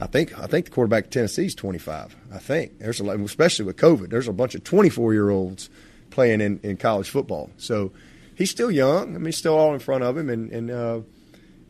I 0.00 0.06
think 0.06 0.38
I 0.38 0.46
think 0.46 0.66
the 0.66 0.70
quarterback 0.70 1.04
of 1.04 1.10
Tennessee 1.10 1.46
is 1.46 1.54
25. 1.54 2.16
I 2.32 2.38
think 2.38 2.78
there's 2.78 3.00
a 3.00 3.04
lot, 3.04 3.18
especially 3.20 3.64
with 3.64 3.76
COVID, 3.76 4.10
there's 4.10 4.28
a 4.28 4.32
bunch 4.32 4.54
of 4.54 4.64
24 4.64 5.12
year 5.12 5.30
olds 5.30 5.70
playing 6.10 6.40
in, 6.40 6.60
in 6.62 6.76
college 6.76 7.10
football. 7.10 7.50
So 7.56 7.92
he's 8.34 8.50
still 8.50 8.70
young. 8.70 9.14
I 9.14 9.18
mean, 9.18 9.26
he's 9.26 9.36
still 9.36 9.56
all 9.56 9.74
in 9.74 9.80
front 9.80 10.04
of 10.04 10.16
him, 10.16 10.30
and 10.30 10.52
and 10.52 10.70
uh, 10.70 11.00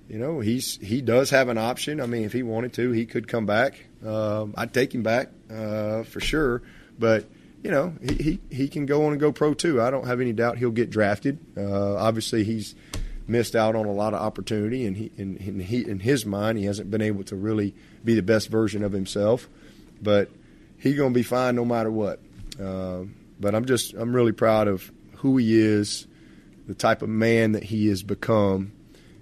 you 0.09 0.19
know 0.19 0.41
he's 0.41 0.77
he 0.77 1.01
does 1.01 1.31
have 1.31 1.49
an 1.49 1.59
option. 1.59 2.01
I 2.01 2.07
mean, 2.07 2.25
if 2.25 2.33
he 2.33 2.43
wanted 2.43 2.75
to, 2.75 2.93
he 2.93 3.07
could 3.07 3.29
come 3.29 3.47
back. 3.47 3.87
Uh, 4.05 4.47
I'd 4.55 4.75
take 4.75 4.95
him 4.95 5.03
back 5.03 5.31
uh, 5.51 6.03
for 6.05 6.21
sure. 6.21 6.63
But 6.99 7.27
you 7.63 7.71
know, 7.71 7.95
he, 8.01 8.15
he, 8.15 8.41
he 8.51 8.69
can 8.69 8.87
go 8.87 9.07
on 9.07 9.13
and 9.13 9.21
go 9.21 9.33
pro 9.33 9.55
too. 9.55 9.81
I 9.83 9.91
don't 9.91 10.07
have 10.07 10.21
any 10.21 10.33
doubt 10.33 10.59
he'll 10.59 10.71
get 10.71 10.91
drafted. 10.91 11.39
Uh, 11.57 11.97
obviously, 11.97 12.45
he's 12.45 12.75
missed 13.27 13.57
out 13.57 13.75
on 13.75 13.87
a 13.87 13.93
lot 13.93 14.15
of 14.15 14.21
opportunity, 14.21 14.87
and 14.87 14.97
he 14.97 15.11
in, 15.17 15.37
in, 15.39 15.61
he 15.61 15.89
in 15.89 16.01
his 16.01 16.25
mind, 16.25 16.59
he 16.59 16.65
hasn't 16.65 16.91
been 16.91 17.03
able 17.03 17.25
to 17.25 17.37
really 17.37 17.75
be 18.05 18.15
the 18.15 18.23
best 18.23 18.49
version 18.49 18.85
of 18.85 18.93
himself. 18.93 19.49
But 20.01 20.31
he's 20.79 20.97
to 20.97 21.11
be 21.11 21.23
fine 21.23 21.57
no 21.57 21.65
matter 21.65 21.91
what. 21.91 22.21
Uh, 22.61 23.05
but 23.41 23.55
I'm 23.55 23.65
just 23.65 23.95
I'm 23.95 24.15
really 24.15 24.33
proud 24.33 24.69
of 24.69 24.91
who 25.17 25.37
he 25.37 25.59
is, 25.59 26.07
the 26.67 26.75
type 26.75 27.03
of 27.03 27.09
man 27.09 27.53
that 27.53 27.65
he 27.65 27.89
has 27.89 28.03
become, 28.03 28.73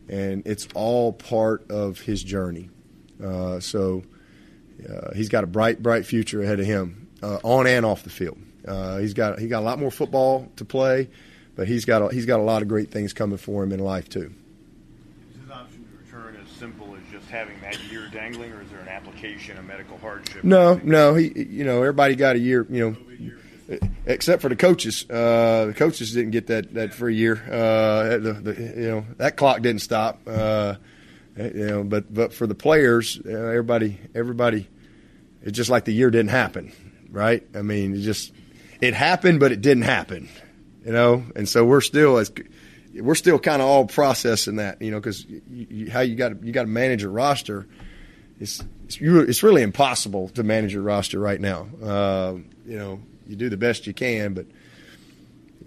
and 0.08 0.46
it's 0.46 0.68
all 0.74 1.12
part 1.12 1.70
of 1.70 2.00
his 2.00 2.22
journey. 2.22 2.68
Uh, 3.22 3.60
so 3.60 4.02
uh, 4.88 5.14
he's 5.14 5.28
got 5.28 5.44
a 5.44 5.46
bright, 5.46 5.82
bright 5.82 6.06
future 6.06 6.42
ahead 6.42 6.60
of 6.60 6.66
him. 6.66 7.08
uh, 7.24 7.38
on 7.42 7.66
and 7.66 7.86
off 7.86 8.02
the 8.02 8.10
field. 8.10 8.38
Uh, 8.66 8.98
he's 8.98 9.14
got 9.14 9.38
he 9.38 9.46
got 9.48 9.60
a 9.60 9.64
lot 9.64 9.78
more 9.78 9.90
football 9.90 10.48
to 10.56 10.64
play, 10.64 11.08
but 11.56 11.66
he's 11.66 11.84
got 11.84 12.02
a, 12.02 12.14
he's 12.14 12.26
got 12.26 12.40
a 12.40 12.42
lot 12.42 12.62
of 12.62 12.68
great 12.68 12.90
things 12.90 13.12
coming 13.12 13.38
for 13.38 13.62
him 13.62 13.72
in 13.72 13.80
life 13.80 14.08
too. 14.08 14.32
Is 15.30 15.40
his 15.40 15.50
option 15.50 15.84
to 15.84 16.16
return 16.16 16.38
as 16.42 16.50
simple 16.50 16.94
as 16.94 17.02
just 17.12 17.30
having 17.30 17.60
that 17.60 17.82
year 17.84 18.08
dangling, 18.12 18.52
or 18.52 18.62
is 18.62 18.70
there 18.70 18.80
an 18.80 18.88
application, 18.88 19.56
a 19.58 19.62
medical 19.62 19.98
hardship? 19.98 20.44
No, 20.44 20.80
no, 20.82 21.14
he 21.14 21.32
you 21.48 21.64
know 21.64 21.80
everybody 21.80 22.14
got 22.14 22.36
a 22.36 22.38
year, 22.38 22.66
you 22.70 22.96
know, 23.68 23.78
except 24.06 24.42
for 24.42 24.48
the 24.48 24.56
coaches. 24.56 25.04
Uh, 25.08 25.66
the 25.66 25.74
coaches 25.74 26.12
didn't 26.12 26.32
get 26.32 26.46
that 26.48 26.74
that 26.74 26.94
free 26.94 27.16
year. 27.16 27.42
Uh, 27.46 28.18
the, 28.18 28.32
the, 28.32 28.62
you 28.82 28.88
know 28.88 29.06
that 29.18 29.36
clock 29.36 29.60
didn't 29.62 29.82
stop. 29.82 30.20
Uh, 30.26 30.74
you 31.36 31.66
know, 31.66 31.84
but 31.84 32.12
but 32.12 32.32
for 32.32 32.46
the 32.46 32.54
players, 32.54 33.20
uh, 33.24 33.30
everybody 33.30 33.98
everybody, 34.14 34.68
it's 35.42 35.56
just 35.56 35.70
like 35.70 35.84
the 35.84 35.92
year 35.92 36.10
didn't 36.10 36.30
happen, 36.30 36.72
right? 37.10 37.44
I 37.54 37.62
mean, 37.62 37.94
it 37.94 38.00
just 38.00 38.32
it 38.80 38.94
happened, 38.94 39.40
but 39.40 39.52
it 39.52 39.60
didn't 39.60 39.84
happen, 39.84 40.28
you 40.84 40.92
know. 40.92 41.24
And 41.34 41.48
so 41.48 41.64
we're 41.64 41.80
still 41.80 42.18
as 42.18 42.30
we're 42.94 43.14
still 43.14 43.38
kind 43.38 43.60
of 43.60 43.68
all 43.68 43.86
processing 43.86 44.56
that, 44.56 44.80
you 44.80 44.90
know, 44.90 45.00
because 45.00 45.26
how 45.90 46.00
you 46.00 46.14
got 46.14 46.42
you 46.44 46.52
got 46.52 46.62
to 46.62 46.68
manage 46.68 47.02
a 47.02 47.08
roster. 47.08 47.66
It's 48.40 48.62
it's, 48.84 48.98
it's 49.00 49.42
really 49.42 49.62
impossible 49.62 50.28
to 50.30 50.42
manage 50.42 50.72
your 50.72 50.82
roster 50.82 51.18
right 51.18 51.40
now. 51.40 51.66
Uh, 51.82 52.34
you 52.66 52.78
know, 52.78 53.00
you 53.26 53.36
do 53.36 53.48
the 53.48 53.56
best 53.56 53.86
you 53.86 53.94
can, 53.94 54.34
but 54.34 54.46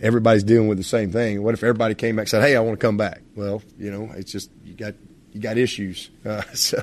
everybody's 0.01 0.43
dealing 0.43 0.67
with 0.67 0.77
the 0.77 0.84
same 0.84 1.12
thing. 1.12 1.41
What 1.43 1.53
if 1.53 1.63
everybody 1.63 1.95
came 1.95 2.15
back 2.15 2.23
and 2.23 2.30
said, 2.30 2.43
"Hey, 2.43 2.56
I 2.56 2.60
want 2.60 2.80
to 2.80 2.86
come 2.86 2.97
back"? 2.97 3.21
Well, 3.36 3.62
you 3.77 3.91
know, 3.91 4.12
it's 4.15 4.32
just 4.32 4.49
you 4.63 4.73
got 4.73 4.93
you 5.34 5.42
got 5.42 5.58
issues. 5.58 6.10
Uh, 6.26 6.42
so, 6.54 6.82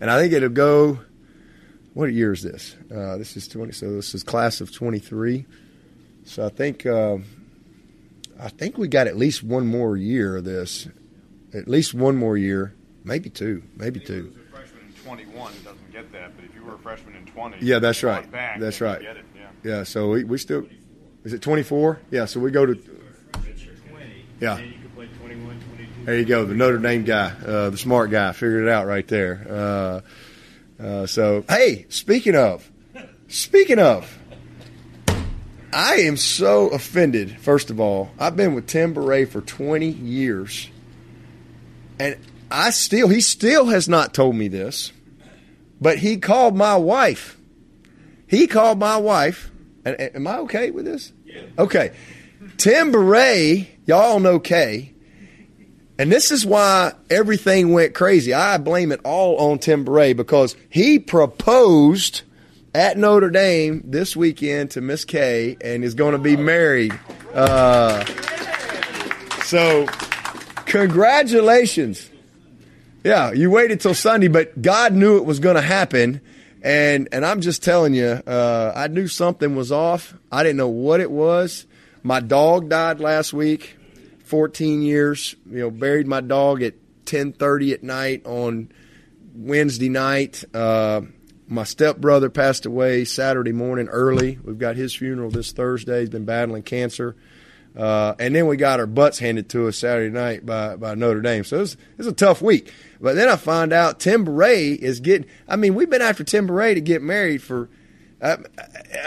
and 0.00 0.10
I 0.10 0.18
think 0.20 0.32
it'll 0.32 0.48
go. 0.48 1.00
What 1.92 2.12
year 2.12 2.32
is 2.32 2.42
this? 2.42 2.76
Uh, 2.94 3.16
this 3.16 3.36
is 3.36 3.48
twenty. 3.48 3.72
So 3.72 3.92
this 3.92 4.14
is 4.14 4.22
class 4.22 4.60
of 4.60 4.72
twenty 4.72 5.00
three. 5.00 5.46
So 6.24 6.46
I 6.46 6.48
think 6.48 6.86
uh, 6.86 7.18
I 8.40 8.48
think 8.48 8.78
we 8.78 8.88
got 8.88 9.06
at 9.06 9.16
least 9.16 9.42
one 9.42 9.66
more 9.66 9.96
year 9.96 10.36
of 10.36 10.44
this. 10.44 10.88
At 11.52 11.66
least 11.66 11.92
one 11.94 12.16
more 12.16 12.36
year, 12.36 12.74
maybe 13.02 13.28
two, 13.28 13.64
maybe 13.76 13.98
two. 13.98 14.14
he 14.14 14.28
was 14.28 14.36
a 14.36 14.50
freshman 14.50 14.84
in 14.86 14.92
21, 15.02 15.52
doesn't 15.64 15.92
get 15.92 16.12
that. 16.12 16.36
But 16.36 16.44
if 16.44 16.54
you 16.54 16.62
were 16.62 16.76
a 16.76 16.78
freshman 16.78 17.16
in 17.16 17.26
20, 17.26 17.56
Yeah, 17.60 17.80
that's 17.80 18.04
right. 18.04 18.30
Back, 18.30 18.60
That's 18.60 18.80
right. 18.80 19.02
Yeah. 19.02 19.14
Yeah. 19.64 19.82
So 19.82 20.10
we, 20.10 20.22
we 20.24 20.38
still. 20.38 20.64
Is 21.24 21.32
it 21.32 21.42
twenty 21.42 21.64
four? 21.64 22.00
Yeah. 22.10 22.24
So 22.26 22.38
we 22.40 22.50
go 22.52 22.64
to. 22.66 22.74
20. 22.74 24.24
Yeah. 24.40 24.60
There 26.04 26.18
you 26.18 26.24
go, 26.24 26.44
the 26.44 26.54
Notre 26.54 26.78
Dame 26.78 27.04
guy, 27.04 27.32
uh, 27.46 27.70
the 27.70 27.76
smart 27.76 28.10
guy, 28.10 28.32
figured 28.32 28.64
it 28.64 28.70
out 28.70 28.86
right 28.86 29.06
there. 29.06 29.46
Uh, 29.48 30.82
uh, 30.82 31.06
so, 31.06 31.44
hey, 31.48 31.86
speaking 31.88 32.34
of, 32.34 32.68
speaking 33.28 33.78
of, 33.78 34.18
I 35.72 35.96
am 35.96 36.16
so 36.16 36.68
offended. 36.68 37.38
First 37.40 37.70
of 37.70 37.78
all, 37.80 38.10
I've 38.18 38.34
been 38.34 38.54
with 38.54 38.66
Tim 38.66 38.94
Bourret 38.94 39.28
for 39.28 39.40
20 39.40 39.86
years, 39.88 40.68
and 41.98 42.16
I 42.50 42.70
still, 42.70 43.08
he 43.08 43.20
still 43.20 43.66
has 43.66 43.88
not 43.88 44.14
told 44.14 44.34
me 44.34 44.48
this, 44.48 44.92
but 45.80 45.98
he 45.98 46.16
called 46.16 46.56
my 46.56 46.76
wife. 46.76 47.36
He 48.26 48.46
called 48.46 48.78
my 48.78 48.96
wife. 48.96 49.50
And, 49.84 50.00
and- 50.00 50.16
am 50.16 50.26
I 50.26 50.38
okay 50.38 50.70
with 50.70 50.86
this? 50.86 51.12
Yeah. 51.24 51.42
Okay. 51.58 51.92
Tim 52.56 52.90
Bourret, 52.92 53.66
y'all 53.86 54.18
know 54.18 54.38
Kay. 54.40 54.94
And 56.00 56.10
this 56.10 56.30
is 56.30 56.46
why 56.46 56.94
everything 57.10 57.74
went 57.74 57.92
crazy. 57.92 58.32
I 58.32 58.56
blame 58.56 58.90
it 58.90 59.02
all 59.04 59.36
on 59.36 59.58
Tim 59.58 59.84
Bourret 59.84 60.16
because 60.16 60.56
he 60.70 60.98
proposed 60.98 62.22
at 62.74 62.96
Notre 62.96 63.28
Dame 63.28 63.82
this 63.84 64.16
weekend 64.16 64.70
to 64.70 64.80
Miss 64.80 65.04
Kay 65.04 65.58
and 65.60 65.84
is 65.84 65.94
going 65.94 66.12
to 66.12 66.18
be 66.18 66.38
married. 66.38 66.98
Uh, 67.34 68.02
so, 69.44 69.86
congratulations. 70.64 72.08
Yeah, 73.04 73.32
you 73.32 73.50
waited 73.50 73.82
till 73.82 73.92
Sunday, 73.92 74.28
but 74.28 74.62
God 74.62 74.94
knew 74.94 75.18
it 75.18 75.26
was 75.26 75.38
going 75.38 75.56
to 75.56 75.60
happen. 75.60 76.22
And, 76.62 77.10
and 77.12 77.26
I'm 77.26 77.42
just 77.42 77.62
telling 77.62 77.92
you, 77.92 78.06
uh, 78.06 78.72
I 78.74 78.88
knew 78.88 79.06
something 79.06 79.54
was 79.54 79.70
off. 79.70 80.14
I 80.32 80.44
didn't 80.44 80.56
know 80.56 80.68
what 80.68 81.00
it 81.00 81.10
was. 81.10 81.66
My 82.02 82.20
dog 82.20 82.70
died 82.70 83.00
last 83.00 83.34
week. 83.34 83.76
14 84.30 84.80
years. 84.80 85.34
You 85.50 85.58
know, 85.58 85.70
buried 85.70 86.06
my 86.06 86.20
dog 86.20 86.62
at 86.62 86.74
10:30 87.04 87.74
at 87.74 87.82
night 87.82 88.22
on 88.24 88.70
Wednesday 89.34 89.88
night. 89.88 90.44
Uh, 90.54 91.02
my 91.48 91.64
stepbrother 91.64 92.30
passed 92.30 92.64
away 92.64 93.04
Saturday 93.04 93.50
morning 93.50 93.88
early. 93.88 94.38
We've 94.44 94.58
got 94.58 94.76
his 94.76 94.94
funeral 94.94 95.30
this 95.30 95.50
Thursday. 95.50 96.00
He's 96.00 96.10
been 96.10 96.24
battling 96.24 96.62
cancer. 96.62 97.16
Uh, 97.76 98.14
and 98.20 98.34
then 98.34 98.46
we 98.46 98.56
got 98.56 98.78
our 98.78 98.86
butts 98.86 99.18
handed 99.18 99.48
to 99.48 99.66
us 99.66 99.76
Saturday 99.76 100.12
night 100.12 100.46
by, 100.46 100.76
by 100.76 100.94
Notre 100.94 101.20
Dame. 101.20 101.42
So 101.44 101.56
it 101.56 101.60
was, 101.60 101.76
it 101.98 102.06
a 102.06 102.12
tough 102.12 102.40
week. 102.40 102.72
But 103.00 103.16
then 103.16 103.28
I 103.28 103.36
find 103.36 103.72
out 103.72 103.98
Tim 103.98 104.24
Bourret 104.24 104.76
is 104.78 105.00
getting. 105.00 105.28
I 105.48 105.56
mean, 105.56 105.74
we've 105.74 105.90
been 105.90 106.02
after 106.02 106.22
Tim 106.22 106.48
Bourret 106.48 106.74
to 106.74 106.80
get 106.80 107.02
married 107.02 107.42
for. 107.42 107.68
I, 108.22 108.36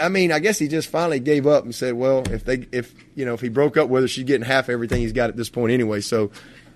I 0.00 0.08
mean, 0.08 0.32
I 0.32 0.38
guess 0.40 0.58
he 0.58 0.68
just 0.68 0.88
finally 0.88 1.20
gave 1.20 1.46
up 1.46 1.64
and 1.64 1.74
said, 1.74 1.94
"Well, 1.94 2.24
if 2.30 2.44
they, 2.44 2.66
if 2.72 2.94
you 3.14 3.24
know, 3.24 3.34
if 3.34 3.40
he 3.40 3.48
broke 3.48 3.76
up 3.76 3.88
with 3.88 4.02
her, 4.02 4.08
she's 4.08 4.24
getting 4.24 4.46
half 4.46 4.68
everything 4.68 5.00
he's 5.00 5.12
got 5.12 5.30
at 5.30 5.36
this 5.36 5.48
point 5.48 5.72
anyway." 5.72 6.00
So, 6.00 6.30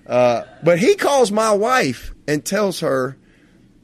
uh, 0.07 0.43
but 0.63 0.79
he 0.79 0.95
calls 0.95 1.33
my 1.33 1.53
wife 1.53 2.15
and 2.27 2.45
tells 2.45 2.81
her, 2.81 3.17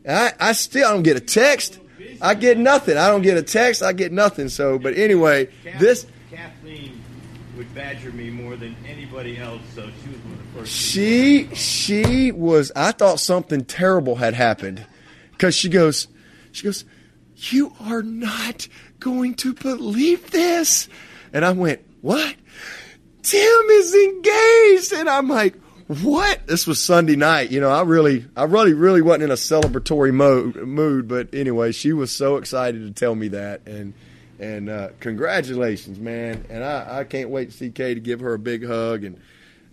I, 0.09 0.33
I 0.39 0.53
still 0.53 0.91
don't 0.91 1.03
get 1.03 1.17
a 1.17 1.21
text. 1.21 1.79
I 2.21 2.35
get 2.35 2.59
nothing. 2.59 2.97
I 2.97 3.09
don't 3.09 3.23
get 3.23 3.37
a 3.37 3.43
text. 3.43 3.83
I 3.83 3.93
get 3.93 4.13
nothing. 4.13 4.49
So, 4.49 4.79
but 4.79 4.97
anyway, 4.97 5.49
this 5.79 6.07
Kathleen 6.31 7.03
would 7.57 7.73
badger 7.75 8.13
me 8.13 8.31
more 8.31 8.57
than 8.57 8.77
anybody 8.87 9.39
else, 9.39 9.63
so 9.75 9.83
she 9.83 10.09
was 10.11 10.19
one 10.19 10.33
of 10.33 10.39
the 10.39 10.59
first. 10.61 10.73
She 10.73 11.55
she 11.55 12.33
was. 12.33 12.71
I 12.77 12.93
thought 12.93 13.21
something 13.21 13.65
terrible 13.65 14.17
had 14.17 14.35
happened 14.35 14.85
because 15.33 15.55
she 15.55 15.69
goes, 15.69 16.09
she 16.53 16.65
goes, 16.65 16.85
you 17.37 17.73
are 17.81 18.03
not 18.03 18.69
going 19.01 19.35
to 19.35 19.55
believe 19.55 20.31
this, 20.31 20.89
and 21.33 21.45
I 21.45 21.53
went, 21.53 21.81
what? 22.01 22.35
Tim 23.23 23.63
is 23.71 23.95
engaged, 23.95 24.93
and 24.93 25.09
I'm 25.09 25.29
like, 25.29 25.55
what? 25.89 26.47
This 26.47 26.67
was 26.67 26.83
Sunday 26.83 27.17
night. 27.17 27.51
You 27.51 27.61
know, 27.61 27.71
I 27.71 27.83
really, 27.83 28.25
I 28.37 28.45
really, 28.45 28.73
really 28.73 29.03
wasn't 29.03 29.25
in 29.25 29.31
a 29.31 29.35
celebratory 29.35 30.13
mode, 30.13 30.57
mood. 30.57 31.09
But 31.09 31.35
anyway, 31.35 31.73
she 31.73 31.93
was 31.93 32.11
so 32.11 32.37
excited 32.37 32.81
to 32.87 32.93
tell 32.93 33.15
me 33.15 33.29
that, 33.29 33.67
and 33.67 33.95
and 34.39 34.69
uh, 34.69 34.89
congratulations, 35.01 35.99
man. 35.99 36.45
And 36.49 36.65
I, 36.65 37.01
I 37.01 37.05
can't 37.05 37.31
wait 37.31 37.51
to 37.51 37.57
see 37.57 37.71
Kay 37.71 37.95
to 37.95 38.01
give 38.01 38.21
her 38.21 38.35
a 38.35 38.39
big 38.39 38.67
hug, 38.67 39.05
and 39.05 39.21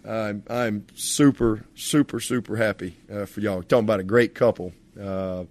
I'm 0.08 0.44
I'm 0.50 0.86
super, 0.96 1.66
super, 1.76 2.20
super 2.20 2.56
happy 2.58 2.98
uh, 3.12 3.26
for 3.26 3.40
y'all. 3.40 3.64
Talking 3.64 3.86
about 3.86 4.00
a 4.00 4.04
great 4.04 4.36
couple, 4.36 4.74
uh, 5.00 5.46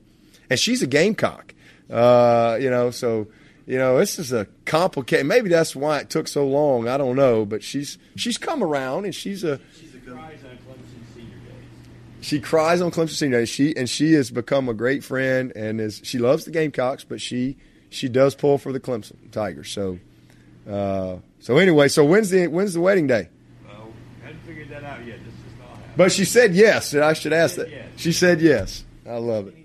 and 0.49 0.59
she's 0.59 0.83
a 0.83 0.87
Gamecock. 0.87 1.55
Uh, 1.91 2.57
you 2.61 2.71
know, 2.71 2.91
so 2.91 3.27
you 3.67 3.79
know 3.79 3.99
this 3.99 4.19
is 4.19 4.33
a 4.33 4.47
complicated. 4.65 5.27
Maybe 5.27 5.49
that's 5.49 5.75
why 5.75 5.99
it 5.99 6.11
took 6.11 6.29
so 6.29 6.47
long. 6.47 6.89
I 6.89 6.97
don't 6.97 7.17
know, 7.17 7.45
but 7.45 7.63
she's 7.63 7.99
she's 8.17 8.39
come 8.39 8.63
around, 8.63 9.05
and 9.05 9.15
she's 9.15 9.45
a 9.45 9.61
She's 9.79 9.95
a 9.95 9.99
cries 9.99 10.39
on 10.45 10.51
Clemson 10.59 11.15
senior 11.15 11.37
days. 11.37 12.21
she 12.21 12.41
cries 12.41 12.81
on 12.81 12.91
Clemson 12.91 13.11
Senior. 13.17 13.41
Day. 13.41 13.45
She 13.45 13.77
and 13.77 13.89
she 13.89 14.13
has 14.15 14.31
become 14.31 14.69
a 14.69 14.75
great 14.75 15.03
friend, 15.05 15.53
and 15.57 15.81
is 15.81 16.01
she 16.05 16.19
loves 16.19 16.45
the 16.45 16.51
Gamecocks, 16.51 17.05
but 17.05 17.21
she 17.21 17.57
she 17.89 18.09
does 18.09 18.35
pull 18.35 18.57
for 18.59 18.73
the 18.73 18.81
Clemson 18.81 19.17
Tigers. 19.33 19.71
So, 19.71 19.99
uh, 20.69 21.17
so 21.41 21.59
anyway, 21.59 21.89
so 21.89 22.05
when's 22.05 22.31
the 22.31 22.47
when's 22.47 22.75
the 22.75 22.81
wedding 22.81 23.07
day? 23.09 23.29
Well, 23.67 23.89
hadn't 24.23 24.41
figured 24.43 24.69
that 24.71 24.85
out 24.85 25.05
yet. 25.05 25.19
This 25.25 25.35
just 25.35 25.61
all. 25.69 25.77
But 25.97 26.13
she 26.13 26.25
said 26.25 26.55
yes. 26.55 26.93
and 26.95 27.03
I 27.03 27.15
should 27.15 27.33
ask 27.33 27.57
said 27.57 27.67
that. 27.67 27.71
yes. 27.73 27.87
She 27.97 28.13
said 28.13 28.41
yes. 28.41 28.85
I 29.09 29.17
love 29.17 29.49
it. 29.49 29.57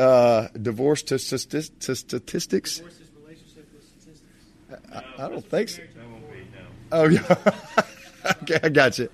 He's 0.00 0.62
divorce 0.62 1.00
statistics. 1.00 1.66
Uh, 1.66 1.68
divorce 1.72 1.72
to, 1.72 1.86
to 1.86 1.96
statistics? 1.96 2.76
Divorce 2.76 2.98
his 2.98 3.10
relationship 3.22 3.68
with 3.72 3.84
statistics. 3.84 5.04
I, 5.18 5.24
I 5.24 5.28
don't 5.28 5.44
think 5.44 5.68
so. 5.68 5.82
That 5.82 6.08
won't 6.08 6.32
be 6.32 6.38
no. 6.38 6.66
Oh 6.92 7.08
yeah. 7.08 8.32
okay, 8.42 8.60
I 8.62 8.68
got 8.68 8.98
you. 8.98 9.08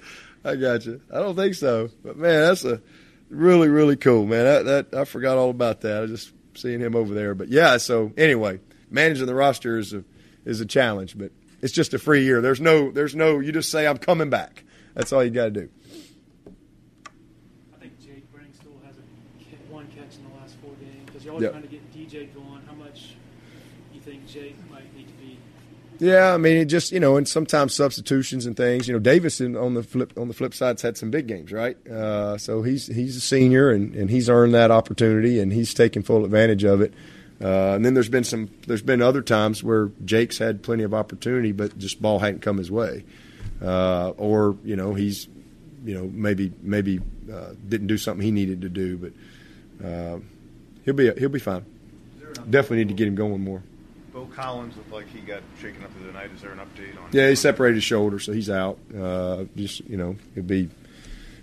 I 0.45 0.57
got 0.57 0.87
you. 0.87 1.01
I 1.13 1.19
don't 1.19 1.37
think 1.37 1.55
so. 1.55 1.91
But 2.05 2.17
man, 2.17 2.41
that's 2.41 2.65
a 2.65 2.81
really 3.31 3.69
really 3.69 3.97
cool 3.97 4.27
man. 4.27 4.45
That, 4.45 4.91
that 4.91 4.99
I 5.01 5.05
forgot 5.05 5.39
all 5.39 5.51
about 5.51 5.81
that. 5.83 5.97
I 5.97 6.01
was 6.01 6.11
just 6.11 6.33
seeing 6.55 6.81
him 6.81 6.95
over 6.95 7.15
there. 7.15 7.35
But 7.35 7.49
yeah. 7.49 7.77
So 7.79 8.13
anyway, 8.17 8.61
managing 8.91 9.27
the 9.27 9.35
roster 9.35 9.79
is 9.79 9.93
a 9.93 10.05
is 10.45 10.61
a 10.61 10.67
challenge, 10.67 11.19
but 11.19 11.33
it's 11.61 11.73
just 11.73 11.95
a 11.95 11.99
free 11.99 12.25
year. 12.25 12.41
There's 12.41 12.61
no 12.61 12.91
there's 12.91 13.15
no. 13.15 13.41
You 13.41 13.53
just 13.53 13.71
say 13.71 13.87
I'm 13.87 13.99
coming 13.99 14.31
back. 14.31 14.65
That's 14.95 15.13
all 15.13 15.23
you 15.23 15.31
got 15.31 15.45
to 15.47 15.51
do. 15.51 15.69
I 17.75 17.79
think 17.79 18.01
Jake 18.01 18.33
Briningstool 18.33 18.83
has 18.87 18.97
a 18.97 19.03
ca- 19.45 19.61
one 19.69 19.87
catch 19.89 20.17
in 20.17 20.25
the 20.31 20.35
last 20.39 20.55
four 20.63 20.73
games 21.41 21.43
because 21.43 21.43
y'all 21.43 21.43
are 21.43 21.43
Yep. 21.43 21.53
trying 21.53 21.63
to 21.63 21.69
get 21.69 22.11
DJ 22.11 22.35
going. 22.35 22.61
How 22.67 22.75
much 22.75 23.15
you 23.95 24.01
think 24.01 24.27
Jake 24.27 24.57
might 24.71 24.95
need 24.97 25.07
to 25.09 25.15
be? 25.15 25.39
Yeah, 25.99 26.35
I 26.35 26.37
mean, 26.37 26.59
it 26.59 26.67
just 26.67 26.93
you 26.93 27.01
know, 27.01 27.17
and 27.17 27.27
sometimes 27.27 27.75
substitutions 27.75 28.45
and 28.45 28.55
things. 28.57 28.87
You 28.87 28.93
know, 28.95 29.01
Davis 29.01 29.41
Allen 29.41 29.57
on 29.57 29.75
the 29.75 29.83
flip 29.83 30.13
on 30.19 30.29
the 30.29 30.35
flip 30.35 30.53
side's 30.53 30.83
had 30.83 30.99
some 30.99 31.11
big 31.11 31.27
games, 31.27 31.53
right? 31.53 31.77
Uh, 31.87 32.37
so 32.37 32.63
he's 32.63 32.87
he's 32.87 33.17
a 33.17 33.21
senior 33.21 33.71
and, 33.71 33.95
and 33.95 34.11
he's 34.11 34.29
earned 34.29 34.53
that 34.55 34.71
opportunity 34.71 35.41
and 35.41 35.53
he's 35.53 35.73
taken 35.73 36.03
full 36.03 36.25
advantage 36.25 36.65
of 36.65 36.81
it. 36.83 36.93
Uh, 37.41 37.75
and 37.75 37.85
then 37.85 37.95
there's 37.95 38.09
been 38.11 38.25
some. 38.25 38.51
There's 38.67 38.83
been 38.83 39.01
other 39.03 39.23
times 39.23 39.63
where 39.65 39.91
Jake's 40.05 40.37
had 40.39 40.63
plenty 40.63 40.83
of 40.85 40.93
opportunity, 40.95 41.53
but 41.53 41.77
just 41.79 42.01
ball 42.03 42.19
hadn't 42.19 42.41
come 42.43 42.57
his 42.59 42.71
way, 42.71 43.05
uh, 43.63 44.11
or 44.17 44.57
you 44.65 44.75
know 44.77 44.95
he's, 44.95 45.29
you 45.85 45.95
know 45.95 46.11
maybe 46.13 46.51
maybe 46.63 46.99
uh, 47.33 47.51
didn't 47.69 47.89
do 47.89 47.99
something 47.99 48.25
he 48.25 48.31
needed 48.33 48.63
to 48.63 48.69
do, 48.71 48.97
but 48.99 49.87
uh, 49.87 50.19
he'll 50.87 50.95
be 50.95 51.13
he'll 51.19 51.29
be 51.29 51.39
fine. 51.39 51.67
Definitely 52.49 52.79
need 52.79 52.89
to 52.89 52.95
get 52.95 53.09
him 53.09 53.15
going 53.15 53.45
more. 53.45 53.63
Beaux 54.13 54.29
Collins 54.35 54.75
looked 54.77 54.93
like 54.93 55.09
he 55.09 55.21
got 55.21 55.43
shaken 55.61 55.85
up 55.85 55.93
through 55.93 56.07
the 56.07 56.13
night. 56.13 56.31
Is 56.35 56.41
there 56.41 56.53
an 56.53 56.59
update 56.59 56.97
on? 56.97 57.11
Yeah, 57.13 57.29
he 57.29 57.35
separated 57.35 57.75
his 57.75 57.85
shoulder, 57.85 58.19
so 58.19 58.33
he's 58.33 58.49
out. 58.49 58.79
Uh, 58.97 59.45
just 59.55 59.81
you 59.81 59.99
know, 59.99 60.17
it'll 60.33 60.49
be 60.49 60.71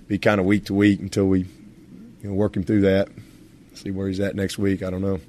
be 0.08 0.18
kind 0.18 0.40
of 0.40 0.48
week 0.48 0.66
to 0.66 0.74
week 0.74 1.00
until 1.00 1.28
we 1.28 1.42
you 1.42 2.30
know, 2.30 2.34
work 2.34 2.58
him 2.58 2.64
through 2.64 2.82
that. 2.82 3.10
See 3.76 3.92
where 3.92 4.08
he's 4.08 4.20
at 4.20 4.36
next 4.36 4.58
week. 4.58 4.82
I 4.82 4.90
don't 4.90 5.02
know. 5.02 5.20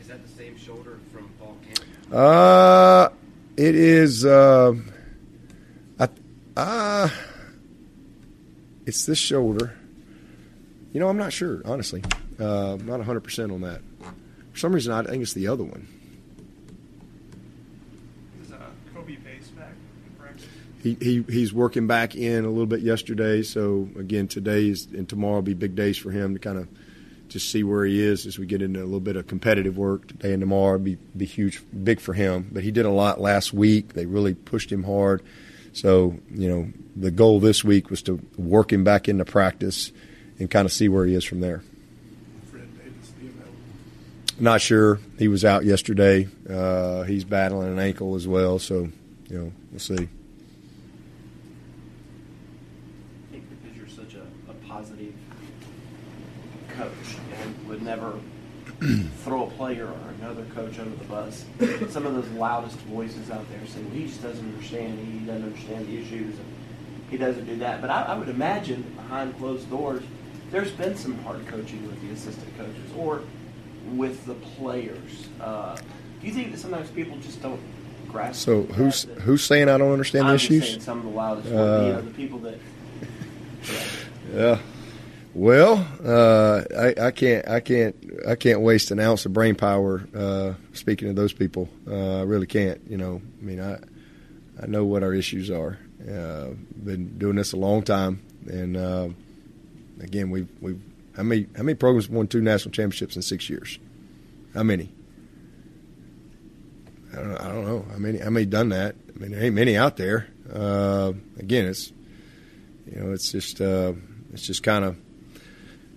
Is 0.00 0.08
that 0.08 0.22
the 0.22 0.28
same 0.28 0.56
shoulder 0.56 0.98
from 1.12 1.28
fall 1.38 1.56
camp? 1.64 1.80
Uh, 2.12 3.08
it 3.56 3.74
is. 3.74 4.24
Uh, 4.24 4.74
I, 5.98 6.08
uh, 6.56 7.08
it's 8.86 9.04
this 9.06 9.18
shoulder. 9.18 9.76
You 10.92 11.00
know, 11.00 11.08
I'm 11.08 11.16
not 11.16 11.32
sure, 11.32 11.60
honestly. 11.64 12.02
Uh, 12.38 12.76
not 12.82 13.00
100% 13.00 13.52
on 13.52 13.60
that. 13.62 13.80
For 14.52 14.58
some 14.58 14.72
reason, 14.72 14.92
I 14.92 15.02
think 15.02 15.22
it's 15.22 15.32
the 15.34 15.48
other 15.48 15.64
one. 15.64 15.86
Is 18.42 18.52
uh, 18.52 18.58
Kobe 18.94 19.16
Pace 19.16 19.48
back? 19.48 19.72
He, 20.82 20.98
he 21.00 21.24
he's 21.30 21.52
working 21.52 21.86
back 21.86 22.14
in 22.14 22.44
a 22.44 22.48
little 22.48 22.66
bit 22.66 22.80
yesterday. 22.80 23.42
So 23.42 23.88
again, 23.98 24.28
today 24.28 24.74
and 24.92 25.08
tomorrow 25.08 25.36
will 25.36 25.42
be 25.42 25.54
big 25.54 25.74
days 25.74 25.96
for 25.96 26.10
him 26.10 26.34
to 26.34 26.38
kind 26.38 26.58
of 26.58 26.68
just 27.28 27.50
see 27.50 27.64
where 27.64 27.86
he 27.86 28.00
is 28.00 28.26
as 28.26 28.38
we 28.38 28.44
get 28.44 28.60
into 28.60 28.80
a 28.80 28.84
little 28.84 29.00
bit 29.00 29.16
of 29.16 29.26
competitive 29.26 29.78
work 29.78 30.06
today 30.06 30.34
and 30.34 30.40
tomorrow. 30.40 30.78
Be 30.78 30.96
be 31.16 31.24
huge, 31.24 31.62
big 31.82 32.00
for 32.00 32.12
him. 32.12 32.50
But 32.52 32.64
he 32.64 32.70
did 32.70 32.84
a 32.84 32.90
lot 32.90 33.18
last 33.18 33.54
week. 33.54 33.94
They 33.94 34.04
really 34.04 34.34
pushed 34.34 34.70
him 34.70 34.84
hard. 34.84 35.22
So 35.72 36.18
you 36.30 36.48
know, 36.48 36.70
the 36.94 37.10
goal 37.10 37.40
this 37.40 37.64
week 37.64 37.88
was 37.88 38.02
to 38.02 38.20
work 38.36 38.72
him 38.72 38.84
back 38.84 39.08
into 39.08 39.24
practice 39.24 39.90
and 40.38 40.50
kind 40.50 40.66
of 40.66 40.72
see 40.72 40.88
where 40.88 41.06
he 41.06 41.14
is 41.14 41.24
from 41.24 41.40
there. 41.40 41.62
Fred 42.50 42.68
Davis 42.78 43.08
be 43.10 43.28
available. 43.28 43.56
Not 44.38 44.60
sure. 44.60 44.98
He 45.18 45.28
was 45.28 45.44
out 45.44 45.64
yesterday. 45.64 46.28
Uh, 46.48 47.04
he's 47.04 47.24
battling 47.24 47.68
an 47.68 47.78
ankle 47.78 48.16
as 48.16 48.26
well. 48.26 48.58
So 48.58 48.88
you 49.28 49.38
know, 49.38 49.52
we'll 49.70 49.78
see. 49.78 49.94
I 49.94 49.98
think 53.30 53.44
because 53.48 53.76
you're 53.76 53.88
such 53.88 54.14
a, 54.14 54.26
a 54.50 54.54
positive 54.66 55.14
coach 56.76 57.16
and 57.40 57.68
would 57.68 57.82
never 57.82 58.18
throw 59.24 59.44
a 59.46 59.50
player 59.52 59.86
or 59.86 60.10
another 60.20 60.44
coach 60.54 60.78
under 60.78 60.96
the 60.96 61.04
bus, 61.04 61.44
some 61.90 62.04
of 62.04 62.14
those 62.14 62.28
loudest 62.30 62.78
voices 62.80 63.30
out 63.30 63.48
there 63.50 63.64
saying, 63.66 63.90
he 63.92 64.06
just 64.06 64.22
doesn't 64.22 64.44
understand, 64.52 64.98
he 64.98 65.20
doesn't 65.20 65.44
understand 65.44 65.86
the 65.86 65.96
issues, 65.98 66.36
and 66.36 66.46
he 67.08 67.16
doesn't 67.16 67.44
do 67.46 67.56
that. 67.58 67.80
But 67.80 67.90
I, 67.90 68.02
I 68.02 68.18
would 68.18 68.28
imagine 68.28 68.82
behind 68.96 69.38
closed 69.38 69.70
doors, 69.70 70.02
there's 70.50 70.72
been 70.72 70.96
some 70.96 71.16
hard 71.20 71.46
coaching 71.46 71.86
with 71.86 72.00
the 72.02 72.10
assistant 72.10 72.56
coaches 72.58 72.90
or 72.96 73.22
with 73.92 74.24
the 74.26 74.34
players. 74.34 75.28
Uh, 75.40 75.76
do 76.20 76.26
you 76.26 76.32
think 76.32 76.52
that 76.52 76.58
sometimes 76.58 76.90
people 76.90 77.16
just 77.18 77.42
don't 77.42 77.60
grasp 78.08 78.44
So 78.44 78.62
who's 78.62 79.04
that- 79.04 79.18
who's 79.20 79.42
saying 79.44 79.68
I 79.68 79.76
don't 79.78 79.92
understand 79.92 80.26
the 80.26 80.32
I'm 80.32 80.38
just 80.38 80.50
issues? 80.50 80.68
saying 80.68 80.80
some 80.80 80.98
of 80.98 81.04
the 81.04 81.10
loudest, 81.10 81.48
Uh, 81.48 81.50
you 81.52 81.92
know, 81.92 82.00
the 82.02 82.10
people 82.10 82.38
that. 82.40 82.58
Yeah. 84.34 84.58
Well, 85.34 85.86
uh, 86.04 86.62
I, 86.76 87.06
I 87.06 87.10
can't, 87.10 87.48
I 87.48 87.60
can't, 87.60 87.96
I 88.28 88.34
can't 88.36 88.60
waste 88.60 88.90
an 88.90 89.00
ounce 89.00 89.26
of 89.26 89.32
brain 89.32 89.54
power. 89.56 90.06
Uh, 90.14 90.54
speaking 90.72 91.08
to 91.08 91.14
those 91.14 91.32
people, 91.32 91.68
uh, 91.88 92.20
I 92.20 92.22
really 92.22 92.46
can't. 92.46 92.80
You 92.88 92.96
know, 92.96 93.20
I 93.40 93.44
mean, 93.44 93.60
I, 93.60 93.78
I 94.62 94.66
know 94.66 94.84
what 94.84 95.02
our 95.02 95.12
issues 95.12 95.50
are. 95.50 95.78
Uh, 96.08 96.50
been 96.84 97.18
doing 97.18 97.36
this 97.36 97.52
a 97.52 97.56
long 97.56 97.82
time, 97.82 98.22
and 98.46 98.76
uh, 98.76 99.08
again, 100.00 100.30
we've, 100.30 100.48
we've, 100.60 100.80
how 101.16 101.22
many, 101.22 101.46
how 101.56 101.62
many 101.62 101.74
programs 101.74 102.08
won 102.08 102.26
two 102.26 102.40
national 102.40 102.72
championships 102.72 103.16
in 103.16 103.22
six 103.22 103.48
years? 103.48 103.78
How 104.54 104.62
many? 104.62 104.90
I 107.12 107.16
don't, 107.16 107.28
know, 107.28 107.38
I 107.38 107.48
don't 107.48 107.64
know. 107.64 107.86
How 107.92 107.98
many, 107.98 108.18
how 108.18 108.30
many 108.30 108.46
done 108.46 108.70
that? 108.70 108.96
I 109.14 109.18
mean, 109.18 109.30
there 109.30 109.42
ain't 109.42 109.54
many 109.54 109.76
out 109.76 109.96
there. 109.96 110.28
Uh, 110.52 111.12
again, 111.38 111.66
it's, 111.66 111.92
you 112.92 113.00
know, 113.00 113.12
it's 113.12 113.30
just, 113.30 113.60
uh, 113.60 113.92
it's 114.32 114.46
just 114.46 114.62
kind 114.62 114.84
of, 114.84 114.96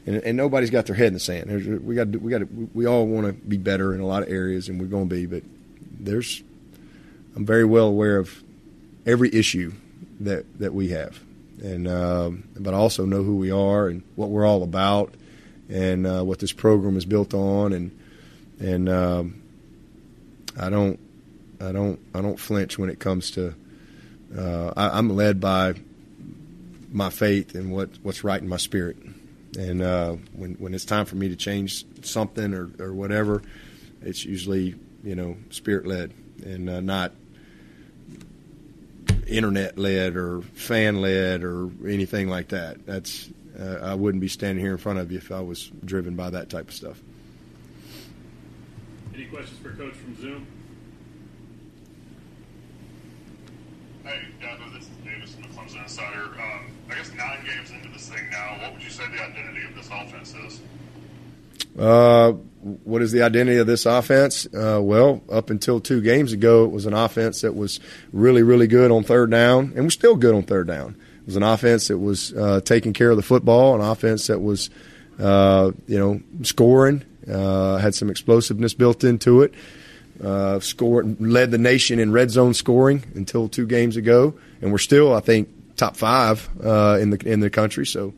and, 0.06 0.18
and 0.18 0.38
nobody's 0.38 0.70
got 0.70 0.86
their 0.86 0.96
head 0.96 1.08
in 1.08 1.14
the 1.14 1.20
sand. 1.20 1.50
There's, 1.50 1.68
we 1.68 1.96
got, 1.96 2.08
we 2.08 2.32
got, 2.32 2.42
we 2.74 2.86
all 2.86 3.06
want 3.06 3.28
to 3.28 3.34
be 3.34 3.58
better 3.58 3.94
in 3.94 4.00
a 4.00 4.06
lot 4.06 4.24
of 4.24 4.30
areas, 4.30 4.70
and 4.70 4.80
we're 4.80 4.88
going 4.88 5.10
to 5.10 5.16
be. 5.16 5.26
But 5.26 5.44
there's, 6.00 6.44
I'm 7.36 7.46
very 7.46 7.66
well 7.66 7.88
aware 7.88 8.18
of 8.18 8.44
every 9.06 9.34
issue 9.34 9.74
that 10.20 10.46
that 10.60 10.74
we 10.74 10.90
have, 10.90 11.20
and 11.62 11.88
um, 11.88 12.44
but 12.58 12.74
also 12.74 13.06
know 13.06 13.24
who 13.24 13.36
we 13.36 13.52
are 13.52 13.88
and 13.88 14.04
what 14.16 14.30
we're 14.30 14.46
all 14.46 14.64
about, 14.64 15.14
and 15.70 16.06
uh, 16.06 16.24
what 16.24 16.40
this 16.40 16.52
program 16.52 16.98
is 16.98 17.06
built 17.06 17.34
on, 17.34 17.74
and 17.74 17.98
and 18.60 18.90
um, 18.90 19.42
I 20.60 20.70
don't, 20.70 21.00
I 21.62 21.72
don't, 21.72 22.00
I 22.14 22.22
don't 22.22 22.40
flinch 22.40 22.78
when 22.78 22.90
it 22.90 23.00
comes 23.00 23.32
to. 23.32 23.54
Uh, 24.38 24.74
I, 24.76 24.98
I'm 24.98 25.10
led 25.10 25.40
by 25.40 25.76
my 26.92 27.10
faith 27.10 27.56
and 27.56 27.72
what 27.72 27.90
what's 28.04 28.24
right 28.24 28.42
in 28.42 28.48
my 28.48 28.58
spirit. 28.58 28.98
And 29.58 29.82
uh, 29.82 30.16
when 30.34 30.54
when 30.56 30.74
it's 30.74 30.86
time 30.86 31.06
for 31.06 31.16
me 31.16 31.30
to 31.30 31.36
change 31.36 31.86
something 32.04 32.54
or, 32.54 32.70
or 32.80 32.94
whatever, 32.94 33.42
it's 34.02 34.26
usually 34.26 34.76
you 35.04 35.16
know 35.16 35.38
spirit 35.50 35.86
led 35.86 36.14
and 36.44 36.70
uh, 36.70 36.82
not 36.82 37.14
internet 39.28 39.78
led 39.78 40.16
or 40.16 40.42
fan 40.42 41.02
led 41.02 41.44
or 41.44 41.70
anything 41.88 42.30
like 42.30 42.50
that. 42.50 42.86
That's 42.86 43.30
uh, 43.60 43.80
I 43.82 43.96
wouldn't 43.96 44.22
be 44.22 44.28
standing 44.28 44.64
here 44.64 44.72
in 44.72 44.78
front 44.78 45.00
of 45.00 45.12
you 45.12 45.18
if 45.18 45.32
I 45.32 45.42
was 45.42 45.72
driven 45.84 46.16
by 46.16 46.30
that 46.30 46.50
type 46.50 46.70
of 46.70 46.74
stuff. 46.74 47.02
Any 49.14 49.26
questions 49.26 49.60
for 49.60 49.72
Coach 49.72 49.94
from 49.94 50.16
Zoom? 50.22 50.48
Hey, 54.04 54.22
Dabo, 54.42 54.74
this 54.74 54.84
is 54.84 54.90
Davis 55.04 55.34
from 55.34 55.44
the 55.44 55.50
Clemson 55.50 55.84
Insider. 55.84 56.24
Um, 56.24 56.72
I 56.90 56.96
guess 56.96 57.12
nine 57.14 57.40
games 57.46 57.72
into 57.72 57.90
this 57.90 58.08
thing 58.08 58.30
now, 58.30 58.58
what 58.62 58.74
would 58.74 58.84
you 58.84 58.90
say 58.90 59.04
the 59.08 59.22
identity 59.22 59.66
of 59.66 59.76
this 59.76 59.88
offense 59.88 60.34
is? 60.46 60.62
Uh, 61.78 62.34
what 62.84 63.02
is 63.02 63.12
the 63.12 63.22
identity 63.22 63.58
of 63.58 63.68
this 63.68 63.86
offense? 63.86 64.46
Uh, 64.48 64.80
well, 64.82 65.22
up 65.32 65.50
until 65.50 65.80
two 65.80 66.02
games 66.02 66.34
ago, 66.34 66.66
it 66.66 66.72
was 66.72 66.86
an 66.86 66.94
offense 66.94 67.42
that 67.42 67.56
was 67.56 67.80
really, 68.12 68.44
really 68.44 68.68
good 68.68 68.92
on 68.92 69.04
third 69.04 69.32
down, 69.32 69.74
and 69.76 69.86
was 69.86 69.94
still 69.94 70.16
good 70.16 70.36
on 70.36 70.44
third 70.44 70.68
down. 70.68 70.96
It 71.22 71.26
was 71.26 71.36
an 71.36 71.44
offense 71.44 71.88
that 71.88 71.98
was 71.98 72.34
uh, 72.34 72.62
taking 72.62 72.94
care 72.94 73.10
of 73.10 73.18
the 73.18 73.24
football, 73.24 73.76
an 73.76 73.82
offense 73.82 74.28
that 74.28 74.40
was, 74.40 74.70
uh, 75.20 75.72
you 75.88 76.00
know, 76.00 76.22
scoring, 76.44 77.04
uh, 77.32 77.78
had 77.78 77.96
some 77.96 78.10
explosiveness 78.10 78.74
built 78.74 79.04
into 79.04 79.42
it. 79.42 79.54
Uh, 80.24 80.60
scored, 80.60 81.22
led 81.22 81.52
the 81.52 81.60
nation 81.60 82.00
in 82.00 82.12
red 82.12 82.32
zone 82.32 82.54
scoring 82.54 83.04
until 83.14 83.48
two 83.48 83.68
games 83.68 83.98
ago, 83.98 84.34
and 84.62 84.72
we're 84.72 84.80
still, 84.80 85.14
I 85.14 85.20
think, 85.20 85.48
top 85.76 85.96
five 85.96 86.50
uh, 86.64 86.98
in 87.00 87.12
the 87.12 87.20
in 87.32 87.40
the 87.40 87.52
country. 87.52 87.86
So, 87.86 88.16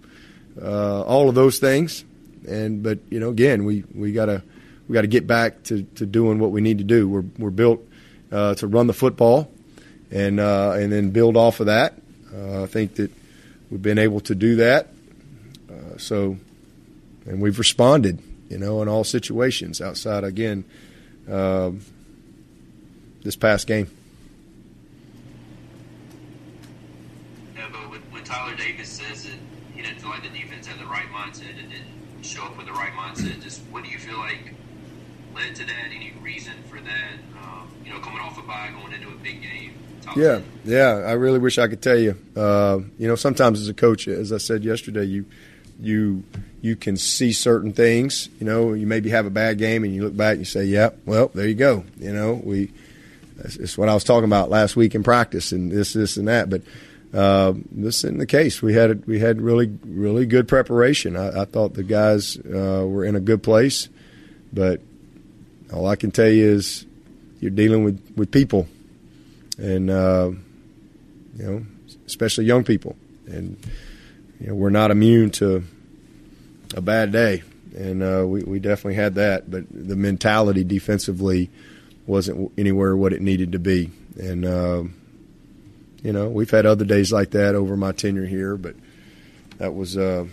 all 0.61 1.27
of 1.27 1.35
those 1.35 1.59
things 1.59 2.05
and 2.47 2.83
but 2.83 2.99
you 3.09 3.19
know 3.19 3.29
again 3.29 3.65
we 3.65 3.83
we 3.93 4.11
gotta 4.11 4.43
we 4.89 4.93
gotta 4.93 5.07
get 5.07 5.27
back 5.27 5.63
to, 5.63 5.83
to 5.95 6.05
doing 6.05 6.39
what 6.39 6.51
we 6.51 6.61
need 6.61 6.79
to 6.79 6.83
do. 6.83 7.07
We're 7.07 7.25
we're 7.37 7.51
built 7.51 7.87
uh, 8.31 8.55
to 8.55 8.67
run 8.67 8.87
the 8.87 8.93
football 8.93 9.51
and 10.11 10.39
uh, 10.39 10.71
and 10.71 10.91
then 10.91 11.11
build 11.11 11.37
off 11.37 11.59
of 11.59 11.67
that. 11.67 11.93
Uh, 12.33 12.63
I 12.63 12.65
think 12.65 12.95
that 12.95 13.11
we've 13.69 13.81
been 13.81 13.99
able 13.99 14.19
to 14.21 14.35
do 14.35 14.57
that. 14.57 14.87
Uh, 15.69 15.97
so 15.97 16.37
and 17.25 17.41
we've 17.41 17.59
responded 17.59 18.19
you 18.49 18.57
know 18.57 18.81
in 18.81 18.87
all 18.87 19.03
situations 19.03 19.79
outside 19.79 20.23
again 20.23 20.65
um, 21.29 21.81
this 23.23 23.35
past 23.35 23.67
game. 23.67 23.89
Yeah, 27.55 27.67
but 27.71 27.91
when, 27.91 28.01
when 28.11 28.23
Tyler 28.23 28.55
Davis 28.55 28.89
says 28.89 29.25
that 29.25 29.33
he 29.75 29.83
didn't 29.83 30.03
like 30.03 30.23
the 30.23 30.29
defense 30.29 30.65
had 30.65 30.79
the 30.79 30.85
right 30.85 31.05
mindset 31.13 31.59
and 31.59 31.69
didn't 31.69 31.98
show 32.21 32.43
up 32.43 32.57
with 32.57 32.67
the 32.67 32.73
right 32.73 32.91
mindset, 32.93 33.41
just 33.41 33.61
what 33.71 33.83
do 33.83 33.89
you 33.89 33.97
feel 33.97 34.17
like 34.17 34.53
led 35.35 35.55
to 35.55 35.65
that? 35.65 35.85
Any 35.93 36.13
reason 36.21 36.53
for 36.69 36.79
that? 36.79 37.13
Um, 37.41 37.69
you 37.85 37.91
know, 37.91 37.99
coming 37.99 38.19
off 38.19 38.37
a 38.37 38.41
bye, 38.41 38.69
going 38.79 38.93
into 38.93 39.09
a 39.09 39.15
big 39.15 39.41
game. 39.41 39.73
Yeah, 40.15 40.35
10. 40.35 40.43
yeah. 40.65 41.03
I 41.05 41.11
really 41.13 41.39
wish 41.39 41.57
I 41.57 41.67
could 41.67 41.81
tell 41.81 41.97
you. 41.97 42.17
Uh, 42.35 42.79
you 42.97 43.07
know, 43.07 43.15
sometimes 43.15 43.61
as 43.61 43.69
a 43.69 43.73
coach, 43.73 44.07
as 44.07 44.31
I 44.31 44.37
said 44.37 44.63
yesterday, 44.63 45.03
you 45.03 45.25
you 45.81 46.23
you 46.61 46.75
can 46.75 46.97
see 46.97 47.31
certain 47.31 47.73
things. 47.73 48.29
You 48.39 48.45
know, 48.45 48.73
you 48.73 48.87
maybe 48.87 49.09
have 49.09 49.25
a 49.25 49.29
bad 49.29 49.57
game, 49.57 49.83
and 49.83 49.93
you 49.93 50.03
look 50.03 50.15
back 50.15 50.31
and 50.31 50.39
you 50.39 50.45
say, 50.45 50.65
"Yeah, 50.65 50.89
well, 51.05 51.29
there 51.33 51.47
you 51.47 51.55
go." 51.55 51.85
You 51.97 52.13
know, 52.13 52.41
we. 52.43 52.71
It's 53.41 53.77
what 53.77 53.87
I 53.87 53.93
was 53.93 54.03
talking 54.03 54.25
about 54.25 54.49
last 54.49 54.75
week 54.75 54.95
in 54.95 55.01
practice, 55.01 55.53
and 55.53 55.71
this, 55.71 55.93
this, 55.93 56.17
and 56.17 56.27
that. 56.27 56.49
But 56.49 56.61
uh, 57.13 57.53
this 57.71 58.03
isn't 58.03 58.19
the 58.19 58.27
case. 58.27 58.61
We 58.61 58.73
had 58.73 59.05
we 59.07 59.19
had 59.19 59.41
really 59.41 59.77
really 59.83 60.25
good 60.25 60.47
preparation. 60.47 61.15
I, 61.15 61.41
I 61.41 61.45
thought 61.45 61.73
the 61.73 61.83
guys 61.83 62.37
uh, 62.37 62.85
were 62.87 63.03
in 63.03 63.15
a 63.15 63.19
good 63.19 63.41
place, 63.41 63.89
but 64.53 64.81
all 65.73 65.87
I 65.87 65.95
can 65.95 66.11
tell 66.11 66.29
you 66.29 66.45
is 66.45 66.85
you're 67.39 67.51
dealing 67.51 67.83
with, 67.83 68.13
with 68.15 68.31
people, 68.31 68.67
and 69.57 69.89
uh, 69.89 70.31
you 71.35 71.43
know, 71.43 71.65
especially 72.05 72.45
young 72.45 72.63
people, 72.63 72.95
and 73.25 73.57
you 74.39 74.47
know, 74.47 74.55
we're 74.55 74.69
not 74.69 74.91
immune 74.91 75.31
to 75.31 75.63
a 76.75 76.81
bad 76.81 77.11
day, 77.11 77.43
and 77.75 78.03
uh, 78.03 78.23
we 78.27 78.43
we 78.43 78.59
definitely 78.59 78.95
had 78.95 79.15
that. 79.15 79.49
But 79.49 79.65
the 79.71 79.95
mentality 79.95 80.63
defensively 80.63 81.49
wasn't 82.05 82.51
anywhere 82.57 82.95
what 82.95 83.13
it 83.13 83.21
needed 83.21 83.53
to 83.53 83.59
be, 83.59 83.89
and 84.19 84.45
uh, 84.45 84.83
you 86.03 86.13
know, 86.13 86.29
we've 86.29 86.49
had 86.49 86.65
other 86.65 86.85
days 86.85 87.11
like 87.11 87.31
that 87.31 87.55
over 87.55 87.75
my 87.75 87.91
tenure 87.91 88.25
here, 88.25 88.57
but 88.57 88.75
that 89.57 89.73
was. 89.73 89.97
Uh, 89.97 90.27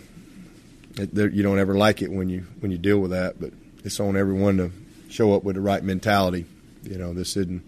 it, 0.99 1.33
you 1.33 1.43
don't 1.43 1.59
ever 1.59 1.75
like 1.75 2.01
it 2.01 2.11
when 2.11 2.29
you 2.29 2.45
when 2.59 2.71
you 2.71 2.77
deal 2.77 2.99
with 2.99 3.11
that, 3.11 3.39
but 3.39 3.51
it's 3.83 3.99
on 3.99 4.17
everyone 4.17 4.57
to 4.57 4.71
show 5.09 5.33
up 5.33 5.43
with 5.43 5.55
the 5.55 5.61
right 5.61 5.83
mentality. 5.83 6.45
You 6.83 6.97
know, 6.97 7.13
this 7.13 7.37
isn't 7.37 7.67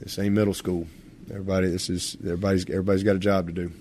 this 0.00 0.18
ain't 0.18 0.34
middle 0.34 0.54
school. 0.54 0.86
Everybody, 1.30 1.68
this 1.68 1.88
is 1.88 2.16
everybody's 2.22 2.68
everybody's 2.68 3.02
got 3.02 3.16
a 3.16 3.20
job 3.20 3.46
to 3.46 3.52
do. 3.52 3.72